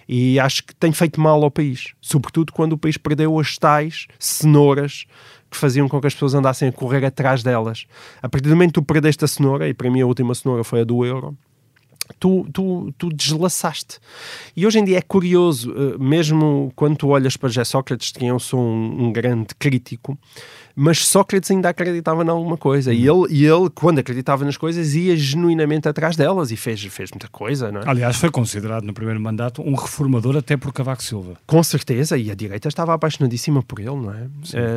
E 0.07 0.39
acho 0.39 0.63
que 0.63 0.75
tem 0.75 0.91
feito 0.91 1.19
mal 1.19 1.43
ao 1.43 1.49
país, 1.49 1.93
sobretudo 1.99 2.53
quando 2.53 2.73
o 2.73 2.77
país 2.77 2.97
perdeu 2.97 3.39
as 3.39 3.57
tais 3.57 4.07
cenouras 4.19 5.05
que 5.49 5.57
faziam 5.57 5.89
com 5.89 5.99
que 5.99 6.07
as 6.07 6.13
pessoas 6.13 6.33
andassem 6.33 6.69
a 6.69 6.71
correr 6.71 7.03
atrás 7.03 7.43
delas. 7.43 7.85
A 8.21 8.29
partir 8.29 8.47
do 8.47 8.55
momento 8.55 8.69
que 8.69 8.81
tu 8.81 8.83
perdeste 8.83 9.25
a 9.25 9.27
cenoura, 9.27 9.67
e 9.67 9.73
para 9.73 9.89
mim 9.89 10.01
a 10.01 10.05
última 10.05 10.33
cenoura 10.33 10.63
foi 10.63 10.81
a 10.81 10.83
do 10.83 11.03
euro, 11.05 11.35
tu, 12.19 12.47
tu, 12.53 12.93
tu 12.97 13.09
deslaçaste. 13.09 13.99
E 14.55 14.65
hoje 14.65 14.79
em 14.79 14.83
dia 14.83 14.97
é 14.97 15.01
curioso, 15.01 15.71
eh, 15.71 15.97
mesmo 15.97 16.71
quando 16.75 16.97
tu 16.97 17.07
olhas 17.09 17.37
para 17.37 17.49
José 17.49 17.63
Sócrates, 17.63 18.11
que 18.11 18.25
eu 18.25 18.39
sou 18.39 18.59
um, 18.59 19.05
um 19.05 19.11
grande 19.11 19.55
crítico, 19.57 20.17
mas 20.75 21.05
Sócrates 21.05 21.51
ainda 21.51 21.69
acreditava 21.69 22.23
em 22.23 22.29
alguma 22.29 22.57
coisa. 22.57 22.93
E, 22.93 23.07
ele, 23.07 23.27
e 23.29 23.45
ele, 23.45 23.69
quando 23.69 23.99
acreditava 23.99 24.45
nas 24.45 24.57
coisas, 24.57 24.95
ia 24.95 25.15
genuinamente 25.15 25.87
atrás 25.87 26.15
delas 26.15 26.51
e 26.51 26.57
fez, 26.57 26.81
fez 26.85 27.11
muita 27.11 27.27
coisa, 27.27 27.71
não 27.71 27.81
é? 27.81 27.83
Aliás, 27.87 28.15
foi 28.15 28.29
considerado 28.29 28.83
no 28.83 28.93
primeiro 28.93 29.19
mandato 29.19 29.61
um 29.61 29.75
reformador 29.75 30.37
até 30.37 30.57
por 30.57 30.71
Cavaco 30.73 31.03
Silva. 31.03 31.37
Com 31.45 31.61
certeza, 31.63 32.17
e 32.17 32.31
a 32.31 32.35
direita 32.35 32.67
estava 32.67 32.93
apaixonadíssima 32.93 33.61
por 33.61 33.79
ele, 33.79 33.89
não 33.89 34.13
é? 34.13 34.27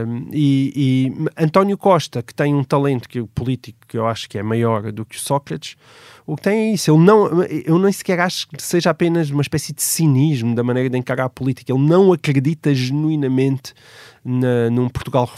Um, 0.05 0.29
e, 0.33 0.73
e 0.77 1.42
António 1.42 1.79
Costa, 1.79 2.23
que 2.23 2.35
tem 2.35 2.55
um 2.55 2.64
talento 2.64 3.09
que 3.09 3.23
político 3.35 3.79
que 3.88 3.97
eu 3.97 4.07
acho 4.07 4.29
que 4.29 4.38
é 4.38 4.42
maior 4.42 4.92
do 4.92 5.05
que 5.05 5.16
o 5.16 5.20
Sócrates, 5.20 5.77
o 6.26 6.37
que 6.37 6.42
tem 6.42 6.70
é 6.70 6.74
isso. 6.74 6.90
Ele 6.90 7.02
não, 7.02 7.42
eu 7.42 7.78
nem 7.78 7.92
sequer 7.92 8.20
acho 8.20 8.48
que 8.48 8.62
seja 8.62 8.90
apenas 8.90 9.30
uma 9.30 9.42
espécie 9.42 9.72
de 9.72 9.82
cinismo 9.82 10.54
da 10.54 10.62
maneira 10.62 10.88
de 10.88 10.96
encarar 10.96 11.24
a 11.24 11.28
política. 11.28 11.72
Ele 11.72 11.87
não 11.87 12.12
acredita 12.12 12.74
genuinamente 12.74 13.74
na, 14.24 14.70
num 14.70 14.88
Portugal 14.88 15.30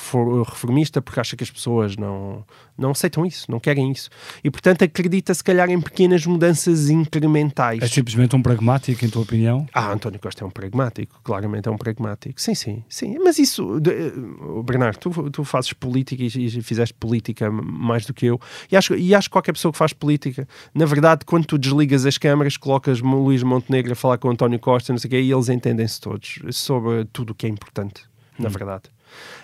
reformista 0.46 1.02
porque 1.02 1.18
acha 1.18 1.36
que 1.36 1.42
as 1.42 1.50
pessoas 1.50 1.96
não, 1.96 2.44
não 2.78 2.92
aceitam 2.92 3.26
isso, 3.26 3.50
não 3.50 3.58
querem 3.58 3.90
isso. 3.90 4.08
E, 4.44 4.50
portanto, 4.50 4.84
acredita 4.84 5.34
se 5.34 5.42
calhar 5.42 5.68
em 5.68 5.80
pequenas 5.80 6.24
mudanças 6.24 6.88
incrementais. 6.88 7.82
É 7.82 7.88
simplesmente 7.88 8.36
um 8.36 8.42
pragmático, 8.42 9.04
em 9.04 9.08
tua 9.08 9.22
opinião? 9.22 9.66
Ah, 9.74 9.92
António 9.92 10.20
Costa 10.20 10.44
é 10.44 10.46
um 10.46 10.50
pragmático, 10.50 11.20
claramente 11.24 11.68
é 11.68 11.70
um 11.70 11.76
pragmático. 11.76 12.40
Sim, 12.40 12.54
sim, 12.54 12.84
sim. 12.88 13.18
Mas 13.18 13.38
isso, 13.38 13.78
eh, 13.78 14.62
Bernardo, 14.62 14.98
tu, 14.98 15.30
tu 15.30 15.44
fazes 15.44 15.72
política 15.72 16.22
e, 16.22 16.26
e, 16.26 16.62
fizeste 16.62 16.94
política 16.94 17.50
mais 17.50 18.06
do 18.06 18.14
que 18.14 18.26
eu. 18.26 18.40
E 18.70 18.76
acho, 18.76 18.94
e 18.94 19.14
acho 19.14 19.28
que 19.28 19.32
qualquer 19.32 19.52
pessoa 19.52 19.72
que 19.72 19.78
faz 19.78 19.92
política, 19.92 20.46
na 20.76 20.86
verdade, 20.86 21.24
quando 21.24 21.46
tu 21.46 21.58
desligas 21.58 22.04
as 22.04 22.18
câmaras, 22.18 22.56
colocas 22.56 23.00
Luís 23.00 23.42
Montenegro 23.42 23.92
a 23.92 23.96
falar 23.96 24.18
com 24.18 24.30
António 24.30 24.58
Costa, 24.58 24.92
não 24.92 24.98
sei 24.98 25.08
o 25.08 25.10
quê, 25.10 25.20
e 25.20 25.32
eles 25.32 25.48
entendem-se 25.48 26.00
todos 26.00 26.38
sobre 26.50 27.04
tudo 27.06 27.30
o 27.30 27.34
que 27.34 27.46
é 27.46 27.48
importante 27.48 28.04
na 28.38 28.48
verdade. 28.48 28.84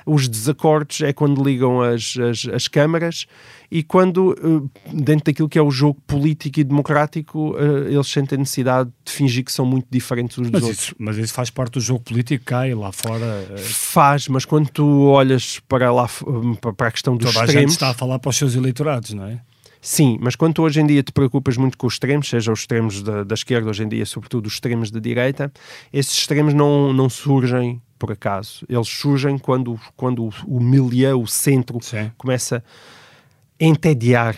Os 0.05 0.29
desacordos 0.29 1.01
é 1.01 1.13
quando 1.13 1.43
ligam 1.43 1.81
as, 1.81 2.17
as, 2.19 2.47
as 2.53 2.69
câmaras 2.69 3.27
e 3.71 3.83
quando, 3.83 4.37
eh, 4.37 4.93
dentro 4.93 5.27
daquilo 5.27 5.49
que 5.49 5.59
é 5.59 5.63
o 5.63 5.71
jogo 5.71 5.99
político 6.07 6.61
e 6.61 6.65
democrático, 6.65 7.57
eh, 7.57 7.93
eles 7.93 8.09
sentem 8.09 8.39
necessidade 8.39 8.91
de 9.05 9.13
fingir 9.13 9.45
que 9.45 9.53
são 9.53 9.65
muito 9.65 9.87
diferentes 9.91 10.37
uns 10.37 10.51
mas 10.51 10.61
dos 10.61 10.71
isso, 10.71 10.91
outros. 10.91 10.95
Mas 10.99 11.17
isso 11.17 11.33
faz 11.33 11.49
parte 11.49 11.75
do 11.75 11.81
jogo 11.81 12.01
político 12.01 12.45
cá 12.45 12.69
e 12.69 12.75
lá 12.75 12.93
fora. 12.93 13.47
Eh, 13.51 13.59
faz, 13.59 14.29
mas 14.29 14.45
quando 14.45 14.69
tu 14.69 15.05
olhas 15.05 15.61
para, 15.61 15.91
lá, 15.93 16.09
para 16.77 16.89
a 16.89 16.91
questão 16.91 17.17
dos 17.17 17.33
Toda 17.33 17.45
extremos... 17.45 17.57
a 17.57 17.61
gente 17.61 17.71
está 17.71 17.91
a 17.91 17.95
falar 17.95 18.19
para 18.19 18.31
os 18.31 18.37
seus 18.37 18.55
eleitorados, 18.55 19.15
não 19.15 19.25
é? 19.25 19.41
Sim, 19.85 20.17
mas 20.21 20.37
quando 20.37 20.63
hoje 20.63 20.81
em 20.81 20.87
dia 20.87 21.03
te 21.03 21.11
preocupas 21.11 21.57
muito 21.57 21.77
com 21.77 21.89
os 21.89 21.95
extremos, 21.95 22.29
seja 22.29 22.53
os 22.53 22.61
extremos 22.61 23.03
da, 23.03 23.25
da 23.25 23.35
esquerda 23.35 23.69
hoje 23.69 23.83
em 23.83 23.89
dia, 23.89 24.07
sobretudo 24.07 24.47
os 24.47 24.53
extremos 24.53 24.93
da 24.93 25.01
direita, 25.01 25.53
esses 25.93 26.17
extremos 26.17 26.55
não, 26.55 26.93
não 26.93 27.11
surgem 27.11 27.83
por 27.99 28.13
acaso. 28.13 28.65
Eles 28.69 28.87
surgem 28.87 29.37
quando, 29.39 29.79
quando 29.97 30.31
o 30.47 30.61
milieu, 30.61 31.21
o 31.21 31.27
centro, 31.27 31.83
Sim. 31.83 32.13
começa 32.17 32.63
a 33.61 33.65
entediar. 33.65 34.37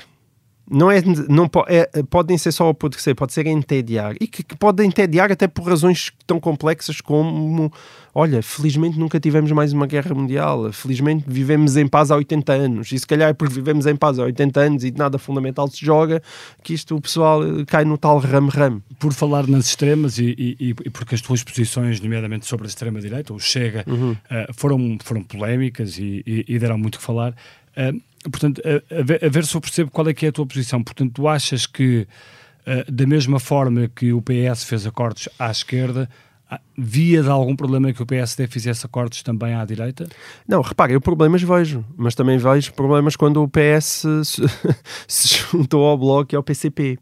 Não 0.71 0.91
é, 0.91 1.03
não 1.29 1.51
é, 1.67 2.03
podem 2.05 2.39
ser 2.39 2.51
só 2.51 2.71
apodrecer, 2.71 3.15
pode 3.15 3.35
ser 3.35 3.47
entediar. 3.47 4.15
E 4.19 4.27
que, 4.27 4.43
que 4.43 4.57
pode 4.57 4.83
entediar 4.83 5.31
até 5.31 5.47
por 5.47 5.69
razões 5.69 6.11
tão 6.27 6.41
complexas 6.41 7.03
como 7.03 7.71
olha, 8.15 8.43
felizmente 8.43 8.99
nunca 8.99 9.19
tivemos 9.19 9.51
mais 9.51 9.73
uma 9.73 9.87
guerra 9.87 10.15
mundial, 10.15 10.73
felizmente 10.73 11.25
vivemos 11.27 11.77
em 11.77 11.87
paz 11.87 12.13
há 12.13 12.17
80 12.17 12.53
anos, 12.53 12.93
e 12.93 12.99
se 12.99 13.07
calhar 13.07 13.31
é 13.31 13.33
porque 13.33 13.55
vivemos 13.55 13.87
em 13.87 13.97
paz 13.97 14.19
há 14.19 14.23
80 14.23 14.61
anos 14.61 14.85
e 14.85 14.93
nada 14.93 15.19
fundamental 15.19 15.69
se 15.69 15.85
joga, 15.85 16.23
que 16.63 16.73
isto 16.73 16.95
o 16.95 17.01
pessoal 17.01 17.43
eh, 17.43 17.65
cai 17.67 17.85
no 17.85 17.99
tal 17.99 18.19
ram-ram. 18.19 18.81
Por 19.01 19.13
falar 19.13 19.49
nas 19.49 19.67
extremas 19.67 20.19
e, 20.19 20.35
e, 20.39 20.57
e, 20.71 20.91
porque 20.91 21.17
as 21.17 21.21
tuas 21.21 21.43
posições, 21.43 22.01
nomeadamente 22.01 22.47
sobre 22.47 22.67
a 22.67 22.69
extrema-direita, 22.69 23.35
o 23.35 23.41
Chega, 23.41 23.85
uhum. 23.87 24.13
uh, 24.13 24.17
foram, 24.55 24.97
foram 25.03 25.23
polémicas 25.23 25.99
e, 25.99 26.23
e, 26.25 26.59
deram 26.59 26.79
muito 26.79 26.99
que 26.99 27.05
falar. 27.05 27.35
Uh, 27.77 28.31
portanto, 28.31 28.63
a, 28.65 29.01
a, 29.01 29.03
ver, 29.03 29.25
a, 29.25 29.29
ver, 29.29 29.45
se 29.45 29.57
eu 29.57 29.61
percebo 29.61 29.91
qual 29.91 30.09
é 30.09 30.15
que 30.15 30.25
é 30.25 30.29
a 30.29 30.33
tua 30.33 30.47
posição. 30.47 30.83
Portanto, 30.83 31.13
tu 31.15 31.27
achas 31.27 31.67
que, 31.67 32.07
uh, 32.67 32.91
da 32.91 33.07
mesma 33.07 33.41
forma 33.41 33.91
que 33.95 34.13
o 34.13 34.23
PS 34.23 34.65
fez 34.65 34.87
acordos 34.87 35.29
à 35.39 35.51
esquerda, 35.51 36.09
via 36.77 37.23
de 37.23 37.29
algum 37.29 37.55
problema 37.55 37.93
que 37.93 38.03
o 38.03 38.07
PSD 38.07 38.47
fizesse 38.47 38.85
acordos 38.87 39.23
também 39.23 39.55
à 39.55 39.65
direita? 39.65 40.09
Não, 40.47 40.61
repare, 40.61 40.95
eu 40.95 41.01
problemas 41.01 41.43
vejo, 41.43 41.85
mas 41.97 42.15
também 42.15 42.39
vejo 42.39 42.73
problemas 42.73 43.17
quando 43.17 43.43
o 43.43 43.49
PS 43.49 44.05
se, 44.25 44.43
se 45.07 45.29
juntou 45.35 45.85
ao 45.85 45.97
Bloco 45.99 46.35
e 46.35 46.37
ao 46.37 46.43
PCP. 46.43 46.99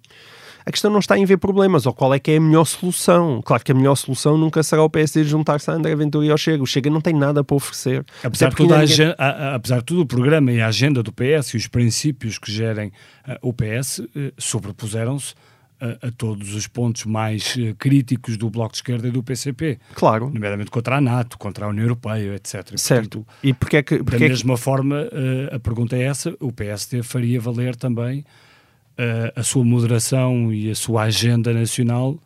A 0.64 0.70
questão 0.70 0.90
não 0.90 1.00
está 1.00 1.18
em 1.18 1.24
ver 1.24 1.38
problemas, 1.38 1.86
ou 1.86 1.92
qual 1.92 2.14
é 2.14 2.18
que 2.18 2.30
é 2.30 2.36
a 2.36 2.40
melhor 2.40 2.64
solução. 2.64 3.42
Claro 3.44 3.64
que 3.64 3.72
a 3.72 3.74
melhor 3.74 3.96
solução 3.96 4.38
nunca 4.38 4.62
será 4.62 4.82
o 4.82 4.90
PSD 4.90 5.24
juntar-se 5.24 5.70
a 5.70 5.74
André 5.74 5.94
Ventura 5.96 6.24
e 6.26 6.30
ao 6.30 6.38
Chega. 6.38 6.62
O 6.62 6.66
Chega 6.66 6.88
não 6.88 7.00
tem 7.00 7.14
nada 7.14 7.42
para 7.42 7.56
oferecer. 7.56 8.04
Apesar 8.22 8.50
de, 8.50 8.56
tudo, 8.56 8.68
ninguém... 8.70 8.82
agenda, 8.82 9.16
a, 9.18 9.54
apesar 9.56 9.78
de 9.78 9.84
tudo, 9.84 10.02
o 10.02 10.06
programa 10.06 10.52
e 10.52 10.60
a 10.60 10.68
agenda 10.68 11.02
do 11.02 11.12
PS 11.12 11.54
e 11.54 11.56
os 11.56 11.66
princípios 11.66 12.38
que 12.38 12.50
gerem 12.50 12.88
uh, 13.26 13.48
o 13.48 13.52
PS 13.52 13.98
uh, 13.98 14.32
sobrepuseram-se 14.38 15.34
a, 15.82 16.06
a, 16.06 16.10
todos 16.12 16.54
os 16.54 16.68
pontos 16.68 17.04
mais 17.04 17.56
uh, 17.56 17.74
críticos 17.76 18.36
do 18.36 18.48
Bloco 18.48 18.72
de 18.72 18.78
Esquerda 18.78 19.08
e 19.08 19.10
do 19.10 19.22
PCP. 19.22 19.78
Claro. 19.94 20.30
Nomeadamente 20.32 20.70
contra 20.70 20.96
a 20.96 21.00
NATO, 21.00 21.36
contra 21.36 21.66
a 21.66 21.68
União 21.68 21.84
Europeia, 21.84 22.36
etc. 22.36 22.76
Certo. 22.76 23.26
e 23.42 23.52
porque 23.52 23.78
é 23.78 23.82
que, 23.82 23.98
porque 23.98 24.18
da 24.18 24.26
é 24.26 24.28
mesma 24.28 24.54
que... 24.54 24.60
forma, 24.60 25.02
uh, 25.02 25.56
a 25.56 25.58
pergunta 25.58 25.96
é 25.96 26.02
essa, 26.04 26.34
o 26.38 26.52
PSD 26.52 27.02
faria 27.02 27.40
valer 27.40 27.74
também 27.74 28.20
uh, 28.20 29.32
a 29.34 29.42
sua 29.42 29.64
moderação 29.64 30.52
e 30.52 30.70
a 30.70 30.74
sua 30.74 31.02
agenda 31.02 31.52
nacional 31.52 32.18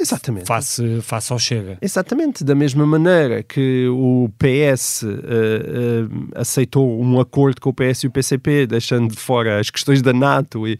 Exatamente. 0.00 0.46
Face, 0.46 1.00
face 1.02 1.32
ao 1.32 1.38
Chega. 1.38 1.76
Exatamente. 1.82 2.44
Da 2.44 2.54
mesma 2.54 2.86
maneira 2.86 3.42
que 3.42 3.88
o 3.88 4.30
PS 4.38 5.02
uh, 5.02 5.08
uh, 5.08 6.28
aceitou 6.36 7.02
um 7.02 7.18
acordo 7.18 7.60
com 7.60 7.70
o 7.70 7.74
PS 7.74 8.04
e 8.04 8.06
o 8.06 8.10
PCP, 8.10 8.66
deixando 8.66 9.10
de 9.10 9.20
fora 9.20 9.58
as 9.58 9.70
questões 9.70 10.00
da 10.00 10.12
NATO 10.12 10.68
e, 10.68 10.78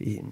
e 0.00 0.22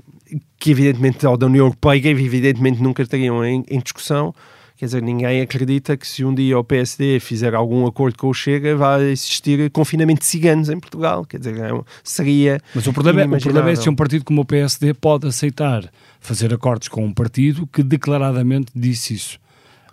que 0.58 0.70
evidentemente, 0.70 1.26
ou 1.26 1.36
da 1.36 1.46
União 1.46 1.66
Europeia, 1.66 2.00
que 2.00 2.08
evidentemente 2.08 2.82
nunca 2.82 3.02
estariam 3.02 3.44
em, 3.44 3.64
em, 3.68 3.80
discussão. 3.80 4.34
Quer 4.76 4.84
dizer, 4.84 5.02
ninguém 5.02 5.40
acredita 5.40 5.96
que 5.96 6.06
se 6.06 6.24
um 6.24 6.32
dia 6.32 6.56
o 6.56 6.62
PSD 6.62 7.18
fizer 7.18 7.54
algum 7.54 7.84
acordo 7.86 8.16
com 8.16 8.28
o 8.28 8.34
Chega, 8.34 8.76
vai 8.76 9.02
existir 9.06 9.70
confinamento 9.70 10.20
de 10.20 10.26
ciganos 10.26 10.68
em 10.68 10.78
Portugal. 10.78 11.24
Quer 11.24 11.38
dizer, 11.38 11.58
é 11.58 11.80
seria. 12.04 12.60
Mas 12.74 12.86
o 12.86 12.92
problema, 12.92 13.22
é, 13.22 13.26
o 13.26 13.40
problema 13.40 13.70
é 13.70 13.74
se 13.74 13.88
um 13.88 13.94
partido 13.94 14.24
como 14.24 14.42
o 14.42 14.44
PSD 14.44 14.94
pode 14.94 15.26
aceitar 15.26 15.90
fazer 16.20 16.54
acordos 16.54 16.88
com 16.88 17.04
um 17.04 17.12
partido 17.12 17.66
que 17.66 17.82
declaradamente 17.82 18.70
disse 18.74 19.14
isso. 19.14 19.40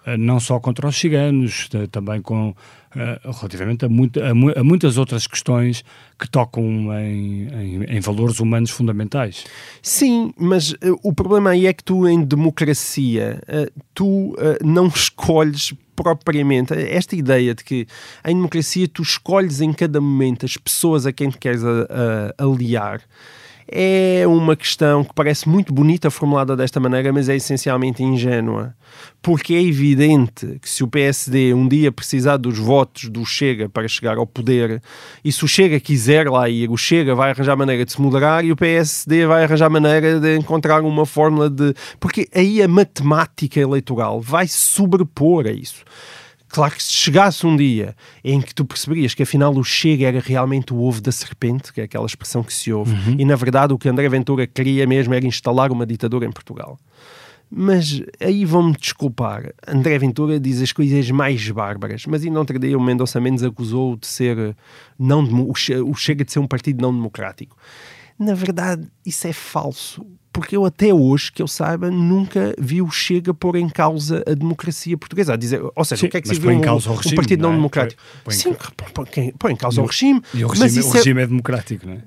Uh, 0.06 0.18
não 0.18 0.39
só 0.39 0.60
contra 0.60 0.88
os 0.88 0.95
ciganos, 0.95 1.70
também 1.91 2.22
com 2.22 2.49
uh, 2.49 3.32
relativamente 3.39 3.86
a, 3.86 3.89
a, 3.89 4.64
muitas 4.64 4.97
outras 4.97 5.28
questões 5.28 5.84
que 6.20 6.30
tocam 6.30 6.64
em, 6.93 7.47
em, 7.47 7.84
em 7.84 7.99
valores 7.99 8.39
humanos 8.39 8.72
fundamentais. 8.72 9.45
Sim, 9.82 10.34
mas 10.38 10.72
uh, 10.72 10.99
o 11.03 11.14
problema 11.14 11.51
aí 11.51 11.68
é 11.68 11.74
que 11.74 11.84
tu, 11.84 12.08
em 12.08 12.24
democracia, 12.24 13.41
tu 13.93 14.36
não 14.64 14.88
escolhes 14.88 15.74
propriamente 15.95 16.74
esta 16.74 17.16
ideia 17.16 17.56
de 17.56 17.64
que 17.64 17.88
em 18.26 18.36
democracia 18.36 18.88
tu 18.88 19.01
escolhes 19.01 19.62
em 19.62 19.72
cada 19.72 20.01
momento 20.01 20.45
as 20.45 20.58
pessoas 20.58 21.06
a 21.06 21.14
quem 21.14 21.30
te 21.30 21.38
queres 21.38 21.62
aliar 22.38 23.01
é 23.68 24.24
uma 24.28 24.55
questão 24.55 25.03
que 25.03 25.13
parece 25.13 25.49
muito 25.49 25.74
bonita 25.74 26.11
formulada 26.11 26.55
desta 26.55 26.80
maneira, 26.80 27.11
mas 27.11 27.30
é 27.30 27.36
essencialmente 27.36 28.03
ingênua. 28.03 28.76
Porque 29.22 29.53
é 29.55 29.61
evidente 29.61 30.59
que 30.61 30.70
se 30.70 30.84
o 30.84 30.88
PSD 30.88 31.53
um 31.53 31.68
dia 31.68 31.91
precisar 31.91 32.38
dos 32.38 32.57
votos 32.59 33.09
do 33.09 33.26
Chega 33.26 33.68
para 33.68 33.88
chegar 33.88 34.18
ao 34.18 34.28
poder, 34.28 34.82
e 35.24 35.32
se 35.32 35.43
o 35.43 35.47
Chega 35.47 35.80
quiser 35.80 36.30
lá 36.30 36.47
ir, 36.47 36.70
o 36.70 36.78
Chega 36.78 37.16
vai 37.16 37.32
arranjar 37.32 37.55
maneira 37.55 37.84
de 37.84 37.91
se 37.91 38.01
moderar 38.01 38.45
e 38.45 38.51
o 38.51 38.55
PSD 38.55 39.26
vai 39.26 39.43
arranjar 39.43 39.70
maneira 39.70 40.20
de 40.20 40.38
encontrar 40.38 40.82
uma 40.82 41.05
fórmula 41.05 41.49
de. 41.49 41.74
Porque 41.99 42.28
aí 42.34 42.61
a 42.61 42.68
matemática 42.68 43.59
eleitoral 43.59 44.22
vai 44.22 44.47
sobrepor 44.47 45.47
a 45.47 45.51
isso. 45.51 45.84
Claro 46.56 46.74
que 46.74 46.82
se 46.82 46.93
chegasse 46.93 47.45
um 47.45 47.53
dia 47.53 47.93
em 48.24 48.39
que 48.39 48.56
tu 48.56 48.64
perceberias 48.64 49.14
que 49.14 49.22
afinal 49.22 49.53
o 49.53 49.62
Chega 49.62 50.08
era 50.08 50.22
realmente 50.22 50.74
o 50.74 50.82
ovo 50.82 51.01
da 51.01 51.12
serpente, 51.12 51.74
que 51.74 51.82
é 51.82 51.84
aquela 51.84 52.06
expressão 52.06 52.41
que 52.41 52.53
se 52.53 52.72
ouve, 52.72 52.93
uhum. 52.93 53.18
e 53.20 53.26
na 53.26 53.36
verdade 53.36 53.74
o 53.74 53.78
que 53.78 53.89
André 53.89 54.08
Ventura 54.08 54.47
queria 54.47 54.88
mesmo 54.88 55.14
era 55.14 55.26
instalar 55.26 55.70
uma 55.70 55.86
ditadura 55.86 56.26
em 56.26 56.32
Portugal. 56.32 56.80
Mas 57.51 58.01
aí 58.22 58.45
vão-me 58.45 58.72
desculpar. 58.72 59.53
André 59.68 59.99
Ventura 59.99 60.39
diz 60.39 60.62
as 60.62 60.72
coisas 60.72 61.12
mais 61.12 61.51
bárbaras, 61.51 62.06
mas 62.06 62.24
ainda 62.24 62.39
ontem 62.39 62.58
dia 62.58 62.78
o 62.78 62.82
Mendonça 62.82 63.20
Mendes 63.20 63.43
acusou 63.43 63.97
de 63.97 64.08
ser 64.08 64.56
não, 64.97 65.26
o 65.26 65.93
Chega 65.93 66.24
de 66.24 66.32
ser 66.32 66.39
um 66.39 66.47
partido 66.47 66.82
não 66.82 66.93
democrático. 66.93 67.58
Na 68.18 68.34
verdade, 68.34 68.88
isso 69.05 69.28
é 69.28 69.34
falso 69.34 70.05
porque 70.36 70.57
eu 70.57 70.66
até 70.66 70.93
hoje, 70.93 71.32
que 71.32 71.41
eu 71.41 71.47
saiba, 71.47 71.89
nunca 71.89 72.53
vi 72.59 72.82
o 72.82 72.91
Chega 72.91 73.34
pôr 73.34 73.55
em 73.55 73.70
causa 73.70 74.22
a 74.28 74.34
democracia 74.34 74.97
portuguesa. 74.97 75.34
A 75.34 75.38
dizer, 75.38 75.61
ou 75.74 75.86
seja, 75.86 76.01
Sim, 76.01 76.07
o 76.07 76.09
que 76.09 76.18
é 76.18 76.22
que 76.22 76.28
se 76.28 76.36
viu 76.38 76.51
um, 76.51 76.59
regime, 76.59 77.13
um 77.13 77.16
partido 77.16 77.41
não, 77.41 77.49
não 77.49 77.53
é? 77.53 77.57
democrático? 77.57 78.01
Põe, 78.03 78.22
põe 78.24 78.34
Sim, 78.34 78.55
põe, 78.76 79.05
põe, 79.05 79.34
põe 79.39 79.53
em 79.53 79.55
causa 79.55 79.82
o, 79.82 79.86
regime. 79.86 80.22
E 80.34 80.43
o 80.43 80.49
regime, 80.49 80.82
o 80.82 80.89
regime 80.91 81.22
é... 81.22 81.24
é 81.24 81.28
democrático, 81.28 81.88
não 81.88 81.93
é? 81.93 81.99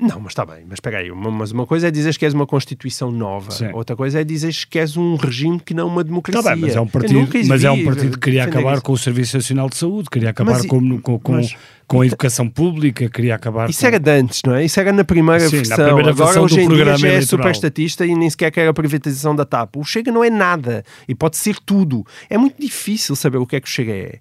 Não, 0.00 0.18
mas 0.20 0.32
está 0.32 0.46
bem, 0.46 0.64
mas 0.66 0.74
espera 0.74 0.98
aí, 0.98 1.10
uma, 1.10 1.30
mas 1.30 1.52
uma 1.52 1.66
coisa 1.66 1.88
é 1.88 1.90
dizer 1.90 2.16
que 2.16 2.24
és 2.24 2.32
uma 2.32 2.46
Constituição 2.46 3.10
nova, 3.10 3.50
Sim. 3.50 3.70
outra 3.72 3.94
coisa 3.94 4.20
é 4.20 4.24
dizer 4.24 4.54
que 4.68 4.78
és 4.78 4.96
um 4.96 5.16
regime 5.16 5.60
que 5.60 5.74
não 5.74 5.88
uma 5.88 6.02
democracia. 6.02 6.40
Está 6.40 6.52
bem, 6.52 6.60
mas 6.62 6.76
é 6.76 6.80
um 6.80 6.86
partido, 6.86 7.48
mas 7.48 7.64
é 7.64 7.70
um 7.70 7.84
partido 7.84 8.12
que 8.12 8.18
queria 8.18 8.44
acabar 8.44 8.74
isso. 8.74 8.82
com 8.82 8.92
o 8.92 8.98
Serviço 8.98 9.36
Nacional 9.36 9.68
de 9.68 9.76
Saúde, 9.76 10.08
queria 10.10 10.30
acabar 10.30 10.52
mas, 10.52 10.66
com, 10.66 11.00
com, 11.00 11.18
com, 11.18 11.32
mas, 11.32 11.54
com 11.90 12.00
a 12.00 12.06
educação 12.06 12.48
pública, 12.48 13.10
queria 13.10 13.34
acabar 13.34 13.68
Isso 13.68 13.80
com... 13.80 13.86
era 13.88 13.98
de 13.98 14.10
antes, 14.10 14.42
não 14.46 14.54
é? 14.54 14.64
Isso 14.64 14.78
era 14.78 14.92
na 14.92 15.02
primeira 15.02 15.40
Sim, 15.40 15.56
versão. 15.56 15.76
Na 15.76 15.84
primeira 15.86 16.10
Agora, 16.10 16.24
versão 16.26 16.44
hoje 16.44 16.60
em 16.60 16.68
dia, 16.68 16.96
já 16.96 17.08
é 17.08 17.20
super 17.20 17.50
estatista 17.50 18.06
e 18.06 18.14
nem 18.14 18.30
sequer 18.30 18.52
quer 18.52 18.68
a 18.68 18.72
privatização 18.72 19.34
da 19.34 19.44
TAP. 19.44 19.76
O 19.76 19.84
Chega 19.84 20.12
não 20.12 20.22
é 20.22 20.30
nada 20.30 20.84
e 21.08 21.16
pode 21.16 21.36
ser 21.36 21.56
tudo. 21.58 22.06
É 22.28 22.38
muito 22.38 22.60
difícil 22.60 23.16
saber 23.16 23.38
o 23.38 23.46
que 23.46 23.56
é 23.56 23.60
que 23.60 23.66
o 23.66 23.70
Chega 23.70 23.92
é. 23.92 24.20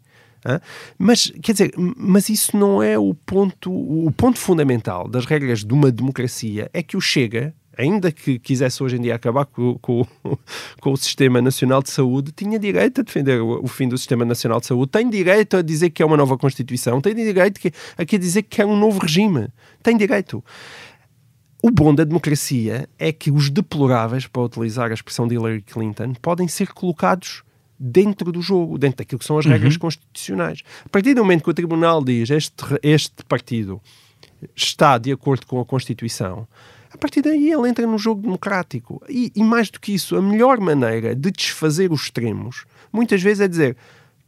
Mas, 0.97 1.31
quer 1.41 1.51
dizer, 1.51 1.73
mas 1.77 2.29
isso 2.29 2.55
não 2.55 2.81
é 2.81 2.97
o 2.97 3.13
ponto, 3.13 3.71
o 3.71 4.11
ponto 4.11 4.37
fundamental 4.37 5.07
das 5.07 5.25
regras 5.25 5.63
de 5.63 5.73
uma 5.73 5.91
democracia, 5.91 6.69
é 6.73 6.81
que 6.81 6.95
o 6.95 7.01
Chega, 7.01 7.53
ainda 7.77 8.11
que 8.11 8.37
quisesse 8.37 8.83
hoje 8.83 8.97
em 8.97 9.01
dia 9.01 9.15
acabar 9.15 9.45
com, 9.45 9.77
com, 9.79 10.05
com, 10.81 10.91
o 10.91 10.97
Sistema 10.97 11.41
Nacional 11.41 11.81
de 11.81 11.89
Saúde, 11.89 12.31
tinha 12.31 12.59
direito 12.59 13.01
a 13.01 13.03
defender 13.03 13.41
o, 13.41 13.63
o, 13.63 13.67
fim 13.67 13.87
do 13.87 13.97
Sistema 13.97 14.25
Nacional 14.25 14.59
de 14.59 14.67
Saúde, 14.67 14.91
tem 14.91 15.09
direito 15.09 15.57
a 15.57 15.61
dizer 15.61 15.89
que 15.89 16.03
é 16.03 16.05
uma 16.05 16.17
nova 16.17 16.37
Constituição, 16.37 16.99
tem 16.99 17.15
direito 17.15 17.71
a 17.97 18.03
dizer 18.03 18.43
que 18.43 18.61
é 18.61 18.65
um 18.65 18.77
novo 18.77 18.99
regime, 18.99 19.47
tem 19.81 19.95
direito. 19.95 20.43
O 21.61 21.71
bom 21.71 21.93
da 21.93 22.05
democracia 22.05 22.87
é 22.97 23.11
que 23.11 23.31
os 23.31 23.49
deploráveis, 23.49 24.25
para 24.25 24.41
utilizar 24.41 24.91
a 24.91 24.93
expressão 24.93 25.27
de 25.27 25.35
Hillary 25.35 25.61
Clinton, 25.61 26.13
podem 26.21 26.47
ser 26.47 26.73
colocados 26.73 27.43
dentro 27.79 28.31
do 28.31 28.41
jogo, 28.41 28.77
dentro 28.77 28.97
daquilo 28.97 29.19
que 29.19 29.25
são 29.25 29.37
as 29.37 29.45
regras 29.45 29.75
uhum. 29.75 29.79
constitucionais. 29.79 30.61
A 30.85 30.89
partir 30.89 31.13
do 31.13 31.21
momento 31.21 31.43
que 31.43 31.49
o 31.49 31.53
Tribunal 31.53 32.03
diz 32.03 32.29
este, 32.29 32.65
este 32.83 33.23
partido 33.25 33.81
está 34.55 34.97
de 34.97 35.11
acordo 35.11 35.45
com 35.45 35.59
a 35.59 35.65
Constituição, 35.65 36.47
a 36.91 36.97
partir 36.97 37.21
daí 37.21 37.51
ele 37.51 37.69
entra 37.69 37.85
no 37.85 37.97
jogo 37.97 38.21
democrático. 38.21 39.01
E, 39.07 39.31
e 39.35 39.43
mais 39.43 39.69
do 39.69 39.79
que 39.79 39.93
isso, 39.93 40.15
a 40.15 40.21
melhor 40.21 40.59
maneira 40.59 41.15
de 41.15 41.31
desfazer 41.31 41.91
os 41.91 42.03
extremos, 42.03 42.65
muitas 42.91 43.21
vezes 43.21 43.41
é 43.41 43.47
dizer 43.47 43.77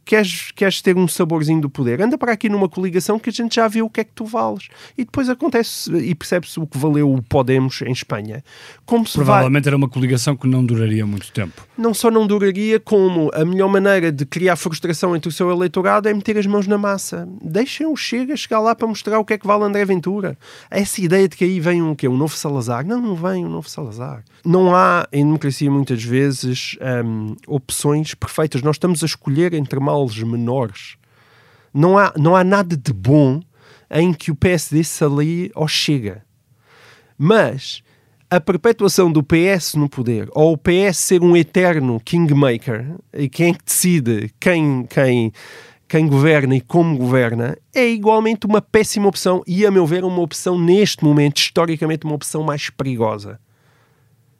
queres, 0.04 0.50
queres 0.52 0.80
ter 0.80 0.96
um 0.96 1.06
saborzinho 1.08 1.60
do 1.60 1.70
poder, 1.70 2.00
anda 2.00 2.18
para 2.18 2.32
aqui 2.32 2.48
numa 2.48 2.68
coligação 2.68 3.18
que 3.18 3.30
a 3.30 3.32
gente 3.32 3.56
já 3.56 3.68
viu 3.68 3.86
o 3.86 3.90
que 3.90 4.00
é 4.00 4.04
que 4.04 4.12
tu 4.14 4.24
vales. 4.24 4.68
E 4.96 5.04
depois 5.04 5.28
acontece 5.28 5.92
e 5.96 6.14
percebe-se 6.14 6.58
o 6.60 6.66
que 6.66 6.78
valeu 6.78 7.12
o 7.12 7.22
Podemos 7.22 7.82
em 7.82 7.92
Espanha. 7.92 8.44
Como 8.84 9.04
Provavelmente 9.10 9.64
vai... 9.64 9.70
era 9.70 9.76
uma 9.76 9.88
coligação 9.88 10.36
que 10.36 10.46
não 10.46 10.64
duraria 10.64 11.06
muito 11.06 11.32
tempo. 11.32 11.66
Não 11.76 11.94
só 11.94 12.10
não 12.10 12.26
duraria, 12.26 12.78
como 12.78 13.30
a 13.34 13.44
melhor 13.44 13.68
maneira 13.68 14.12
de 14.12 14.24
criar 14.26 14.56
frustração 14.56 15.14
entre 15.16 15.28
o 15.28 15.32
seu 15.32 15.50
eleitorado 15.50 16.08
é 16.08 16.14
meter 16.14 16.38
as 16.38 16.46
mãos 16.46 16.66
na 16.66 16.78
massa. 16.78 17.28
Deixem 17.42 17.86
o 17.86 17.96
Chega 17.96 18.36
chegar 18.36 18.60
lá 18.60 18.74
para 18.74 18.86
mostrar 18.86 19.18
o 19.18 19.24
que 19.24 19.34
é 19.34 19.38
que 19.38 19.46
vale 19.46 19.64
André 19.64 19.84
Ventura. 19.84 20.36
Essa 20.70 21.00
ideia 21.00 21.28
de 21.28 21.36
que 21.36 21.44
aí 21.44 21.60
vem 21.60 21.82
um, 21.82 21.94
quê? 21.94 22.08
um 22.08 22.16
novo 22.16 22.36
Salazar. 22.36 22.86
Não, 22.86 23.00
não 23.00 23.14
vem 23.14 23.44
um 23.44 23.48
novo 23.48 23.68
Salazar. 23.68 24.24
Não 24.44 24.74
há 24.74 25.06
em 25.12 25.24
democracia 25.24 25.70
muitas 25.70 26.02
vezes 26.02 26.76
um, 27.04 27.36
opções 27.46 28.14
perfeitas. 28.14 28.62
Nós 28.62 28.76
estamos 28.76 29.02
a 29.02 29.06
escolher 29.06 29.54
entre 29.54 29.78
males 29.92 30.22
menores. 30.22 30.96
Não 31.72 31.98
há, 31.98 32.12
não 32.16 32.34
há 32.34 32.42
nada 32.42 32.76
de 32.76 32.92
bom 32.92 33.40
em 33.90 34.12
que 34.12 34.30
o 34.30 34.34
PSD 34.34 34.82
se 34.82 35.04
alie 35.04 35.50
ao 35.54 35.68
Chega. 35.68 36.24
Mas 37.18 37.82
a 38.30 38.40
perpetuação 38.40 39.12
do 39.12 39.22
PS 39.22 39.74
no 39.74 39.88
poder, 39.88 40.28
ou 40.32 40.54
o 40.54 40.58
PS 40.58 40.96
ser 40.96 41.22
um 41.22 41.36
eterno 41.36 42.00
kingmaker, 42.00 42.96
e 43.12 43.28
quem 43.28 43.52
é 43.52 43.56
decide 43.64 44.32
quem, 44.40 44.86
quem, 44.88 45.32
quem 45.86 46.08
governa 46.08 46.56
e 46.56 46.60
como 46.60 46.96
governa, 46.96 47.56
é 47.74 47.86
igualmente 47.86 48.46
uma 48.46 48.62
péssima 48.62 49.08
opção 49.08 49.42
e, 49.46 49.66
a 49.66 49.70
meu 49.70 49.86
ver, 49.86 50.04
uma 50.04 50.22
opção 50.22 50.58
neste 50.58 51.04
momento, 51.04 51.36
historicamente, 51.36 52.06
uma 52.06 52.14
opção 52.14 52.42
mais 52.42 52.70
perigosa. 52.70 53.38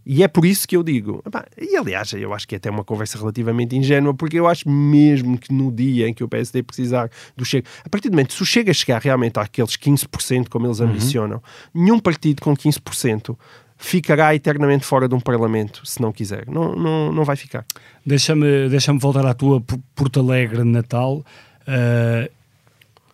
E 0.04 0.22
é 0.22 0.28
por 0.28 0.44
isso 0.44 0.66
que 0.66 0.76
eu 0.76 0.82
digo, 0.82 1.22
e 1.56 1.76
aliás, 1.76 2.12
eu 2.12 2.34
acho 2.34 2.46
que 2.46 2.56
é 2.56 2.58
até 2.58 2.68
uma 2.68 2.82
conversa 2.82 3.18
relativamente 3.18 3.76
ingênua, 3.76 4.12
porque 4.12 4.38
eu 4.38 4.48
acho 4.48 4.68
mesmo 4.68 5.38
que 5.38 5.52
no 5.52 5.70
dia 5.70 6.08
em 6.08 6.14
que 6.14 6.24
o 6.24 6.28
PSD 6.28 6.62
precisar 6.62 7.08
do 7.36 7.44
Chega, 7.44 7.68
a 7.84 7.88
partir 7.88 8.08
do 8.08 8.12
momento, 8.12 8.32
se 8.32 8.42
o 8.42 8.46
Chega 8.46 8.74
chegar 8.74 9.00
realmente 9.00 9.38
àqueles 9.38 9.76
15%, 9.76 10.48
como 10.48 10.66
eles 10.66 10.80
uhum. 10.80 10.88
ambicionam, 10.88 11.36
uhum. 11.74 11.82
nenhum 11.82 11.98
partido 12.00 12.42
com 12.42 12.56
15% 12.56 13.36
ficará 13.76 14.34
eternamente 14.34 14.84
fora 14.84 15.08
de 15.08 15.14
um 15.14 15.20
Parlamento, 15.20 15.84
se 15.84 16.00
não 16.00 16.12
quiser. 16.12 16.46
Não, 16.46 16.74
não, 16.74 17.12
não 17.12 17.24
vai 17.24 17.36
ficar. 17.36 17.64
Deixa-me 18.06 18.68
deixa 18.68 18.92
voltar 18.92 19.26
à 19.26 19.34
tua 19.34 19.60
Porto 19.94 20.20
Alegre 20.20 20.62
natal. 20.62 21.24
Uh, 21.62 22.30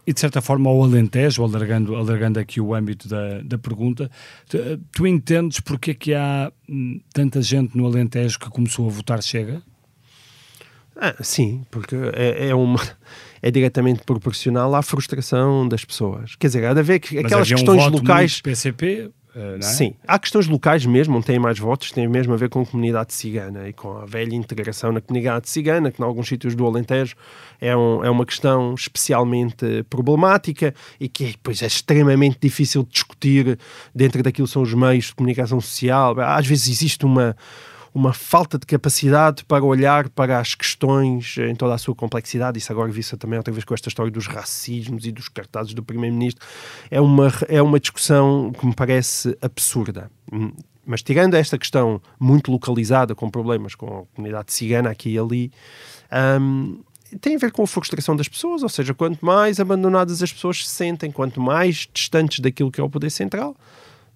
e 0.08 0.12
de 0.14 0.20
certa 0.20 0.40
forma 0.40 0.70
ao 0.70 0.82
Alentejo, 0.82 1.44
alargando, 1.44 1.94
alargando 1.94 2.40
aqui 2.40 2.62
o 2.62 2.74
âmbito 2.74 3.06
da, 3.06 3.42
da 3.42 3.58
pergunta, 3.58 4.10
tu, 4.48 4.56
tu 4.90 5.06
entendes 5.06 5.60
porque 5.60 5.90
é 5.90 5.94
que 5.94 6.14
há 6.14 6.50
hum, 6.66 6.98
tanta 7.12 7.42
gente 7.42 7.76
no 7.76 7.84
Alentejo 7.84 8.38
que 8.38 8.48
começou 8.48 8.86
a 8.86 8.90
votar 8.90 9.22
Chega? 9.22 9.62
Ah, 10.96 11.14
sim, 11.20 11.62
porque 11.70 11.94
é, 12.14 12.48
é, 12.48 12.54
uma, 12.54 12.80
é 13.42 13.50
diretamente 13.50 14.02
proporcional 14.02 14.74
à 14.74 14.80
frustração 14.80 15.68
das 15.68 15.84
pessoas. 15.84 16.36
Quer 16.36 16.46
dizer, 16.46 16.64
há 16.64 16.72
de 16.72 16.80
haver 16.80 16.94
aquelas 16.94 17.46
questões 17.46 17.84
um 17.84 17.90
locais. 17.90 18.40
PCP, 18.40 19.10
é? 19.34 19.62
Sim, 19.62 19.94
há 20.06 20.18
questões 20.18 20.46
locais 20.46 20.84
mesmo, 20.86 21.14
não 21.14 21.22
têm 21.22 21.38
mais 21.38 21.58
votos, 21.58 21.92
têm 21.92 22.08
mesmo 22.08 22.32
a 22.32 22.36
ver 22.36 22.48
com 22.48 22.62
a 22.62 22.66
comunidade 22.66 23.12
cigana 23.12 23.68
e 23.68 23.72
com 23.72 23.98
a 23.98 24.04
velha 24.04 24.34
integração 24.34 24.90
na 24.90 25.00
comunidade 25.00 25.48
cigana, 25.48 25.90
que 25.90 26.00
em 26.02 26.04
alguns 26.04 26.28
sítios 26.28 26.54
do 26.54 26.66
Alentejo 26.66 27.14
é, 27.60 27.76
um, 27.76 28.04
é 28.04 28.10
uma 28.10 28.24
questão 28.24 28.74
especialmente 28.74 29.84
problemática 29.88 30.74
e 30.98 31.08
que 31.08 31.26
depois 31.26 31.62
é 31.62 31.66
extremamente 31.66 32.38
difícil 32.40 32.82
de 32.82 32.90
discutir 32.90 33.58
dentro 33.94 34.22
daquilo 34.22 34.46
que 34.46 34.52
são 34.52 34.62
os 34.62 34.74
meios 34.74 35.06
de 35.06 35.14
comunicação 35.14 35.60
social. 35.60 36.18
Às 36.20 36.46
vezes 36.46 36.68
existe 36.68 37.04
uma 37.04 37.36
uma 37.98 38.12
falta 38.12 38.56
de 38.56 38.64
capacidade 38.64 39.44
para 39.44 39.64
olhar 39.64 40.08
para 40.08 40.38
as 40.38 40.54
questões 40.54 41.36
em 41.36 41.54
toda 41.54 41.74
a 41.74 41.78
sua 41.78 41.96
complexidade. 41.96 42.56
Isso 42.56 42.70
agora 42.70 42.92
vista 42.92 43.16
também 43.16 43.36
outra 43.36 43.52
vez 43.52 43.64
com 43.64 43.74
esta 43.74 43.88
história 43.88 44.10
dos 44.12 44.28
racismos 44.28 45.04
e 45.04 45.10
dos 45.10 45.28
cartazes 45.28 45.74
do 45.74 45.82
Primeiro-Ministro. 45.82 46.46
É 46.92 47.00
uma, 47.00 47.32
é 47.48 47.60
uma 47.60 47.80
discussão 47.80 48.52
que 48.52 48.64
me 48.64 48.72
parece 48.72 49.36
absurda. 49.42 50.08
Hum, 50.32 50.52
mas 50.86 51.02
tirando 51.02 51.34
esta 51.34 51.58
questão 51.58 52.00
muito 52.20 52.52
localizada, 52.52 53.16
com 53.16 53.28
problemas 53.28 53.74
com 53.74 53.86
a 53.86 54.14
comunidade 54.14 54.52
cigana 54.52 54.90
aqui 54.90 55.10
e 55.10 55.18
ali, 55.18 55.52
um, 56.40 56.80
tem 57.20 57.34
a 57.34 57.38
ver 57.38 57.50
com 57.50 57.64
a 57.64 57.66
frustração 57.66 58.14
das 58.14 58.28
pessoas, 58.28 58.62
ou 58.62 58.68
seja, 58.68 58.94
quanto 58.94 59.26
mais 59.26 59.58
abandonadas 59.58 60.22
as 60.22 60.32
pessoas 60.32 60.64
se 60.64 60.70
sentem, 60.70 61.10
quanto 61.10 61.40
mais 61.40 61.88
distantes 61.92 62.38
daquilo 62.38 62.70
que 62.70 62.80
é 62.80 62.84
o 62.84 62.88
poder 62.88 63.10
central, 63.10 63.56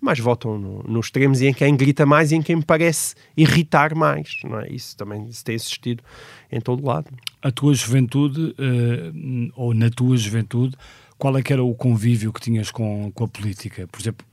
mais 0.02 0.18
votam 0.18 0.58
no, 0.58 0.82
nos 0.82 1.06
extremos 1.06 1.40
e 1.40 1.46
em 1.46 1.54
quem 1.54 1.76
grita 1.76 2.04
mais 2.04 2.32
e 2.32 2.34
em 2.34 2.42
quem 2.42 2.56
me 2.56 2.64
parece 2.64 3.14
irritar 3.36 3.94
mais. 3.94 4.40
Não 4.42 4.60
é? 4.60 4.68
Isso 4.68 4.96
também 4.96 5.30
se 5.30 5.44
tem 5.44 5.54
existido 5.54 6.02
em 6.50 6.60
todo 6.60 6.84
lado. 6.84 7.06
A 7.40 7.52
tua 7.52 7.72
juventude, 7.72 8.40
uh, 8.40 9.52
ou 9.54 9.72
na 9.72 9.88
tua 9.88 10.16
juventude, 10.16 10.76
qual 11.16 11.36
é 11.38 11.42
que 11.42 11.52
era 11.52 11.62
o 11.62 11.72
convívio 11.74 12.32
que 12.32 12.40
tinhas 12.40 12.70
com, 12.70 13.12
com 13.12 13.24
a 13.24 13.28
política? 13.28 13.86
Por 13.86 14.00
exemplo, 14.00 14.26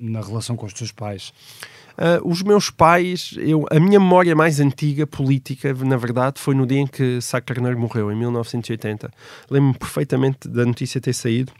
na 0.00 0.20
relação 0.20 0.56
com 0.56 0.66
os 0.66 0.72
teus 0.72 0.90
pais? 0.90 1.32
Uh, 1.92 2.28
os 2.28 2.42
meus 2.42 2.70
pais, 2.70 3.36
eu, 3.38 3.66
a 3.70 3.78
minha 3.78 4.00
memória 4.00 4.34
mais 4.34 4.58
antiga 4.58 5.06
política, 5.06 5.72
na 5.74 5.96
verdade, 5.96 6.40
foi 6.40 6.56
no 6.56 6.66
dia 6.66 6.80
em 6.80 6.88
que 6.88 7.20
Sá 7.20 7.40
Carneiro 7.40 7.78
morreu, 7.78 8.10
em 8.10 8.16
1980. 8.16 9.12
Lembro-me 9.48 9.78
perfeitamente 9.78 10.48
da 10.48 10.66
notícia 10.66 11.00
ter 11.00 11.12
saído 11.12 11.52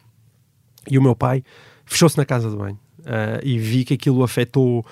e 0.90 0.98
o 0.98 1.02
meu 1.02 1.14
pai 1.14 1.44
fechou-se 1.86 2.18
na 2.18 2.24
casa 2.24 2.50
de 2.50 2.56
banho 2.56 2.83
uh, 3.04 3.40
e 3.42 3.58
vi 3.58 3.84
que 3.84 3.94
aquilo 3.94 4.22
afetou 4.22 4.84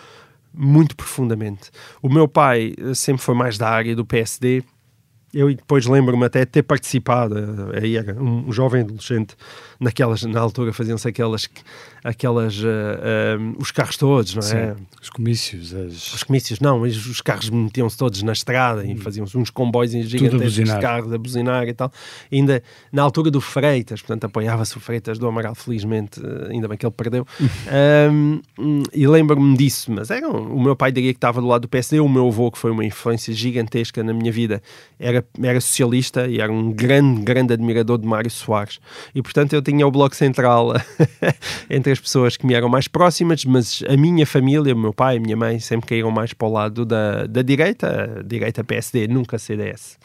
muito 0.54 0.94
profundamente. 0.94 1.70
O 2.02 2.08
meu 2.08 2.28
pai 2.28 2.74
sempre 2.94 3.22
foi 3.22 3.34
mais 3.34 3.56
da 3.56 3.68
área 3.68 3.96
do 3.96 4.04
PSD 4.04 4.62
eu 5.34 5.48
depois 5.54 5.86
lembro-me 5.86 6.26
até 6.26 6.40
de 6.40 6.50
ter 6.50 6.62
participado, 6.62 7.38
eh, 7.72 7.80
aí 7.82 7.96
era 7.96 8.20
um 8.22 8.52
jovem 8.52 8.82
adolescente, 8.82 9.34
naquelas, 9.80 10.22
na 10.22 10.40
altura 10.40 10.72
faziam-se 10.72 11.08
aquelas, 11.08 11.48
aquelas 12.04 12.58
uh, 12.58 12.66
uh, 12.66 13.56
os 13.58 13.70
carros 13.70 13.96
todos, 13.96 14.34
não 14.34 14.42
é? 14.42 14.74
Sim, 14.74 14.86
os 15.00 15.10
comícios. 15.10 15.74
As... 15.74 16.14
Os 16.14 16.22
comícios, 16.22 16.60
não, 16.60 16.80
mas 16.80 16.96
os 17.06 17.20
carros 17.20 17.48
metiam-se 17.50 17.96
todos 17.96 18.22
na 18.22 18.32
estrada 18.32 18.84
e 18.84 18.92
hum. 18.92 18.98
faziam-se 18.98 19.36
uns 19.36 19.50
comboios 19.50 19.92
gigantescos 19.92 20.52
de 20.52 20.80
carros 20.80 21.12
a 21.12 21.18
buzinar 21.18 21.66
e 21.66 21.74
tal. 21.74 21.90
E 22.30 22.36
ainda 22.36 22.62
na 22.92 23.02
altura 23.02 23.30
do 23.30 23.40
Freitas, 23.40 24.00
portanto 24.00 24.24
apoiava-se 24.24 24.76
o 24.76 24.80
Freitas 24.80 25.18
do 25.18 25.26
Amaral, 25.26 25.54
felizmente, 25.54 26.20
ainda 26.50 26.68
bem 26.68 26.76
que 26.76 26.86
ele 26.86 26.94
perdeu. 26.94 27.26
um, 28.12 28.40
e 28.92 29.06
lembro-me 29.06 29.56
disso, 29.56 29.90
mas 29.90 30.10
era 30.10 30.28
o 30.28 30.62
meu 30.62 30.76
pai 30.76 30.92
diria 30.92 31.12
que 31.12 31.16
estava 31.16 31.40
do 31.40 31.46
lado 31.46 31.62
do 31.62 31.68
PSD, 31.68 32.00
o 32.00 32.08
meu 32.08 32.28
avô, 32.28 32.50
que 32.50 32.58
foi 32.58 32.70
uma 32.70 32.84
influência 32.84 33.32
gigantesca 33.32 34.02
na 34.04 34.12
minha 34.12 34.30
vida, 34.30 34.62
era 34.98 35.21
era, 35.42 35.60
socialista 35.60 36.26
e 36.26 36.40
era 36.40 36.52
um 36.52 36.72
grande, 36.72 37.22
grande 37.22 37.52
admirador 37.52 37.98
de 37.98 38.06
Mário 38.06 38.30
Soares. 38.30 38.80
E, 39.14 39.22
portanto, 39.22 39.52
eu 39.52 39.62
tinha 39.62 39.86
o 39.86 39.90
Bloco 39.90 40.14
Central 40.14 40.72
entre 41.68 41.92
as 41.92 42.00
pessoas 42.00 42.36
que 42.36 42.46
me 42.46 42.54
eram 42.54 42.68
mais 42.68 42.88
próximas, 42.88 43.44
mas 43.44 43.82
a 43.88 43.96
minha 43.96 44.26
família, 44.26 44.74
o 44.74 44.78
meu 44.78 44.92
pai 44.92 45.16
e 45.16 45.18
a 45.18 45.20
minha 45.20 45.36
mãe, 45.36 45.58
sempre 45.60 45.88
caíram 45.88 46.10
mais 46.10 46.32
para 46.32 46.48
o 46.48 46.52
lado 46.52 46.84
da, 46.84 47.26
da 47.26 47.42
direita, 47.42 48.22
direita 48.24 48.64
PSD, 48.64 49.06
nunca 49.08 49.38
CDS. 49.38 49.98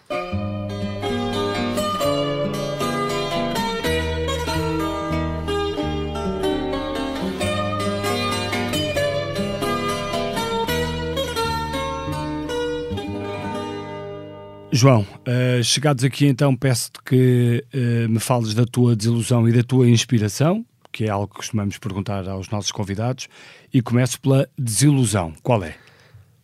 João, 14.78 15.02
uh, 15.02 15.64
chegados 15.64 16.04
aqui 16.04 16.28
então, 16.28 16.56
peço-te 16.56 17.02
que 17.04 17.66
uh, 17.74 18.08
me 18.08 18.20
fales 18.20 18.54
da 18.54 18.64
tua 18.64 18.96
desilusão 18.96 19.50
e 19.50 19.52
da 19.52 19.64
tua 19.64 19.90
inspiração, 19.90 20.64
que 20.92 21.06
é 21.06 21.10
algo 21.10 21.28
que 21.28 21.38
costumamos 21.38 21.80
perguntar 21.80 22.30
aos 22.30 22.48
nossos 22.50 22.72
convidados, 22.72 23.28
e 23.74 23.82
começo 23.82 24.22
pela 24.22 24.48
desilusão. 24.56 25.34
Qual 25.42 25.64
é? 25.64 25.76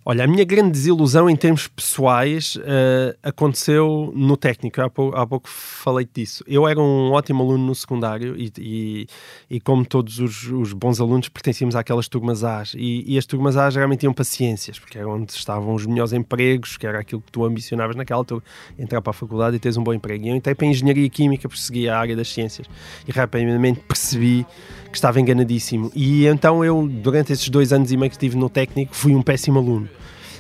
Olha, 0.06 0.26
a 0.26 0.28
minha 0.28 0.44
grande 0.44 0.72
desilusão 0.72 1.30
em 1.30 1.36
termos 1.36 1.66
pessoais 1.70 2.58
uh, 2.58 3.18
aconteceu 3.24 4.12
no 4.14 4.36
técnico. 4.36 4.82
Há 4.82 4.90
pouco, 4.90 5.18
há 5.18 5.26
pouco, 5.26 5.48
falei 5.48 6.06
disso. 6.14 6.44
Eu 6.46 6.68
era 6.68 6.78
um 6.78 7.12
ótimo 7.12 7.42
aluno 7.42 7.68
no 7.68 7.74
secundário 7.74 8.36
e, 8.38 8.52
e, 8.60 9.08
e 9.50 9.60
como 9.62 9.86
todos 9.86 10.20
os, 10.20 10.44
os, 10.52 10.74
bons 10.74 11.00
alunos, 11.00 11.30
pertencíamos 11.30 11.74
àquelas 11.74 12.10
turmas 12.10 12.44
A. 12.44 12.64
E, 12.76 13.14
e, 13.14 13.18
as 13.18 13.26
turmas 13.26 13.56
A 13.56 13.70
geralmente 13.70 14.02
tinham 14.02 14.14
paciências, 14.14 14.78
porque 14.78 14.98
era 14.98 15.08
onde 15.08 15.32
estavam 15.32 15.74
os 15.74 15.86
melhores 15.86 16.12
empregos, 16.12 16.76
que 16.76 16.86
era 16.86 17.00
aquilo 17.00 17.22
que 17.22 17.32
tu 17.32 17.46
ambicionavas 17.46 17.96
naquela 17.96 18.20
altura, 18.20 18.44
entrar 18.78 19.02
para 19.02 19.12
a 19.12 19.14
faculdade 19.14 19.56
e 19.56 19.60
teres 19.60 19.78
um 19.78 19.84
bom 19.84 19.94
emprego. 19.94 20.26
E 20.26 20.30
eu 20.30 20.36
entrei 20.36 20.54
para 20.54 20.66
a 20.66 20.70
Engenharia 20.70 21.10
Química, 21.10 21.48
persegui 21.48 21.88
a 21.88 21.98
área 21.98 22.16
das 22.16 22.28
ciências. 22.28 22.68
E 23.08 23.12
rapidamente 23.12 23.80
percebi 23.88 24.46
que 24.94 24.98
estava 24.98 25.20
enganadíssimo. 25.20 25.92
E 25.94 26.26
então 26.28 26.64
eu, 26.64 26.88
durante 26.88 27.34
esses 27.34 27.50
dois 27.50 27.74
anos 27.74 27.92
e 27.92 27.98
meio 27.98 28.10
que 28.10 28.16
estive 28.16 28.38
no 28.38 28.50
técnico, 28.50 28.96
fui 28.96 29.14
um 29.14 29.22
péssimo 29.22 29.60
aluno. 29.60 29.90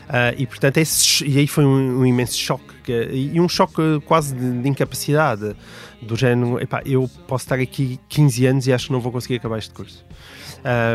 Uh, 0.03 0.35
e 0.37 0.45
portanto, 0.45 0.77
esse, 0.77 1.25
e 1.25 1.39
aí 1.39 1.47
foi 1.47 1.65
um, 1.65 2.01
um 2.01 2.05
imenso 2.05 2.37
choque, 2.37 2.73
que, 2.83 3.09
e 3.11 3.39
um 3.39 3.49
choque 3.49 3.81
quase 4.05 4.35
de, 4.35 4.61
de 4.61 4.69
incapacidade, 4.69 5.55
do 6.01 6.15
género, 6.15 6.61
epá, 6.61 6.81
eu 6.85 7.09
posso 7.27 7.45
estar 7.45 7.59
aqui 7.59 7.99
15 8.09 8.45
anos 8.45 8.67
e 8.67 8.73
acho 8.73 8.87
que 8.87 8.93
não 8.93 8.99
vou 8.99 9.11
conseguir 9.11 9.35
acabar 9.37 9.57
este 9.57 9.73
curso. 9.73 10.05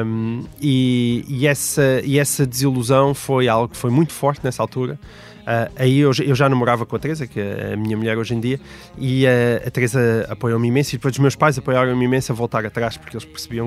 Um, 0.05 0.45
e, 0.61 1.25
e, 1.29 1.47
essa, 1.47 2.01
e 2.05 2.19
essa 2.19 2.47
desilusão 2.47 3.13
foi 3.13 3.49
algo 3.49 3.69
que 3.69 3.77
foi 3.77 3.91
muito 3.91 4.13
forte 4.13 4.41
nessa 4.45 4.63
altura. 4.63 4.99
Uh, 5.49 5.73
aí 5.77 6.01
eu, 6.01 6.11
eu, 6.27 6.35
já 6.35 6.47
namorava 6.47 6.85
com 6.85 6.95
a 6.95 6.99
Teresa, 6.99 7.27
que 7.27 7.41
é 7.41 7.73
a 7.73 7.77
minha 7.77 7.97
mulher 7.97 8.19
hoje 8.19 8.35
em 8.35 8.41
dia, 8.41 8.61
e 8.99 9.25
uh, 9.25 9.67
a 9.67 9.71
Teresa 9.71 10.27
apoiou-me 10.29 10.69
imenso, 10.69 10.95
e 10.95 10.99
depois 10.99 11.15
os 11.15 11.19
meus 11.19 11.35
pais 11.35 11.57
apoiaram-me 11.57 12.05
imenso 12.05 12.31
a 12.33 12.35
voltar 12.35 12.67
atrás, 12.67 12.99
porque 12.99 13.17
eles 13.17 13.25
percebiam 13.25 13.67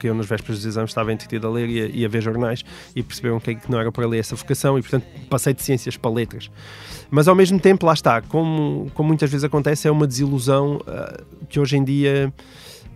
que 0.00 0.08
eu, 0.08 0.14
nas 0.14 0.24
vésperas 0.24 0.60
dos 0.60 0.66
exames, 0.66 0.92
estava 0.92 1.12
entretido 1.12 1.46
a 1.46 1.50
ler 1.50 1.68
e 1.68 1.82
a, 1.82 1.86
e 1.88 2.04
a 2.06 2.08
ver 2.08 2.22
jornais, 2.22 2.64
e 2.96 3.02
perceberam 3.02 3.38
que, 3.38 3.54
que 3.54 3.70
não 3.70 3.78
era 3.78 3.92
para 3.92 4.06
ler 4.06 4.18
essa 4.18 4.34
vocação, 4.34 4.78
e 4.78 4.80
portanto 4.80 5.04
passei 5.28 5.52
de 5.52 5.62
ciências 5.62 5.94
para 5.94 6.10
letras. 6.10 6.50
Mas 7.10 7.28
ao 7.28 7.34
mesmo 7.34 7.60
tempo, 7.60 7.84
lá 7.84 7.92
está, 7.92 8.22
como, 8.22 8.90
como 8.94 9.08
muitas 9.08 9.30
vezes 9.30 9.44
acontece, 9.44 9.86
é 9.86 9.90
uma 9.90 10.06
desilusão 10.06 10.76
uh, 10.76 11.22
que 11.50 11.60
hoje 11.60 11.76
em 11.76 11.84
dia 11.84 12.32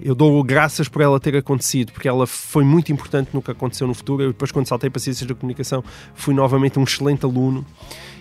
eu 0.01 0.15
dou 0.15 0.43
graças 0.45 0.89
por 0.89 1.03
ela 1.03 1.19
ter 1.19 1.37
acontecido, 1.37 1.93
porque 1.93 2.09
ela 2.09 2.27
foi 2.27 2.65
muito 2.65 2.93
importante 2.93 3.31
no 3.33 3.43
que 3.43 3.51
aconteceu 3.51 3.87
no 3.87 3.95
futuro. 3.95 4.23
Eu 4.23 4.29
depois, 4.29 4.53
quando 4.53 4.67
saltei 4.67 4.89
para 4.89 5.01
Ciências 5.01 5.27
da 5.27 5.35
Comunicação, 5.35 5.83
fui 6.15 6.35
novamente 6.35 6.79
um 6.79 6.85
excelente 6.85 7.25
aluno. 7.25 7.67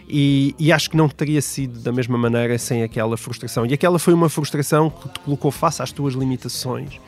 E, 0.10 0.56
e, 0.58 0.72
acho 0.72 0.90
que 0.90 0.96
não 0.96 1.10
teria 1.10 1.42
sido 1.42 1.80
da 1.80 1.92
mesma 1.92 2.18
maneira 2.18 2.58
sem 2.58 2.82
aquela 2.82 3.18
frustração. 3.18 3.66
E 3.66 3.74
aquela 3.74 4.00
foi 4.00 4.14
uma 4.14 4.30
frustração 4.30 4.90
que 4.90 5.10
te 5.10 5.20
colocou 5.20 5.52
face 5.52 5.82
às 5.82 5.92
tuas 5.92 6.14
limitações. 6.14 7.00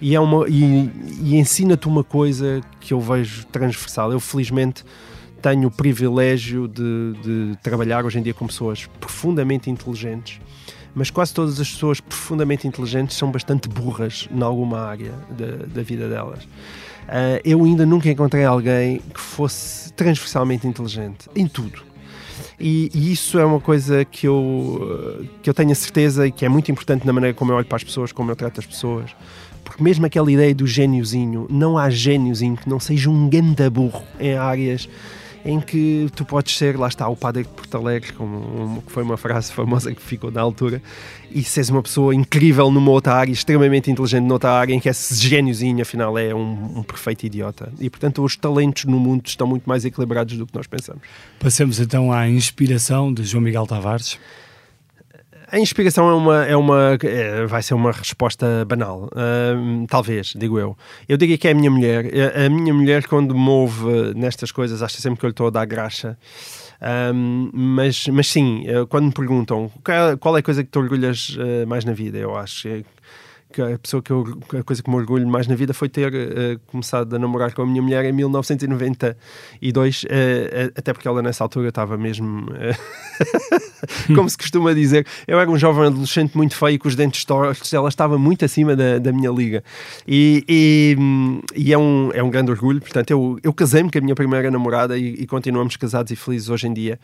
E, 0.00 0.14
é 0.14 0.20
uma, 0.20 0.48
e, 0.48 0.90
e 1.22 1.36
ensina-te 1.36 1.86
uma 1.86 2.02
coisa 2.02 2.60
que 2.80 2.92
eu 2.92 3.00
vejo 3.00 3.46
transversal. 3.46 4.10
Eu, 4.10 4.18
felizmente, 4.18 4.84
tenho 5.40 5.68
o 5.68 5.70
privilégio 5.70 6.66
de, 6.66 7.12
de 7.22 7.58
trabalhar 7.62 8.04
hoje 8.04 8.18
em 8.18 8.22
dia 8.22 8.34
com 8.34 8.46
pessoas 8.46 8.86
profundamente 8.98 9.70
inteligentes 9.70 10.40
mas 10.94 11.10
quase 11.10 11.32
todas 11.32 11.60
as 11.60 11.70
pessoas 11.70 12.00
profundamente 12.00 12.66
inteligentes 12.66 13.16
são 13.16 13.30
bastante 13.30 13.68
burras 13.68 14.28
em 14.30 14.42
alguma 14.42 14.80
área 14.80 15.12
da, 15.30 15.66
da 15.66 15.82
vida 15.82 16.08
delas. 16.08 16.44
Uh, 16.44 17.40
eu 17.44 17.64
ainda 17.64 17.84
nunca 17.84 18.08
encontrei 18.08 18.44
alguém 18.44 19.00
que 19.12 19.20
fosse 19.20 19.92
transversalmente 19.92 20.66
inteligente 20.66 21.28
em 21.34 21.46
tudo. 21.48 21.82
E, 22.58 22.90
e, 22.94 23.12
isso 23.12 23.38
é 23.38 23.44
uma 23.44 23.60
coisa 23.60 24.04
que 24.04 24.26
eu, 24.26 25.26
que 25.42 25.50
eu 25.50 25.54
tenho 25.54 25.72
a 25.72 25.74
certeza 25.74 26.26
e 26.26 26.32
que 26.32 26.44
é 26.44 26.48
muito 26.48 26.70
importante 26.70 27.04
na 27.04 27.12
maneira 27.12 27.34
como 27.34 27.50
eu 27.50 27.56
olho 27.56 27.66
para 27.66 27.76
as 27.76 27.84
pessoas, 27.84 28.12
como 28.12 28.30
eu 28.30 28.36
trato 28.36 28.60
as 28.60 28.66
pessoas. 28.66 29.10
Porque 29.64 29.82
mesmo 29.82 30.06
aquela 30.06 30.30
ideia 30.30 30.54
do 30.54 30.66
gêniozinho, 30.66 31.46
não 31.50 31.76
há 31.76 31.90
gêniozinho 31.90 32.56
que 32.56 32.68
não 32.68 32.78
seja 32.78 33.10
um 33.10 33.28
ganda 33.28 33.68
burro 33.68 34.04
em 34.20 34.36
áreas 34.36 34.88
em 35.44 35.60
que 35.60 36.08
tu 36.14 36.24
podes 36.24 36.56
ser, 36.56 36.78
lá 36.78 36.88
está, 36.88 37.08
o 37.08 37.16
padre 37.16 37.42
de 37.42 37.48
Porto 37.48 37.76
Alegre, 37.76 38.12
como 38.12 38.82
que 38.82 38.92
foi 38.92 39.02
uma 39.02 39.16
frase 39.16 39.52
famosa 39.52 39.92
que 39.92 40.00
ficou 40.00 40.30
na 40.30 40.40
altura, 40.40 40.80
e 41.30 41.42
seres 41.42 41.70
uma 41.70 41.82
pessoa 41.82 42.14
incrível 42.14 42.70
numa 42.70 42.90
outra 42.90 43.14
área, 43.14 43.32
extremamente 43.32 43.90
inteligente 43.90 44.24
noutra 44.24 44.50
área, 44.50 44.72
em 44.74 44.80
que 44.80 44.88
esse 44.88 45.14
gêniozinho, 45.16 45.82
afinal, 45.82 46.16
é 46.16 46.34
um, 46.34 46.78
um 46.78 46.82
perfeito 46.82 47.24
idiota. 47.24 47.72
E, 47.80 47.90
portanto, 47.90 48.22
os 48.22 48.36
talentos 48.36 48.84
no 48.84 49.00
mundo 49.00 49.26
estão 49.26 49.46
muito 49.46 49.64
mais 49.64 49.84
equilibrados 49.84 50.36
do 50.36 50.46
que 50.46 50.54
nós 50.54 50.66
pensamos. 50.66 51.02
Passemos 51.40 51.80
então 51.80 52.12
à 52.12 52.28
inspiração 52.28 53.12
de 53.12 53.24
João 53.24 53.42
Miguel 53.42 53.66
Tavares. 53.66 54.18
A 55.52 55.58
inspiração 55.58 56.08
é 56.08 56.14
uma, 56.14 56.44
é 56.46 56.56
uma 56.56 56.98
é, 57.02 57.44
vai 57.44 57.62
ser 57.62 57.74
uma 57.74 57.92
resposta 57.92 58.64
banal, 58.64 59.10
uh, 59.12 59.86
talvez, 59.86 60.32
digo 60.34 60.58
eu. 60.58 60.74
Eu 61.06 61.18
diria 61.18 61.36
que 61.36 61.46
é 61.46 61.50
a 61.50 61.54
minha 61.54 61.70
mulher. 61.70 62.06
A 62.34 62.48
minha 62.48 62.72
mulher, 62.72 63.06
quando 63.06 63.34
move 63.34 64.14
nestas 64.16 64.50
coisas, 64.50 64.82
acha 64.82 64.98
sempre 64.98 65.20
que 65.20 65.26
eu 65.26 65.28
lhe 65.28 65.32
estou 65.32 65.48
a 65.48 65.50
dar 65.50 65.66
graxa. 65.66 66.16
Um, 67.14 67.50
mas, 67.52 68.08
mas 68.08 68.28
sim, 68.28 68.64
eh, 68.66 68.86
quando 68.88 69.04
me 69.04 69.12
perguntam 69.12 69.70
qual 70.18 70.36
é 70.36 70.40
a 70.40 70.42
coisa 70.42 70.64
que 70.64 70.70
te 70.70 70.78
orgulhas 70.78 71.36
uh, 71.36 71.66
mais 71.66 71.84
na 71.84 71.92
vida, 71.92 72.16
eu 72.16 72.34
acho 72.34 72.68
que 73.52 73.60
a 73.60 73.78
pessoa 73.78 74.02
que 74.02 74.10
eu, 74.10 74.24
a 74.58 74.62
coisa 74.62 74.82
que 74.82 74.90
me 74.90 74.96
orgulho 74.96 75.26
mais 75.28 75.46
na 75.46 75.54
vida 75.54 75.74
foi 75.74 75.88
ter 75.88 76.12
uh, 76.12 76.60
começado 76.66 77.14
a 77.14 77.18
namorar 77.18 77.52
com 77.52 77.62
a 77.62 77.66
minha 77.66 77.82
mulher 77.82 78.04
em 78.04 78.12
1992, 78.12 80.02
uh, 80.02 80.06
uh, 80.06 80.08
até 80.76 80.92
porque 80.92 81.06
ela 81.06 81.22
nessa 81.22 81.44
altura 81.44 81.68
estava 81.68 81.96
mesmo, 81.96 82.46
como 84.14 84.28
se 84.28 84.36
costuma 84.36 84.72
dizer, 84.72 85.06
eu 85.26 85.38
era 85.38 85.50
um 85.50 85.58
jovem 85.58 85.86
adolescente 85.86 86.36
muito 86.36 86.56
feio 86.56 86.78
com 86.78 86.88
os 86.88 86.96
dentes 86.96 87.24
tortos, 87.24 87.72
ela 87.72 87.88
estava 87.88 88.18
muito 88.18 88.44
acima 88.44 88.74
da, 88.74 88.98
da 88.98 89.12
minha 89.12 89.30
liga. 89.30 89.62
E, 90.06 90.44
e, 90.48 90.96
e, 91.54 91.72
é, 91.72 91.78
um, 91.78 92.10
é 92.14 92.22
um 92.22 92.30
grande 92.30 92.50
orgulho, 92.50 92.80
portanto, 92.80 93.10
eu, 93.10 93.38
eu 93.42 93.52
casei-me 93.52 93.90
com 93.90 93.98
a 93.98 94.00
minha 94.00 94.14
primeira 94.14 94.50
namorada 94.50 94.96
e, 94.98 95.14
e, 95.14 95.26
continuamos 95.26 95.76
casados 95.76 96.10
e 96.10 96.16
felizes 96.16 96.48
hoje 96.48 96.66
em 96.66 96.72
dia. 96.72 96.98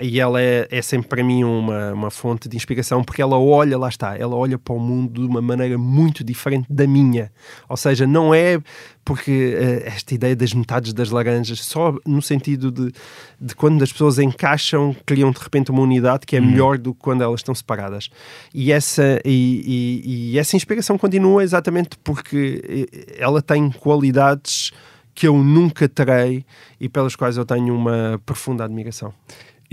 E 0.00 0.20
ela 0.20 0.40
é, 0.40 0.66
é 0.70 0.80
sempre 0.80 1.08
para 1.08 1.22
mim 1.22 1.44
uma, 1.44 1.92
uma 1.92 2.10
fonte 2.10 2.48
de 2.48 2.56
inspiração, 2.56 3.04
porque 3.04 3.20
ela 3.20 3.38
olha, 3.38 3.76
lá 3.76 3.88
está, 3.88 4.16
ela 4.16 4.34
olha 4.34 4.58
para 4.58 4.74
o 4.74 4.80
mundo 4.80 5.20
de 5.20 5.26
uma 5.26 5.42
maneira 5.42 5.76
muito 5.76 6.24
diferente 6.24 6.66
da 6.70 6.86
minha. 6.86 7.30
Ou 7.68 7.76
seja, 7.76 8.06
não 8.06 8.34
é 8.34 8.58
porque 9.04 9.54
uh, 9.54 9.88
esta 9.88 10.14
ideia 10.14 10.34
das 10.34 10.54
metades 10.54 10.92
das 10.92 11.10
laranjas, 11.10 11.60
só 11.60 11.94
no 12.06 12.22
sentido 12.22 12.70
de, 12.70 12.92
de 13.40 13.54
quando 13.54 13.82
as 13.82 13.92
pessoas 13.92 14.18
encaixam, 14.18 14.96
criam 15.04 15.30
de 15.30 15.40
repente 15.40 15.70
uma 15.70 15.82
unidade 15.82 16.24
que 16.26 16.36
é 16.36 16.40
uhum. 16.40 16.46
melhor 16.46 16.78
do 16.78 16.94
que 16.94 17.00
quando 17.00 17.22
elas 17.22 17.40
estão 17.40 17.54
separadas. 17.54 18.08
E 18.54 18.72
essa, 18.72 19.20
e, 19.24 20.02
e, 20.04 20.32
e 20.32 20.38
essa 20.38 20.56
inspiração 20.56 20.96
continua 20.96 21.42
exatamente 21.42 21.98
porque 22.02 22.88
eh, 22.92 23.16
ela 23.18 23.42
tem 23.42 23.70
qualidades 23.70 24.70
que 25.14 25.28
eu 25.28 25.36
nunca 25.36 25.88
terei 25.88 26.44
e 26.80 26.88
pelas 26.88 27.14
quais 27.14 27.36
eu 27.36 27.44
tenho 27.44 27.74
uma 27.74 28.20
profunda 28.24 28.64
admiração. 28.64 29.12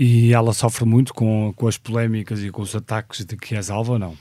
E 0.02 0.32
ela 0.32 0.54
sofre 0.54 0.86
muito 0.86 1.12
com, 1.12 1.52
com 1.54 1.68
as 1.68 1.76
polémicas 1.76 2.42
e 2.42 2.48
com 2.48 2.62
os 2.62 2.74
ataques 2.74 3.22
de 3.22 3.36
que 3.36 3.54
és 3.54 3.68
alvo 3.68 3.92
ou 3.92 3.98
não? 3.98 4.16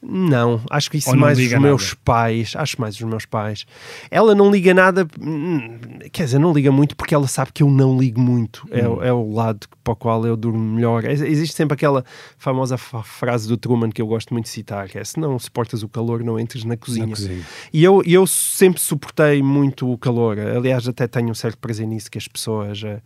Não, 0.00 0.62
acho 0.70 0.88
que 0.88 0.98
isso 0.98 1.14
mais 1.16 1.36
os 1.36 1.52
meus 1.54 1.88
nada. 1.88 2.00
pais, 2.04 2.52
acho 2.54 2.80
mais 2.80 2.94
os 2.94 3.02
meus 3.02 3.26
pais. 3.26 3.66
Ela 4.08 4.36
não 4.36 4.52
liga 4.52 4.72
nada, 4.72 5.08
hum, 5.20 5.80
quer 6.12 6.26
dizer, 6.26 6.38
não 6.38 6.52
liga 6.52 6.70
muito 6.70 6.94
porque 6.94 7.12
ela 7.12 7.26
sabe 7.26 7.50
que 7.52 7.60
eu 7.60 7.68
não 7.68 7.98
ligo 7.98 8.20
muito. 8.20 8.68
É 8.70 8.88
hum. 8.88 9.02
É, 9.02 9.08
é, 9.08 9.12
o 9.12 9.32
lado 9.32 9.66
para 9.82 9.94
o 9.94 9.96
qual 9.96 10.24
eu 10.24 10.36
durmo 10.36 10.60
melhor. 10.60 11.04
Existe 11.04 11.56
sempre 11.56 11.74
aquela 11.74 12.04
famosa 12.38 12.78
frase 12.78 13.48
do 13.48 13.56
Truman 13.56 13.90
que 13.90 14.00
eu 14.00 14.06
gosto 14.06 14.32
muito 14.32 14.44
de 14.44 14.52
citar, 14.52 14.88
que 14.88 14.96
é 14.96 15.02
se 15.02 15.18
não 15.18 15.36
suportas 15.40 15.82
o 15.82 15.88
calor, 15.88 16.22
não 16.22 16.38
entres 16.38 16.62
na 16.62 16.76
cozinha. 16.76 17.08
Na 17.08 17.16
cozinha. 17.16 17.44
E 17.72 17.82
eu, 17.82 18.00
eu 18.06 18.28
sempre 18.28 18.80
suportei 18.80 19.42
muito 19.42 19.92
o 19.92 19.98
calor. 19.98 20.38
Aliás, 20.38 20.86
até 20.86 21.08
tenho 21.08 21.30
um 21.30 21.34
certo 21.34 21.58
prazer 21.58 21.88
nisso 21.88 22.08
que 22.08 22.16
as 22.16 22.28
pessoas. 22.28 22.80
Uh, 22.80 23.02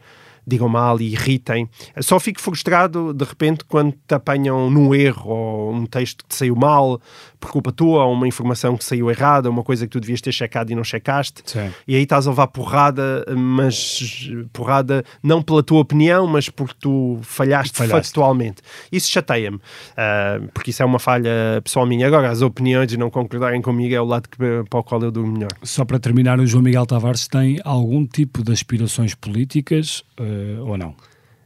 digam 0.47 0.69
mal 0.69 1.01
e 1.01 1.13
irritem. 1.13 1.69
Só 2.01 2.19
fico 2.21 2.41
frustrado 2.41 3.13
de 3.13 3.25
repente 3.25 3.65
quando 3.65 3.95
te 4.07 4.15
apanham 4.15 4.71
num 4.71 4.95
erro 4.95 5.31
ou 5.31 5.73
um 5.73 5.87
texto 5.87 6.25
que 6.25 6.29
te 6.29 6.37
saiu 6.37 6.57
mal 6.57 7.01
por 7.45 7.53
culpa 7.53 7.71
tua, 7.71 8.05
ou 8.05 8.13
uma 8.13 8.27
informação 8.27 8.75
que 8.77 8.85
saiu 8.85 9.11
errada, 9.11 9.51
uma 9.51 9.63
coisa 9.63 9.87
que 9.87 9.93
tu 9.93 10.01
devias 10.01 10.21
ter 10.21 10.33
checado 10.33 10.71
e 10.71 10.75
não 10.75 10.83
checaste. 10.83 11.43
Sim. 11.45 11.71
E 11.87 11.95
aí 11.95 12.03
estás 12.03 12.27
a 12.27 12.31
levar 12.31 12.47
porrada, 12.47 13.25
mas 13.37 14.31
porrada 14.53 15.05
não 15.23 15.43
pela 15.43 15.63
tua 15.63 15.81
opinião, 15.81 16.27
mas 16.27 16.49
porque 16.49 16.75
tu 16.81 17.19
falhaste, 17.23 17.77
falhaste. 17.77 18.09
factualmente. 18.09 18.63
Isso 18.91 19.11
chateia-me, 19.11 19.59
uh, 19.59 20.49
porque 20.55 20.71
isso 20.71 20.83
é 20.83 20.87
uma 20.87 20.99
falha 20.99 21.61
pessoal 21.63 21.87
minha. 21.87 22.07
Agora, 22.07 22.31
as 22.31 22.41
opiniões 22.41 22.93
e 22.93 22.97
não 22.97 23.11
concordarem 23.11 23.61
comigo 23.61 23.95
é 23.95 24.01
o 24.01 24.05
lado 24.05 24.29
que, 24.29 24.39
para 24.39 24.81
o 24.81 24.83
qual 24.83 25.03
eu 25.03 25.11
durmo 25.11 25.33
melhor. 25.33 25.51
Só 25.63 25.85
para 25.85 25.99
terminar, 25.99 26.41
o 26.41 26.47
João 26.47 26.63
Miguel 26.63 26.87
Tavares 26.87 27.29
tem 27.29 27.61
algum 27.63 28.07
tipo 28.07 28.43
de 28.43 28.53
aspirações 28.53 29.15
políticas 29.15 30.03
uh, 30.19 30.67
ou 30.67 30.79
não? 30.79 30.95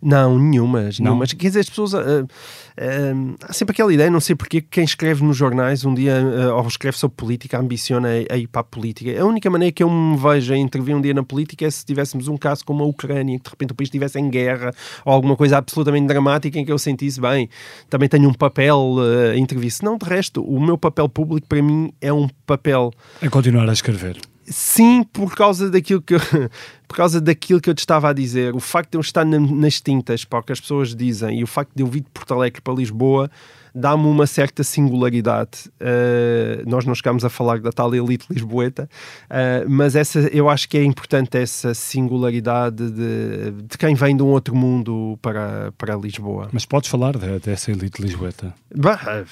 Não, 0.00 0.38
nenhumas, 0.38 0.98
não. 0.98 1.10
nenhumas. 1.10 1.32
Quer 1.32 1.48
dizer, 1.48 1.60
as 1.60 1.68
pessoas. 1.68 1.92
Uh, 1.92 2.24
uh, 2.24 3.36
há 3.42 3.52
sempre 3.52 3.72
aquela 3.72 3.92
ideia, 3.92 4.10
não 4.10 4.20
sei 4.20 4.36
porque, 4.36 4.60
quem 4.60 4.84
escreve 4.84 5.24
nos 5.24 5.36
jornais 5.36 5.84
um 5.84 5.94
dia, 5.94 6.14
uh, 6.20 6.56
ou 6.56 6.66
escreve 6.66 6.96
sobre 6.96 7.16
política, 7.16 7.58
ambiciona 7.58 8.08
a, 8.08 8.34
a, 8.34 8.36
ir 8.36 8.46
para 8.46 8.60
a 8.60 8.64
política. 8.64 9.20
A 9.20 9.24
única 9.24 9.50
maneira 9.50 9.72
que 9.72 9.82
eu 9.82 9.90
me 9.90 10.16
vejo 10.16 10.52
a 10.52 10.56
intervir 10.56 10.94
um 10.94 11.00
dia 11.00 11.14
na 11.14 11.22
política 11.22 11.66
é 11.66 11.70
se 11.70 11.84
tivéssemos 11.84 12.28
um 12.28 12.36
caso 12.36 12.64
como 12.64 12.84
a 12.84 12.86
Ucrânia, 12.86 13.38
que 13.38 13.44
de 13.44 13.50
repente 13.50 13.72
o 13.72 13.74
país 13.74 13.88
estivesse 13.88 14.18
em 14.18 14.30
guerra, 14.30 14.72
ou 15.04 15.12
alguma 15.12 15.36
coisa 15.36 15.58
absolutamente 15.58 16.06
dramática 16.06 16.58
em 16.58 16.64
que 16.64 16.72
eu 16.72 16.78
sentisse, 16.78 17.20
bem, 17.20 17.48
também 17.90 18.08
tenho 18.08 18.28
um 18.28 18.34
papel 18.34 18.96
uh, 18.96 19.32
a 19.32 19.36
intervir. 19.36 19.70
Se 19.70 19.84
não, 19.84 19.98
de 19.98 20.06
resto, 20.06 20.42
o 20.42 20.60
meu 20.60 20.78
papel 20.78 21.08
público 21.08 21.46
para 21.48 21.62
mim 21.62 21.92
é 22.00 22.12
um 22.12 22.28
papel. 22.46 22.92
É 23.20 23.28
continuar 23.28 23.68
a 23.68 23.72
escrever. 23.72 24.18
Sim, 24.50 25.02
por 25.04 25.34
causa 25.34 25.70
daquilo 25.70 26.00
que 26.00 26.14
eu, 26.14 26.20
por 26.88 26.96
causa 26.96 27.20
daquilo 27.20 27.60
que 27.60 27.68
eu 27.68 27.74
te 27.74 27.80
estava 27.80 28.10
a 28.10 28.12
dizer. 28.12 28.54
O 28.54 28.60
facto 28.60 28.92
de 28.92 28.96
eu 28.98 29.00
estar 29.00 29.24
na, 29.24 29.38
nas 29.38 29.80
tintas 29.80 30.24
para 30.24 30.38
o 30.38 30.42
que 30.42 30.52
as 30.52 30.60
pessoas 30.60 30.94
dizem 30.94 31.40
e 31.40 31.44
o 31.44 31.46
facto 31.46 31.72
de 31.74 31.82
eu 31.82 31.86
vir 31.86 32.00
de 32.00 32.10
Porto 32.10 32.34
Alegre 32.34 32.60
para 32.60 32.74
Lisboa 32.74 33.30
dá-me 33.78 34.06
uma 34.06 34.26
certa 34.26 34.64
singularidade. 34.64 35.70
Uh, 35.80 36.68
nós 36.68 36.84
não 36.84 36.94
chegámos 36.94 37.24
a 37.24 37.30
falar 37.30 37.60
da 37.60 37.70
tal 37.70 37.94
elite 37.94 38.26
lisboeta, 38.30 38.88
uh, 39.30 39.68
mas 39.68 39.94
essa, 39.94 40.20
eu 40.32 40.48
acho 40.48 40.68
que 40.68 40.76
é 40.76 40.84
importante 40.84 41.38
essa 41.38 41.72
singularidade 41.74 42.90
de, 42.90 43.52
de 43.68 43.78
quem 43.78 43.94
vem 43.94 44.16
de 44.16 44.22
um 44.22 44.26
outro 44.26 44.54
mundo 44.54 45.18
para, 45.22 45.72
para 45.78 45.94
Lisboa. 45.96 46.48
Mas 46.52 46.64
podes 46.64 46.90
falar 46.90 47.16
de, 47.16 47.38
dessa 47.38 47.70
elite 47.70 48.02
lisboeta? 48.02 48.52
Bah, 48.74 49.24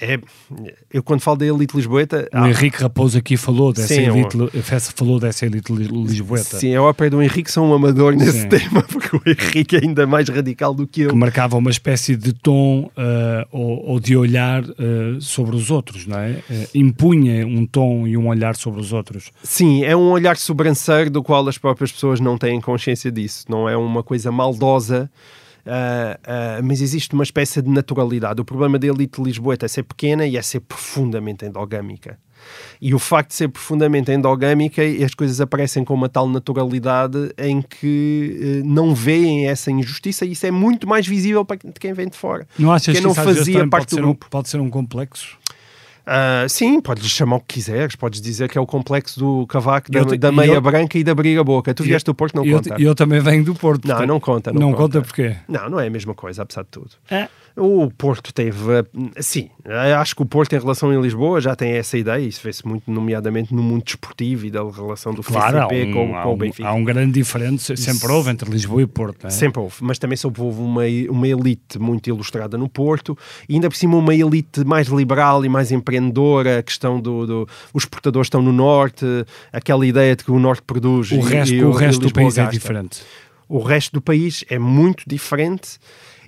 é, 0.00 0.20
eu 0.92 1.02
quando 1.02 1.20
falo 1.20 1.38
da 1.38 1.46
elite 1.46 1.76
lisboeta... 1.76 2.28
O 2.32 2.46
Henrique 2.46 2.82
Raposo 2.82 3.18
aqui 3.18 3.36
falou 3.36 3.72
dessa, 3.72 3.94
sim, 3.94 4.02
elite, 4.02 4.36
eu, 4.36 4.50
falou 4.96 5.20
dessa 5.20 5.46
elite 5.46 5.72
lisboeta. 5.72 6.58
Sim, 6.58 6.74
a 6.74 6.82
ópera 6.82 7.10
do 7.10 7.22
Henrique 7.22 7.50
são 7.50 7.70
um 7.70 7.74
amador 7.74 8.14
nesse 8.14 8.42
sim. 8.42 8.48
tema, 8.48 8.82
porque 8.82 9.16
o 9.16 9.20
Henrique 9.24 9.76
é 9.76 9.80
ainda 9.82 10.06
mais 10.06 10.28
radical 10.28 10.74
do 10.74 10.86
que 10.86 11.02
eu. 11.02 11.10
Que 11.10 11.16
marcava 11.16 11.56
uma 11.56 11.70
espécie 11.70 12.16
de 12.16 12.32
tom 12.32 12.90
uh, 12.96 13.67
ou, 13.68 14.00
de 14.00 14.16
olhar 14.16 14.62
uh, 14.62 15.20
sobre 15.20 15.56
os 15.56 15.70
outros, 15.70 16.06
não 16.06 16.18
é? 16.18 16.42
Uh, 16.50 16.68
impunha 16.74 17.46
um 17.46 17.66
tom 17.66 18.06
e 18.06 18.16
um 18.16 18.28
olhar 18.28 18.56
sobre 18.56 18.80
os 18.80 18.92
outros. 18.92 19.30
Sim, 19.42 19.84
é 19.84 19.96
um 19.96 20.10
olhar 20.10 20.36
sobranceiro 20.36 21.10
do 21.10 21.22
qual 21.22 21.46
as 21.48 21.58
próprias 21.58 21.92
pessoas 21.92 22.20
não 22.20 22.38
têm 22.38 22.60
consciência 22.60 23.10
disso. 23.10 23.44
Não 23.48 23.68
é 23.68 23.76
uma 23.76 24.02
coisa 24.02 24.30
maldosa. 24.32 25.10
Uh, 25.66 26.60
uh, 26.60 26.64
mas 26.64 26.80
existe 26.80 27.12
uma 27.12 27.22
espécie 27.22 27.60
de 27.60 27.68
naturalidade. 27.68 28.40
O 28.40 28.44
problema 28.44 28.78
da 28.78 28.86
elite 28.86 29.20
lisboeta 29.20 29.66
é 29.66 29.68
ser 29.68 29.82
pequena 29.82 30.26
e 30.26 30.36
é 30.36 30.42
ser 30.42 30.60
profundamente 30.60 31.44
endogâmica. 31.44 32.18
E 32.80 32.94
o 32.94 32.98
facto 32.98 33.30
de 33.30 33.34
ser 33.34 33.48
profundamente 33.48 34.10
endogâmica, 34.12 34.82
as 35.04 35.14
coisas 35.14 35.40
aparecem 35.40 35.84
com 35.84 35.94
uma 35.94 36.08
tal 36.08 36.28
naturalidade 36.28 37.32
em 37.36 37.60
que 37.60 38.62
uh, 38.62 38.66
não 38.66 38.94
veem 38.94 39.48
essa 39.48 39.70
injustiça 39.70 40.24
e 40.24 40.32
isso 40.32 40.46
é 40.46 40.50
muito 40.50 40.88
mais 40.88 41.06
visível 41.06 41.44
para 41.44 41.58
quem 41.78 41.92
vem 41.92 42.08
de 42.08 42.16
fora. 42.16 42.46
Não 42.58 42.72
achas 42.72 42.92
quem 42.92 43.02
que 43.02 43.06
não 43.06 43.14
fazia 43.14 43.66
parte 43.68 43.96
do 43.96 44.02
grupo. 44.02 44.26
Um, 44.26 44.30
pode 44.30 44.48
ser 44.48 44.60
um 44.60 44.70
complexo? 44.70 45.38
Uh, 46.08 46.48
sim, 46.48 46.80
podes 46.80 47.06
chamar 47.10 47.36
o 47.36 47.40
que 47.40 47.56
quiseres, 47.56 47.94
podes 47.94 48.18
dizer 48.22 48.48
que 48.48 48.56
é 48.56 48.60
o 48.60 48.66
complexo 48.66 49.20
do 49.20 49.46
cavaco, 49.46 49.92
da, 49.92 50.02
da 50.04 50.32
meia 50.32 50.52
eu, 50.52 50.60
branca 50.60 50.96
e 50.96 51.04
da 51.04 51.14
briga 51.14 51.44
boca. 51.44 51.74
Tu 51.74 51.82
vieste 51.82 52.06
do 52.06 52.14
Porto, 52.14 52.34
não 52.34 52.46
eu, 52.46 52.56
conta. 52.56 52.76
Eu 52.80 52.94
também 52.94 53.20
venho 53.20 53.44
do 53.44 53.54
Porto. 53.54 53.86
Não, 53.86 54.06
não 54.06 54.18
conta. 54.18 54.50
Não, 54.50 54.60
não 54.60 54.70
conta. 54.72 55.00
conta 55.00 55.02
porquê? 55.02 55.36
Não, 55.46 55.68
não 55.68 55.78
é 55.78 55.86
a 55.86 55.90
mesma 55.90 56.14
coisa, 56.14 56.42
apesar 56.42 56.62
de 56.62 56.68
tudo. 56.68 56.92
É. 57.10 57.28
O 57.58 57.90
Porto 57.90 58.32
teve, 58.32 58.84
sim, 59.20 59.50
acho 59.98 60.14
que 60.14 60.22
o 60.22 60.26
Porto 60.26 60.52
em 60.54 60.60
relação 60.60 60.90
a 60.90 60.96
Lisboa 60.96 61.40
já 61.40 61.56
tem 61.56 61.72
essa 61.72 61.98
ideia, 61.98 62.24
isso 62.24 62.40
vê-se 62.42 62.66
muito 62.66 62.88
nomeadamente 62.88 63.52
no 63.52 63.62
mundo 63.62 63.82
desportivo 63.84 64.46
e 64.46 64.50
da 64.50 64.62
relação 64.62 65.12
do 65.12 65.24
claro, 65.24 65.66
um, 65.66 65.92
com, 65.92 66.22
com 66.22 66.28
um, 66.28 66.32
o 66.32 66.36
Benfica. 66.36 66.68
Há 66.68 66.72
um 66.72 66.84
grande 66.84 67.12
diferente, 67.12 67.76
sempre 67.76 68.12
houve 68.12 68.30
entre 68.30 68.48
Lisboa 68.48 68.82
e 68.82 68.86
Porto. 68.86 69.26
É? 69.26 69.30
Sempre 69.30 69.60
houve, 69.60 69.74
mas 69.80 69.98
também 69.98 70.16
sempre 70.16 70.40
houve 70.40 70.60
uma, 70.60 70.82
uma 71.10 71.26
elite 71.26 71.80
muito 71.80 72.08
ilustrada 72.08 72.56
no 72.56 72.68
Porto 72.68 73.18
e 73.48 73.54
ainda 73.54 73.68
por 73.68 73.76
cima 73.76 73.96
uma 73.96 74.14
elite 74.14 74.64
mais 74.64 74.86
liberal 74.86 75.44
e 75.44 75.48
mais 75.48 75.72
empreendedora, 75.72 76.60
a 76.60 76.62
questão 76.62 77.00
do, 77.00 77.26
do 77.26 77.48
os 77.74 77.82
exportadores 77.82 78.26
estão 78.26 78.40
no 78.40 78.52
Norte, 78.52 79.04
aquela 79.52 79.84
ideia 79.84 80.14
de 80.14 80.22
que 80.22 80.30
o 80.30 80.38
Norte 80.38 80.62
produz 80.62 81.10
o 81.10 81.20
resto, 81.20 81.54
e, 81.54 81.64
o, 81.64 81.70
o 81.70 81.72
resto 81.72 82.06
do 82.06 82.12
país 82.12 82.38
é 82.38 82.42
gasta. 82.42 82.56
é 82.56 82.58
diferente. 82.58 83.02
O 83.48 83.60
resto 83.60 83.92
do 83.94 84.00
país 84.00 84.44
é 84.48 84.58
muito 84.58 85.04
diferente 85.06 85.78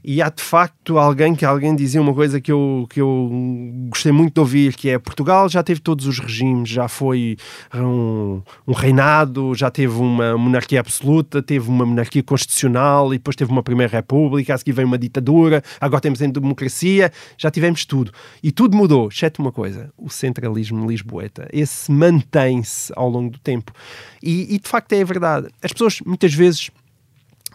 e 0.04 0.22
há 0.22 0.28
de 0.28 0.42
facto 0.42 0.98
alguém 0.98 1.34
que 1.34 1.44
alguém 1.44 1.74
dizia 1.74 2.00
uma 2.00 2.14
coisa 2.14 2.40
que 2.40 2.50
eu, 2.50 2.86
que 2.88 3.00
eu 3.00 3.30
gostei 3.88 4.12
muito 4.12 4.34
de 4.34 4.40
ouvir, 4.40 4.74
que 4.74 4.88
é 4.88 4.98
Portugal 4.98 5.48
já 5.48 5.62
teve 5.62 5.80
todos 5.80 6.06
os 6.06 6.18
regimes, 6.18 6.68
já 6.68 6.88
foi 6.88 7.36
um, 7.74 8.42
um 8.66 8.72
reinado, 8.72 9.54
já 9.54 9.70
teve 9.70 9.94
uma 9.94 10.36
monarquia 10.36 10.80
absoluta, 10.80 11.42
teve 11.42 11.68
uma 11.68 11.84
monarquia 11.84 12.22
constitucional 12.22 13.12
e 13.12 13.18
depois 13.18 13.36
teve 13.36 13.50
uma 13.50 13.62
primeira 13.62 13.92
república, 13.92 14.54
a 14.54 14.58
seguir 14.58 14.72
veio 14.72 14.88
uma 14.88 14.98
ditadura, 14.98 15.62
agora 15.80 16.00
temos 16.00 16.20
em 16.20 16.30
democracia, 16.30 17.12
já 17.36 17.50
tivemos 17.50 17.84
tudo. 17.84 18.12
E 18.42 18.50
tudo 18.50 18.76
mudou, 18.76 19.08
exceto 19.08 19.42
uma 19.42 19.52
coisa, 19.52 19.92
o 19.96 20.08
centralismo 20.08 20.88
lisboeta. 20.88 21.48
Esse 21.52 21.90
mantém-se 21.90 22.92
ao 22.96 23.08
longo 23.08 23.30
do 23.30 23.38
tempo. 23.38 23.72
E, 24.22 24.54
e 24.54 24.58
de 24.58 24.68
facto 24.68 24.92
é 24.92 25.04
verdade. 25.04 25.48
As 25.62 25.72
pessoas 25.72 26.00
muitas 26.04 26.32
vezes 26.32 26.70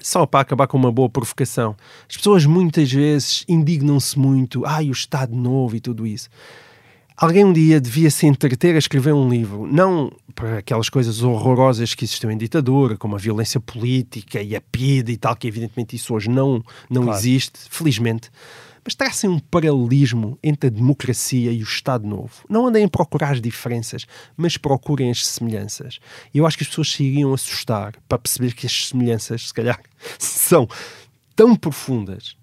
só 0.01 0.25
para 0.25 0.41
acabar 0.41 0.67
com 0.67 0.77
uma 0.77 0.91
boa 0.91 1.09
provocação, 1.09 1.75
as 2.09 2.17
pessoas 2.17 2.45
muitas 2.45 2.91
vezes 2.91 3.43
indignam-se 3.47 4.17
muito, 4.17 4.65
ai, 4.65 4.89
o 4.89 4.91
Estado 4.91 5.35
Novo 5.35 5.75
e 5.75 5.79
tudo 5.79 6.05
isso. 6.05 6.29
Alguém 7.17 7.45
um 7.45 7.53
dia 7.53 7.79
devia 7.79 8.11
se 8.11 8.27
entreter 8.27 8.75
a 8.75 8.77
escrever 8.77 9.13
um 9.13 9.29
livro, 9.29 9.65
não 9.65 10.11
para 10.33 10.57
aquelas 10.57 10.89
coisas 10.89 11.23
horrorosas 11.23 11.95
que 11.95 12.03
existiam 12.03 12.29
em 12.29 12.37
ditadura, 12.37 12.97
como 12.97 13.15
a 13.15 13.17
violência 13.17 13.57
política 13.57 14.41
e 14.41 14.53
a 14.53 14.59
PIDE 14.59 15.13
e 15.13 15.17
tal, 15.17 15.33
que 15.33 15.47
evidentemente 15.47 15.95
isso 15.95 16.13
hoje 16.13 16.29
não, 16.29 16.61
não 16.89 17.03
claro. 17.03 17.17
existe, 17.17 17.57
felizmente 17.69 18.29
mas 18.85 18.93
tracem 18.93 19.27
um 19.27 19.39
paralelismo 19.39 20.37
entre 20.43 20.67
a 20.67 20.71
democracia 20.71 21.51
e 21.51 21.59
o 21.61 21.63
Estado 21.63 22.07
Novo. 22.07 22.45
Não 22.47 22.67
andem 22.67 22.85
a 22.85 22.87
procurar 22.87 23.31
as 23.31 23.41
diferenças, 23.41 24.05
mas 24.37 24.57
procurem 24.57 25.09
as 25.09 25.25
semelhanças. 25.25 25.99
E 26.31 26.37
eu 26.37 26.45
acho 26.45 26.55
que 26.55 26.63
as 26.63 26.69
pessoas 26.69 26.91
se 26.91 27.03
iriam 27.03 27.33
assustar 27.33 27.95
para 28.07 28.19
perceber 28.19 28.53
que 28.53 28.67
as 28.67 28.87
semelhanças, 28.89 29.47
se 29.47 29.53
calhar, 29.53 29.81
são 30.19 30.67
tão 31.35 31.55
profundas 31.55 32.37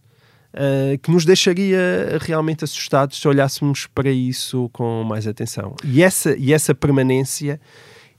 Uh, 0.55 0.99
que 0.99 1.11
nos 1.11 1.25
deixaria 1.25 2.19
realmente 2.21 2.63
assustados 2.63 3.19
se 3.19 3.27
olhássemos 3.27 3.87
para 3.87 4.11
isso 4.11 4.69
com 4.71 5.03
mais 5.03 5.27
atenção. 5.27 5.75
E 5.83 6.03
essa, 6.03 6.37
e 6.37 6.53
essa 6.53 6.75
permanência 6.75 7.59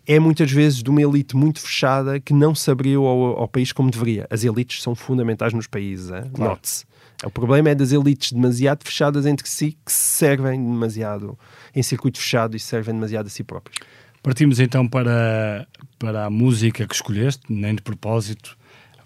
é 0.07 0.19
muitas 0.19 0.51
vezes 0.51 0.82
de 0.82 0.89
uma 0.89 0.99
elite 0.99 1.36
muito 1.36 1.59
fechada 1.59 2.19
que 2.19 2.34
não 2.34 2.55
se 2.55 2.71
abriu 2.71 3.05
ao, 3.05 3.41
ao 3.41 3.47
país 3.47 3.71
como 3.71 3.91
deveria. 3.91 4.26
As 4.32 4.43
elites 4.43 4.82
são 4.82 4.95
fundamentais 4.95 5.53
nos 5.53 5.67
países, 5.67 6.09
claro. 6.09 6.30
note-se. 6.38 6.86
O 7.26 7.32
problema 7.32 7.69
é 7.69 7.76
das 7.76 7.91
elites 7.91 8.32
demasiado 8.32 8.84
fechadas 8.84 9.26
entre 9.26 9.47
si 9.47 9.78
que 9.86 9.91
se 9.91 10.17
servem 10.17 10.61
demasiado 10.61 11.38
em 11.76 11.82
circuito 11.82 12.19
fechado 12.19 12.55
e 12.55 12.59
se 12.59 12.67
servem 12.67 12.93
demasiado 12.93 13.28
a 13.28 13.30
si 13.30 13.43
próprios. 13.43 13.78
Partimos 14.21 14.59
então 14.59 14.88
para, 14.88 15.67
para 15.99 16.26
a 16.26 16.30
música 16.30 16.88
que 16.88 16.95
escolheste, 16.95 17.41
nem 17.49 17.76
de 17.76 17.82
propósito. 17.82 18.57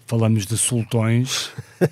Falamos 0.06 0.46
de 0.46 0.56
sultões, 0.56 1.48
uh, 1.82 1.88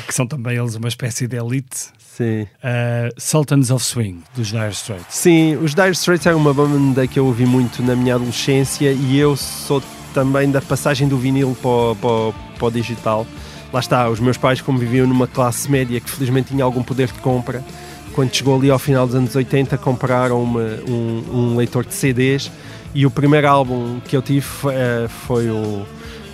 que 0.08 0.12
são 0.12 0.26
também 0.26 0.56
eles 0.56 0.74
uma 0.74 0.88
espécie 0.88 1.28
de 1.28 1.36
elite. 1.36 1.92
Sim. 1.98 2.42
Uh, 2.42 3.12
Sultans 3.18 3.70
of 3.70 3.84
Swing, 3.84 4.22
dos 4.34 4.48
Dire 4.48 4.70
Straits. 4.70 5.14
Sim, 5.14 5.56
os 5.56 5.74
Dire 5.74 5.92
Straits 5.92 6.26
eram 6.26 6.38
uma 6.38 6.52
banda 6.54 7.06
que 7.06 7.18
eu 7.18 7.26
ouvi 7.26 7.44
muito 7.44 7.82
na 7.82 7.94
minha 7.94 8.14
adolescência 8.14 8.90
e 8.90 9.16
eu 9.18 9.36
sou 9.36 9.82
também 10.12 10.50
da 10.50 10.62
passagem 10.62 11.06
do 11.06 11.18
vinil 11.18 11.56
para 11.60 11.94
para 12.00 12.46
para 12.58 12.66
o 12.66 12.70
digital. 12.70 13.26
Lá 13.72 13.80
está, 13.80 14.08
os 14.08 14.20
meus 14.20 14.36
pais, 14.36 14.60
como 14.60 14.78
viviam 14.78 15.06
numa 15.06 15.26
classe 15.26 15.70
média 15.70 16.00
que 16.00 16.08
felizmente 16.08 16.48
tinha 16.48 16.64
algum 16.64 16.82
poder 16.82 17.08
de 17.08 17.20
compra, 17.20 17.62
quando 18.16 18.34
chegou 18.34 18.56
ali 18.56 18.70
ao 18.70 18.78
final 18.78 19.06
dos 19.06 19.14
anos 19.14 19.36
80, 19.36 19.76
compraram 19.76 20.42
um, 20.42 21.24
um, 21.30 21.56
leitor 21.56 21.84
de 21.84 21.92
CDs 21.92 22.50
e 22.94 23.04
o 23.04 23.10
primeiro 23.10 23.46
álbum 23.46 24.00
que 24.00 24.16
eu 24.16 24.22
tive 24.22 24.46
uh, 24.64 25.06
foi 25.26 25.50
o, 25.50 25.84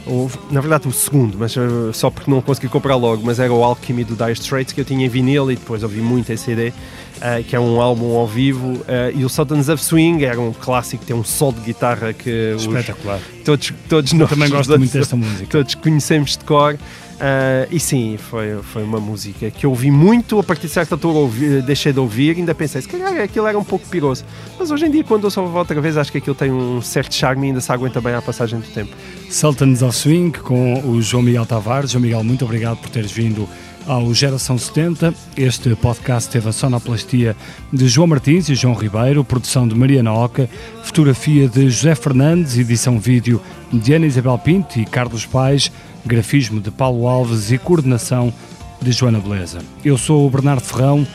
o, 0.07 0.31
Na 0.49 0.61
verdade, 0.61 0.87
o 0.87 0.93
segundo, 0.93 1.37
mas 1.37 1.57
uh, 1.57 1.93
só 1.93 2.09
porque 2.09 2.31
não 2.31 2.41
consegui 2.41 2.69
comprar 2.69 2.95
logo, 2.95 3.23
mas 3.27 3.41
era 3.41 3.53
o 3.53 3.65
Alchemy 3.65 4.05
do 4.05 4.15
Dire 4.15 4.31
Straits 4.33 4.73
que 4.73 4.81
eu 4.81 4.85
tinha 4.85 5.05
em 5.05 5.09
vinil 5.09 5.51
e 5.51 5.57
depois 5.57 5.83
ouvi 5.83 6.01
muito 6.01 6.33
em 6.33 6.37
CD. 6.37 6.69
Uh, 6.69 7.43
que 7.45 7.55
é 7.55 7.61
um 7.61 7.81
álbum 7.81 8.17
ao 8.17 8.27
vivo, 8.27 8.81
e 9.15 9.25
o 9.25 9.29
Sultans 9.29 9.69
of 9.69 9.81
Swing 9.81 10.25
era 10.25 10.41
um 10.41 10.53
clássico, 10.53 11.05
tem 11.05 11.15
um 11.15 11.23
sol 11.23 11.53
de 11.53 11.61
guitarra 11.61 12.13
que 12.13 12.57
Espetacular. 12.57 13.21
Os, 13.39 13.45
todos, 13.45 13.73
todos 13.89 14.13
nós 14.13 14.29
também 14.29 14.51
gosto 14.51 14.71
muito 14.77 14.93
desta 14.93 15.15
música. 15.15 15.47
Todos 15.49 15.77
conhecemos 15.77 16.37
de 16.37 16.45
cor. 16.45 16.77
Uh, 17.23 17.69
e 17.71 17.79
sim, 17.79 18.17
foi, 18.17 18.61
foi 18.65 18.83
uma 18.83 18.99
música 18.99 19.49
que 19.49 19.65
eu 19.65 19.71
ouvi 19.71 19.93
muito, 19.93 20.41
a 20.41 20.43
partir 20.43 20.67
de 20.67 20.73
certa 20.73 20.97
altura 20.97 21.19
ouvi, 21.19 21.63
deixei 21.63 21.93
de 21.93 22.01
ouvir, 22.01 22.37
ainda 22.37 22.53
pensei, 22.53 22.83
se 22.83 22.89
calhar 22.89 23.17
aquilo 23.21 23.47
era 23.47 23.57
um 23.57 23.63
pouco 23.63 23.87
piroso. 23.87 24.25
Mas 24.59 24.73
hoje 24.73 24.87
em 24.87 24.91
dia, 24.91 25.05
quando 25.05 25.23
eu 25.23 25.31
só 25.31 25.41
outra 25.45 25.81
vez, 25.81 25.97
acho 25.97 26.11
que 26.11 26.19
aquilo 26.19 26.35
tem 26.35 26.51
um 26.51 26.83
certo 26.83 27.15
charme 27.15 27.47
e 27.47 27.51
ainda 27.51 27.61
se 27.61 27.71
aguenta 27.71 28.01
bem 28.01 28.13
à 28.13 28.21
passagem 28.21 28.59
do 28.59 28.67
tempo. 28.67 28.91
Sultans 29.31 29.83
of 29.83 29.97
Swing 29.97 30.37
com 30.37 30.83
o 30.85 31.01
João 31.01 31.23
Miguel 31.23 31.47
Tavares. 31.47 31.93
João 31.93 32.03
Miguel, 32.03 32.25
muito 32.25 32.45
obrigado 32.45 32.79
por 32.79 32.91
teres 32.91 33.13
vindo 33.13 33.49
ao 33.87 34.13
Geração 34.13 34.59
70. 34.59 35.15
Este 35.37 35.77
podcast 35.77 36.29
teve 36.29 36.49
a 36.49 36.53
sonoplastia 36.53 37.37
de 37.73 37.87
João 37.87 38.09
Martins 38.09 38.49
e 38.49 38.57
João 38.57 38.75
Ribeiro, 38.75 39.23
produção 39.23 39.69
de 39.69 39.77
Mariana 39.77 40.13
Oca, 40.13 40.51
fotografia 40.83 41.49
de 41.49 41.71
José 41.71 41.95
Fernandes, 41.95 42.59
edição 42.59 42.99
vídeo 42.99 43.41
de 43.73 43.95
Ana 43.95 44.07
Isabel 44.07 44.39
Pinto 44.39 44.81
e 44.81 44.85
Carlos 44.85 45.25
Pais 45.25 45.71
grafismo 46.05 46.61
de 46.61 46.71
Paulo 46.71 47.07
Alves 47.07 47.51
e 47.51 47.59
coordenação 47.59 48.33
de 48.81 48.93
Joana 48.93 49.21
Beleza. 49.21 49.61
Eu 49.85 49.97
sou 49.97 50.27
o 50.27 50.31
Bernardo 50.31 50.63
Ferrão, 50.63 51.07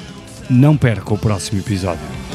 não 0.49 0.77
perca 0.77 1.13
o 1.13 1.17
próximo 1.17 1.59
episódio. 1.59 2.26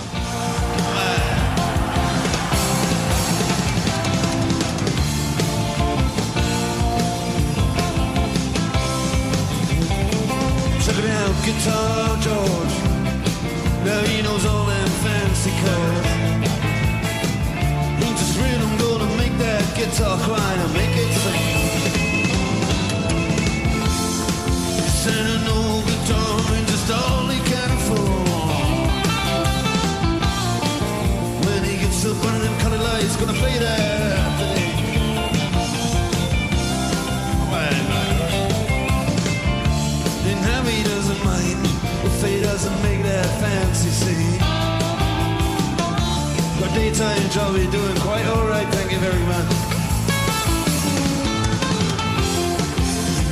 exciting 47.03 47.31
job 47.31 47.57
you're 47.57 47.71
doing. 47.71 47.97
Quite 47.97 48.27
all 48.27 48.47
right, 48.47 48.69
thank 48.69 48.93
you 48.93 48.99
very 48.99 49.25
much. 49.27 49.49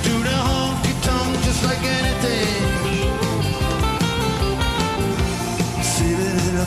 Do 0.03 0.23
the 0.29 0.37
honky 0.49 0.95
tonk 1.07 1.45
just 1.45 1.65
like 1.65 1.83
anything. 1.85 2.59
A 6.53 6.67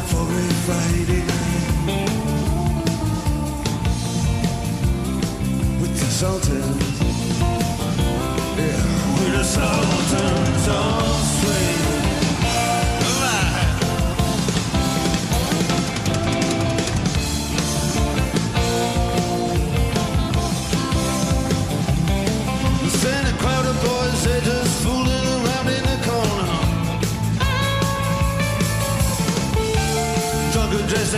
Friday 0.65 1.21
night 1.27 2.09
with 5.81 5.93
the 5.99 6.09
Sultan. 6.19 6.63
Yeah, 8.57 8.83
with 9.13 9.33
the 9.37 9.43
Sultan. 9.43 10.33
Oh. 10.69 11.12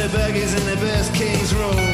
Their 0.08 0.20
baggies 0.20 0.56
in 0.58 0.66
their 0.66 0.76
best 0.76 1.14
King's 1.14 1.54
Road. 1.54 1.85